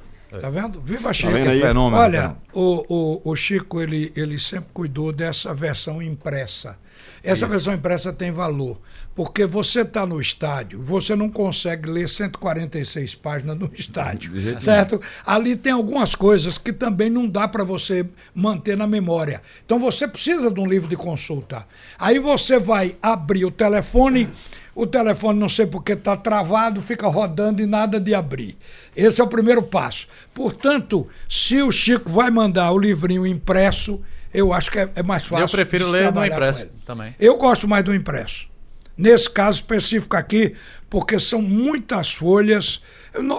Tá 0.41 0.51
vendo? 0.51 0.79
Viva 0.83 1.05
Tá 1.05 1.13
Chico. 1.15 1.31
vendo 1.33 1.49
aí? 1.49 1.61
Fenômeno. 1.63 2.03
Olha, 2.03 2.37
o, 2.53 2.85
o, 3.25 3.31
o 3.31 3.35
Chico, 3.37 3.81
ele, 3.81 4.13
ele 4.15 4.39
sempre 4.39 4.69
cuidou 4.75 5.11
dessa 5.11 5.55
versão 5.55 6.03
impressa. 6.03 6.77
Essa 7.23 7.47
versão 7.47 7.75
impressa 7.75 8.13
tem 8.13 8.31
valor, 8.31 8.81
porque 9.15 9.45
você 9.45 9.81
está 9.81 10.07
no 10.07 10.21
estádio, 10.21 10.81
você 10.83 11.17
não 11.17 11.29
consegue 11.29 11.91
ler 11.91 12.09
146 12.09 13.15
páginas 13.17 13.59
no 13.59 13.71
estádio, 13.75 14.33
certo? 14.61 15.01
Ali 15.27 15.57
tem 15.57 15.73
algumas 15.73 16.15
coisas 16.15 16.57
que 16.57 16.73
também 16.73 17.11
não 17.11 17.27
dá 17.27 17.49
para 17.49 17.65
você 17.65 18.07
manter 18.35 18.77
na 18.77 18.87
memória. 18.87 19.43
Então 19.65 19.79
você 19.79 20.07
precisa 20.07 20.51
de 20.51 20.61
um 20.61 20.67
livro 20.67 20.89
de 20.89 20.97
consulta. 20.97 21.67
Aí 21.99 22.19
você 22.19 22.59
vai 22.59 22.97
abrir 23.03 23.45
o 23.45 23.51
telefone, 23.51 24.29
o 24.75 24.87
telefone 24.87 25.39
não 25.39 25.49
sei 25.49 25.67
porque 25.67 25.93
está 25.93 26.17
travado, 26.17 26.81
fica 26.81 27.09
rodando 27.09 27.61
e 27.61 27.67
nada 27.67 27.99
de 27.99 28.15
abrir. 28.15 28.57
Esse 28.95 29.21
é 29.21 29.25
o 29.25 29.29
primeiro 29.29 29.63
passo. 29.63 30.07
Portanto, 30.33 31.07
se 31.29 31.61
o 31.61 31.73
Chico 31.73 32.11
vai 32.11 32.31
mandar 32.31 32.71
o 32.71 32.79
livrinho 32.79 33.27
impresso, 33.27 34.01
eu 34.33 34.53
acho 34.53 34.71
que 34.71 34.79
é, 34.79 34.91
é 34.95 35.03
mais 35.03 35.25
fácil. 35.25 35.45
Eu 35.45 35.49
prefiro 35.49 35.89
ler 35.89 36.13
no 36.13 36.25
impresso 36.25 36.67
também. 36.85 37.15
Eu 37.19 37.37
gosto 37.37 37.67
mais 37.67 37.85
do 37.85 37.95
impresso. 37.95 38.49
Nesse 38.97 39.31
caso 39.31 39.59
específico 39.59 40.17
aqui, 40.17 40.55
porque 40.91 41.21
são 41.21 41.41
muitas 41.41 42.13
folhas. 42.13 42.83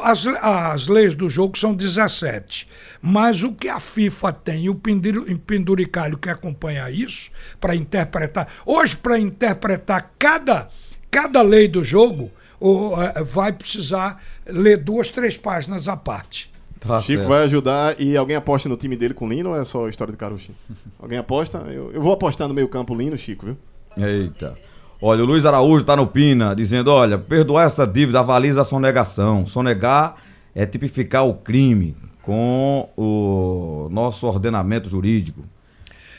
As, 0.03 0.25
as 0.25 0.87
leis 0.87 1.15
do 1.15 1.29
jogo 1.29 1.57
são 1.57 1.73
17. 1.73 2.67
Mas 3.01 3.43
o 3.43 3.51
que 3.51 3.67
a 3.67 3.79
FIFA 3.79 4.31
tem 4.31 4.65
e 4.65 4.69
o 4.69 4.75
penduricalho 4.75 6.17
que 6.17 6.29
acompanha 6.29 6.89
isso, 6.89 7.29
para 7.59 7.75
interpretar. 7.75 8.47
Hoje, 8.65 8.95
para 8.95 9.19
interpretar 9.19 10.11
cada, 10.17 10.69
cada 11.11 11.41
lei 11.41 11.67
do 11.67 11.83
jogo 11.83 12.31
o, 12.59 13.01
eh, 13.01 13.23
vai 13.23 13.53
precisar 13.53 14.21
ler 14.45 14.77
duas, 14.77 15.09
três 15.09 15.37
páginas 15.37 15.87
à 15.87 15.95
parte. 15.95 16.51
Tá 16.79 17.01
Chico 17.01 17.17
certo. 17.17 17.27
vai 17.27 17.43
ajudar 17.43 17.99
e 17.99 18.15
alguém 18.15 18.37
aposta 18.37 18.69
no 18.69 18.77
time 18.77 18.95
dele 18.95 19.13
com 19.13 19.27
Lino 19.27 19.49
ou 19.49 19.55
é 19.59 19.63
só 19.65 19.89
história 19.89 20.11
de 20.11 20.17
Caruchi? 20.17 20.53
Alguém 20.97 21.17
aposta? 21.17 21.57
Eu, 21.69 21.91
eu 21.91 22.01
vou 22.01 22.13
apostar 22.13 22.47
no 22.47 22.53
meio 22.53 22.69
campo 22.69 22.95
Lino, 22.95 23.17
Chico, 23.17 23.45
viu? 23.45 23.57
Eita. 23.97 24.55
Olha, 25.01 25.23
o 25.23 25.25
Luiz 25.25 25.45
Araújo 25.45 25.83
tá 25.83 25.95
no 25.95 26.07
Pina, 26.07 26.53
dizendo: 26.55 26.91
olha, 26.91 27.17
perdoar 27.17 27.65
essa 27.65 27.87
dívida 27.87 28.19
avaliza 28.19 28.61
a 28.61 28.65
sonegação. 28.65 29.45
Sonegar 29.45 30.15
é 30.53 30.65
tipificar 30.65 31.25
o 31.25 31.33
crime 31.33 31.95
com 32.21 32.89
o 32.97 33.87
nosso 33.89 34.27
ordenamento 34.27 34.89
jurídico. 34.89 35.41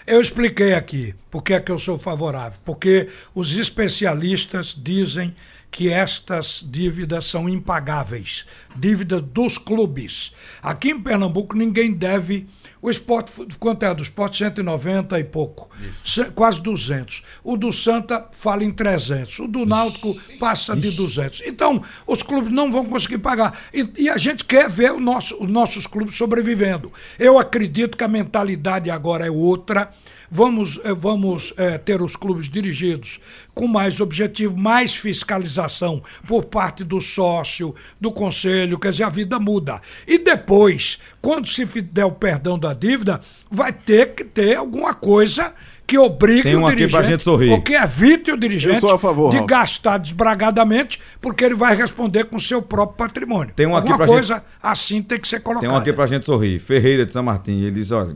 Eu 0.06 0.20
expliquei 0.20 0.74
aqui 0.74 1.14
por 1.30 1.42
que 1.42 1.52
é 1.52 1.60
que 1.60 1.70
eu 1.70 1.78
sou 1.78 1.98
favorável. 1.98 2.58
Porque 2.64 3.08
os 3.34 3.56
especialistas 3.56 4.74
dizem 4.76 5.34
que 5.70 5.88
estas 5.88 6.64
dívidas 6.68 7.26
são 7.26 7.48
impagáveis 7.48 8.44
dívidas 8.76 9.22
dos 9.22 9.56
clubes. 9.58 10.32
Aqui 10.62 10.90
em 10.90 11.00
Pernambuco 11.00 11.56
ninguém 11.56 11.92
deve. 11.92 12.46
O 12.82 12.90
esporte, 12.90 13.30
quanto 13.58 13.82
é? 13.84 13.94
Do 13.94 14.02
esporte 14.02 14.38
190 14.38 15.18
e 15.20 15.24
pouco. 15.24 15.68
Ce- 16.04 16.24
Quase 16.30 16.60
200. 16.62 17.22
O 17.44 17.56
do 17.56 17.72
Santa 17.74 18.26
fala 18.32 18.64
em 18.64 18.70
300. 18.72 19.38
O 19.40 19.46
do 19.46 19.66
Náutico 19.66 20.14
passa 20.38 20.74
de 20.74 20.90
200. 20.92 21.42
Então, 21.44 21.82
os 22.06 22.22
clubes 22.22 22.50
não 22.50 22.72
vão 22.72 22.86
conseguir 22.86 23.18
pagar. 23.18 23.58
E, 23.74 23.86
e 23.98 24.08
a 24.08 24.16
gente 24.16 24.46
quer 24.46 24.68
ver 24.70 24.92
nosso, 24.94 25.36
os 25.42 25.50
nossos 25.50 25.86
clubes 25.86 26.16
sobrevivendo. 26.16 26.90
Eu 27.18 27.38
acredito 27.38 27.98
que 27.98 28.04
a 28.04 28.08
mentalidade 28.08 28.90
agora 28.90 29.26
é 29.26 29.30
outra. 29.30 29.90
Vamos, 30.30 30.78
eh, 30.84 30.92
vamos 30.94 31.52
eh, 31.56 31.76
ter 31.78 32.00
os 32.00 32.14
clubes 32.14 32.48
dirigidos 32.48 33.18
com 33.52 33.66
mais 33.66 34.00
objetivo, 34.00 34.56
mais 34.56 34.94
fiscalização 34.94 36.02
por 36.26 36.44
parte 36.44 36.84
do 36.84 37.00
sócio, 37.00 37.74
do 38.00 38.12
conselho, 38.12 38.78
quer 38.78 38.90
dizer, 38.92 39.04
a 39.04 39.08
vida 39.08 39.40
muda. 39.40 39.80
E 40.06 40.18
depois, 40.18 40.98
quando 41.20 41.48
se 41.48 41.64
der 41.82 42.04
o 42.04 42.12
perdão 42.12 42.58
da 42.58 42.72
dívida, 42.72 43.20
vai 43.50 43.72
ter 43.72 44.14
que 44.14 44.24
ter 44.24 44.56
alguma 44.56 44.94
coisa 44.94 45.52
que 45.90 45.98
obrigue 45.98 46.42
Tem 46.44 46.56
um 46.56 46.62
o 46.62 46.66
aqui 46.68 46.76
dirigente, 46.76 47.00
pra 47.00 47.10
gente 47.10 47.24
sorrir. 47.24 47.50
ou 47.50 47.60
que 47.60 47.74
evite 47.74 48.30
o 48.30 48.36
dirigente 48.36 48.80
favor, 48.98 49.30
de 49.32 49.38
Ralf. 49.38 49.48
gastar 49.50 49.98
desbragadamente, 49.98 51.00
porque 51.20 51.44
ele 51.44 51.56
vai 51.56 51.74
responder 51.74 52.26
com 52.26 52.36
o 52.36 52.40
seu 52.40 52.62
próprio 52.62 52.96
patrimônio. 52.96 53.52
Tem 53.56 53.66
um 53.66 53.70
aqui 53.74 53.88
Alguma 53.88 53.96
pra 53.96 54.06
coisa 54.06 54.44
assim 54.62 55.02
tem 55.02 55.18
que 55.18 55.26
ser 55.26 55.40
colocada. 55.40 55.66
Tem 55.66 55.76
um 55.76 55.80
aqui 55.80 55.92
pra 55.92 56.06
gente 56.06 56.24
sorrir. 56.24 56.60
Ferreira 56.60 57.04
de 57.04 57.10
São 57.10 57.24
Martim. 57.24 57.62
Ele 57.62 57.72
diz: 57.72 57.90
olha, 57.90 58.14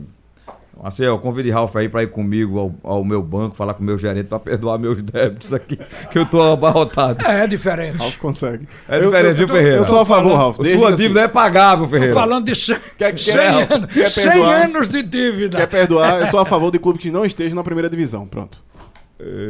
Marcel, 0.85 1.17
convide 1.17 1.49
Ralf 1.49 1.75
aí 1.77 1.89
pra 1.89 2.03
ir 2.03 2.11
comigo 2.11 2.59
ao, 2.83 2.91
ao 2.97 3.03
meu 3.03 3.23
banco, 3.23 3.55
falar 3.55 3.73
com 3.73 3.81
o 3.81 3.83
meu 3.83 3.97
gerente 3.97 4.27
pra 4.27 4.37
perdoar 4.37 4.77
meus 4.77 5.01
débitos 5.01 5.51
aqui, 5.51 5.79
que 6.11 6.19
eu 6.19 6.27
tô 6.27 6.39
abarrotado. 6.43 7.25
É, 7.25 7.43
é 7.43 7.47
diferente. 7.47 7.97
Ralf 7.97 8.15
consegue. 8.17 8.67
É 8.87 8.99
diferente, 8.99 9.33
viu, 9.33 9.47
Ferreira? 9.47 9.77
Eu 9.77 9.83
sou 9.83 9.99
a 9.99 10.05
favor, 10.05 10.35
Ralf. 10.37 10.57
Sua 10.57 10.89
assim, 10.89 10.95
dívida 11.01 11.21
é 11.21 11.27
pagável, 11.27 11.85
Tô 11.85 11.91
Ferreira. 11.91 12.13
falando 12.13 12.45
de 12.45 12.55
100, 12.55 12.77
Quer- 12.99 13.17
100 13.17 13.33
quer- 13.33 13.73
anos, 13.73 13.93
quer 13.93 14.09
100 14.11 14.23
perdoar? 14.29 14.61
anos 14.65 14.87
de 14.87 15.01
dívida. 15.01 15.57
Quer 15.57 15.67
perdoar? 15.67 16.19
Eu 16.21 16.27
sou 16.27 16.39
a 16.39 16.45
favor 16.45 16.69
de 16.71 16.77
clube 16.77 16.99
que 16.99 17.09
não 17.09 17.25
esteja 17.25 17.55
na 17.55 17.63
primeira 17.63 17.89
divisão. 17.89 18.27
Pronto. 18.27 18.63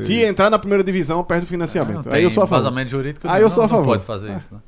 Se 0.04 0.24
entrar 0.24 0.50
na 0.50 0.58
primeira 0.58 0.86
divisão, 0.86 1.22
perde 1.22 1.44
o 1.44 1.48
financiamento. 1.50 2.10
Aí 2.14 2.24
eu 2.24 2.30
sou 2.30 2.44
a 2.44 2.48
favor. 2.48 2.64
Vazamento 2.64 2.92
jurídico. 2.92 3.28
Aí 3.28 3.42
eu 3.42 3.50
sou 3.50 3.62
a 3.64 3.68
não- 3.68 3.74
não 3.74 3.80
favor. 3.80 3.92
pode 3.98 4.06
fazer 4.06 4.32
isso. 4.38 4.54
Né? 4.54 4.60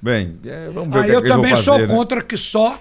Bem, 0.00 0.38
é, 0.46 0.70
vamos 0.72 0.88
ver 0.94 0.98
o 0.98 1.02
Aí 1.02 1.06
que, 1.08 1.12
é 1.12 1.16
eu 1.16 1.20
que 1.20 1.26
eles 1.26 1.28
vão 1.28 1.36
também 1.42 1.50
fazer, 1.50 1.62
sou 1.64 1.78
né? 1.78 1.86
contra 1.88 2.22
que 2.22 2.36
só 2.38 2.78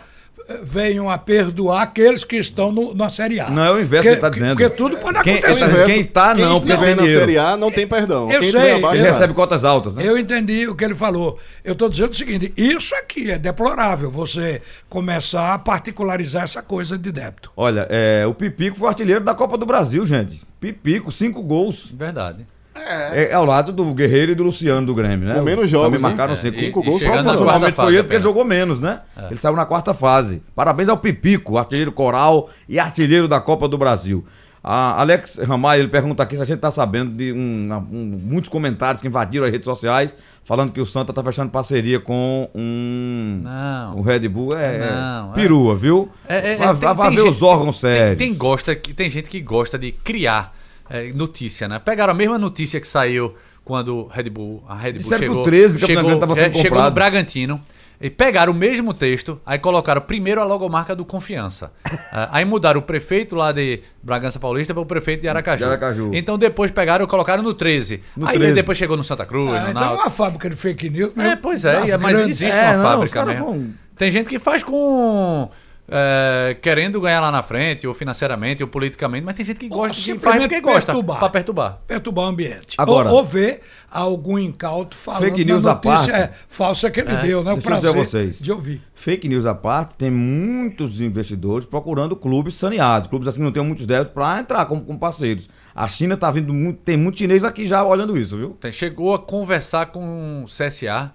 venham 0.64 1.10
a 1.10 1.18
perdoar 1.18 1.84
aqueles 1.84 2.24
que 2.24 2.38
estão 2.38 2.72
no- 2.72 2.94
na 2.94 3.10
Série 3.10 3.40
A. 3.40 3.50
Não, 3.50 3.64
é 3.64 3.72
o 3.72 3.80
inverso 3.80 4.04
que 4.04 4.10
ele 4.10 4.22
tá 4.22 4.30
dizendo. 4.30 4.56
Porque 4.58 4.70
tudo 4.70 4.98
pode 4.98 5.22
Quem- 5.24 5.38
acontecer. 5.38 5.86
quem 5.86 6.00
está, 6.00 6.36
quem 6.36 6.46
não, 6.46 6.54
porque 6.60 6.72
estiver 6.72 6.96
tem 6.96 7.06
na. 7.14 7.20
Série 7.20 7.38
A 7.38 7.58
não 7.58 7.72
tem 7.72 7.88
perdão. 7.88 8.32
Eu 8.32 8.40
quem 8.40 8.52
sei, 8.52 8.72
abaixo, 8.74 8.96
Ele 8.96 9.04
vai. 9.04 9.12
recebe 9.12 9.34
cotas 9.34 9.64
altas, 9.64 9.96
né? 9.96 10.08
Eu 10.08 10.18
entendi 10.18 10.68
o 10.68 10.76
que 10.76 10.84
ele 10.84 10.96
falou. 10.96 11.38
Eu 11.64 11.74
estou 11.74 11.88
dizendo 11.90 12.12
o 12.12 12.16
seguinte: 12.16 12.54
isso 12.58 12.94
aqui 12.96 13.32
é 13.32 13.38
deplorável, 13.38 14.10
você 14.10 14.62
começar 14.90 15.54
a 15.54 15.60
particularizar 15.60 16.44
essa 16.44 16.62
coisa 16.62 16.98
de 16.98 17.12
débito. 17.12 17.52
Olha, 17.56 17.86
é, 17.90 18.26
o 18.26 18.34
Pipico 18.34 18.78
foi 18.78 18.88
artilheiro 18.88 19.24
da 19.24 19.34
Copa 19.36 19.58
do 19.58 19.66
Brasil, 19.66 20.06
gente. 20.06 20.42
Pipico, 20.60 21.12
cinco 21.12 21.42
gols. 21.42 21.90
Verdade. 21.94 22.46
É, 22.82 23.34
ao 23.34 23.46
lado 23.46 23.72
do 23.72 23.86
Guerreiro 23.94 24.32
e 24.32 24.36
do 24.36 24.44
Luciano 24.44 24.86
do 24.86 24.96
Grêmio, 24.96 25.28
né? 25.28 25.36
Com 25.36 25.42
menos 25.44 25.70
Também 25.70 25.70
jogos, 25.70 26.02
marcaram 26.02 26.34
hein? 26.34 26.40
cinco, 26.42 26.56
É, 26.56 26.60
Cinco 26.60 26.80
e- 26.82 26.86
gols, 26.86 27.02
e 27.02 27.06
chegando 27.06 27.26
na 27.26 27.72
foi 27.72 27.94
ele 27.94 28.04
porque 28.04 28.16
ele 28.16 28.24
jogou 28.24 28.44
menos, 28.46 28.80
né? 28.82 29.00
Ele 29.30 29.38
saiu 29.40 29.56
na 29.56 29.66
quarta 29.66 29.94
fase. 29.94 30.42
Parabéns 30.56 30.90
ao 30.90 30.98
Pipico, 30.98 31.58
artilheiro 31.58 31.92
coral 31.92 32.50
e 32.68 32.80
artilheiro 32.80 33.28
da 33.28 33.40
Copa 33.40 33.68
do 33.68 33.78
Brasil. 33.78 34.26
A 34.62 35.00
Alex 35.00 35.38
Ramay, 35.38 35.80
ele 35.80 35.88
pergunta 35.88 36.22
aqui 36.22 36.36
se 36.36 36.42
a 36.42 36.46
gente 36.46 36.60
tá 36.60 36.70
sabendo 36.70 37.12
de 37.16 37.32
um- 37.32 37.74
um- 37.90 38.20
muitos 38.26 38.50
comentários 38.50 39.02
que 39.02 39.08
invadiram 39.08 39.46
as 39.46 39.52
redes 39.54 39.64
sociais 39.64 40.14
falando 40.44 40.74
que 40.74 40.82
o 40.82 40.86
Santa 40.86 41.14
tá 41.14 41.24
fechando 41.24 41.50
parceria 41.50 41.98
com 41.98 42.50
um 42.54 43.40
Não. 43.42 44.00
o 44.00 44.02
Red 44.02 44.28
Bull 44.28 44.50
é, 44.58 44.92
Não, 44.92 45.32
é. 45.32 45.34
perua, 45.34 45.78
viu? 45.78 46.10
É, 46.28 46.54
é, 46.54 46.56
vai 46.58 46.76
tem- 46.76 46.94
vai- 46.94 47.08
tem 47.08 47.16
ver 47.16 47.22
gente- 47.24 47.30
os 47.32 47.42
órgãos 47.42 47.80
tem- 47.80 47.90
sérios. 47.90 48.18
Tem, 48.18 48.34
gosta, 48.34 48.76
que- 48.76 48.94
tem 48.94 49.10
gente 49.10 49.30
que 49.30 49.40
gosta 49.40 49.78
de 49.80 49.94
criar 49.94 50.54
é, 50.90 51.12
notícia, 51.14 51.68
né? 51.68 51.80
Pegaram 51.80 52.12
a 52.12 52.16
mesma 52.16 52.38
notícia 52.38 52.80
que 52.80 52.88
saiu 52.88 53.36
quando 53.64 53.96
o 53.96 54.08
Red 54.08 54.30
Bull, 54.30 54.64
a 54.68 54.76
Red 54.76 54.94
Bull 54.94 55.02
Disseram 55.04 55.20
que 55.20 55.26
o 55.28 55.30
chegou, 55.32 55.44
13 55.44 55.80
Campina 55.80 55.88
chegou, 55.88 56.04
Grande 56.06 56.20
tava 56.20 56.36
sendo 56.36 56.44
é, 56.46 56.54
chegou 56.62 56.64
no 56.64 56.70
comprado. 56.86 56.94
Bragantino. 56.94 57.62
E 58.02 58.10
pegaram 58.10 58.54
o 58.54 58.56
mesmo 58.56 58.94
texto, 58.94 59.42
aí 59.46 59.60
colocaram 59.60 60.00
primeiro 60.00 60.40
a 60.40 60.46
logomarca 60.46 60.96
do 60.96 61.04
Confiança. 61.06 61.72
Ah, 62.12 62.30
aí 62.32 62.46
mudaram 62.46 62.80
o 62.80 62.82
prefeito 62.84 63.36
lá 63.36 63.52
de 63.52 63.82
Bragança 64.02 64.40
Paulista 64.40 64.74
para 64.74 64.82
o 64.82 64.86
prefeito 64.86 65.22
de 65.22 65.28
Aracaju. 65.28 65.58
De 65.60 65.64
Aracaju. 65.66 66.10
Então 66.14 66.40
depois 66.40 66.72
pegaram 66.72 67.06
e 67.06 67.08
colocaram 67.08 67.44
no 67.44 67.54
13. 67.54 68.02
No 68.18 68.26
aí 68.28 68.36
13. 68.36 68.54
depois 68.54 68.78
chegou 68.80 68.98
no 68.98 69.04
Santa 69.04 69.28
Cruz, 69.28 69.52
Ah, 69.54 69.66
no 69.66 69.70
então 69.70 69.84
é 69.84 69.94
uma 69.96 70.10
fábrica 70.10 70.50
de 70.50 70.56
fake 70.56 70.90
news. 70.90 71.12
É, 71.16 71.36
pois 71.36 71.64
é, 71.66 71.82
das 71.82 71.90
é, 71.92 71.98
mas 71.98 72.20
existe 72.22 72.46
É, 72.46 72.70
uma 72.70 72.78
não, 72.78 72.84
fábrica 72.84 73.26
mesmo. 73.28 73.46
vão- 73.46 73.74
Tem 73.96 74.10
gente 74.12 74.28
que 74.28 74.40
faz 74.40 74.64
com. 74.64 75.52
É, 75.92 76.56
querendo 76.62 77.00
ganhar 77.02 77.20
lá 77.20 77.32
na 77.32 77.42
frente, 77.44 77.88
ou 77.88 77.94
financeiramente, 77.94 78.62
ou 78.64 78.70
politicamente, 78.70 79.26
mas 79.26 79.36
tem 79.36 79.46
gente 79.46 79.60
que 79.60 79.68
gosta, 79.68 79.94
que 80.14 80.20
faz 80.20 80.38
porque 80.38 80.62
gosta, 80.62 80.86
perturbar. 80.88 81.20
pra 81.20 81.30
perturbar. 81.30 81.80
perturbar 81.88 82.26
o 82.26 82.28
ambiente. 82.28 82.76
Agora- 82.78 83.10
ou, 83.10 83.18
ou 83.18 83.26
ver 83.26 83.62
algum 83.92 84.38
incauto 84.38 84.96
falando 84.96 85.24
Fake 85.24 85.44
news 85.46 85.66
à 85.66 85.74
notícia 85.74 85.96
parte. 85.98 86.12
é, 86.12 86.32
falsa 86.48 86.92
que 86.92 87.00
ele 87.00 87.16
deu, 87.18 87.44
né? 87.44 87.54
O 87.54 87.62
prazer 87.62 87.94
vocês. 87.94 88.40
de 88.40 88.52
ouvir. 88.52 88.82
Fake 88.94 89.28
news 89.30 89.46
à 89.46 89.56
parte, 89.56 89.96
tem 89.96 90.12
muitos 90.12 91.00
investidores 91.02 91.66
procurando 91.66 92.16
clubes 92.16 92.56
saneados, 92.56 93.10
clubes 93.10 93.28
assim 93.28 93.38
que 93.38 93.44
não 93.44 93.52
têm 93.52 93.64
muitos 93.64 93.86
débitos 93.86 94.14
para 94.14 94.40
entrar 94.40 94.66
como, 94.66 94.82
como 94.82 95.00
parceiros. 95.00 95.50
A 95.74 95.88
China 95.88 96.18
tá 96.18 96.30
vindo 96.30 96.54
muito, 96.54 96.80
tem 96.82 96.98
muito 96.98 97.18
chinês 97.18 97.44
aqui 97.44 97.66
já 97.66 97.84
olhando 97.84 98.18
isso, 98.18 98.38
viu? 98.38 98.50
Tem- 98.60 98.72
Chegou 98.72 99.14
a 99.14 99.20
conversar 99.20 99.88
com 99.88 100.44
o 100.44 100.48
CSA, 100.48 101.12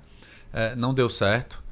é, 0.53 0.75
não 0.77 0.93
deu 0.95 1.09
certo. 1.11 1.63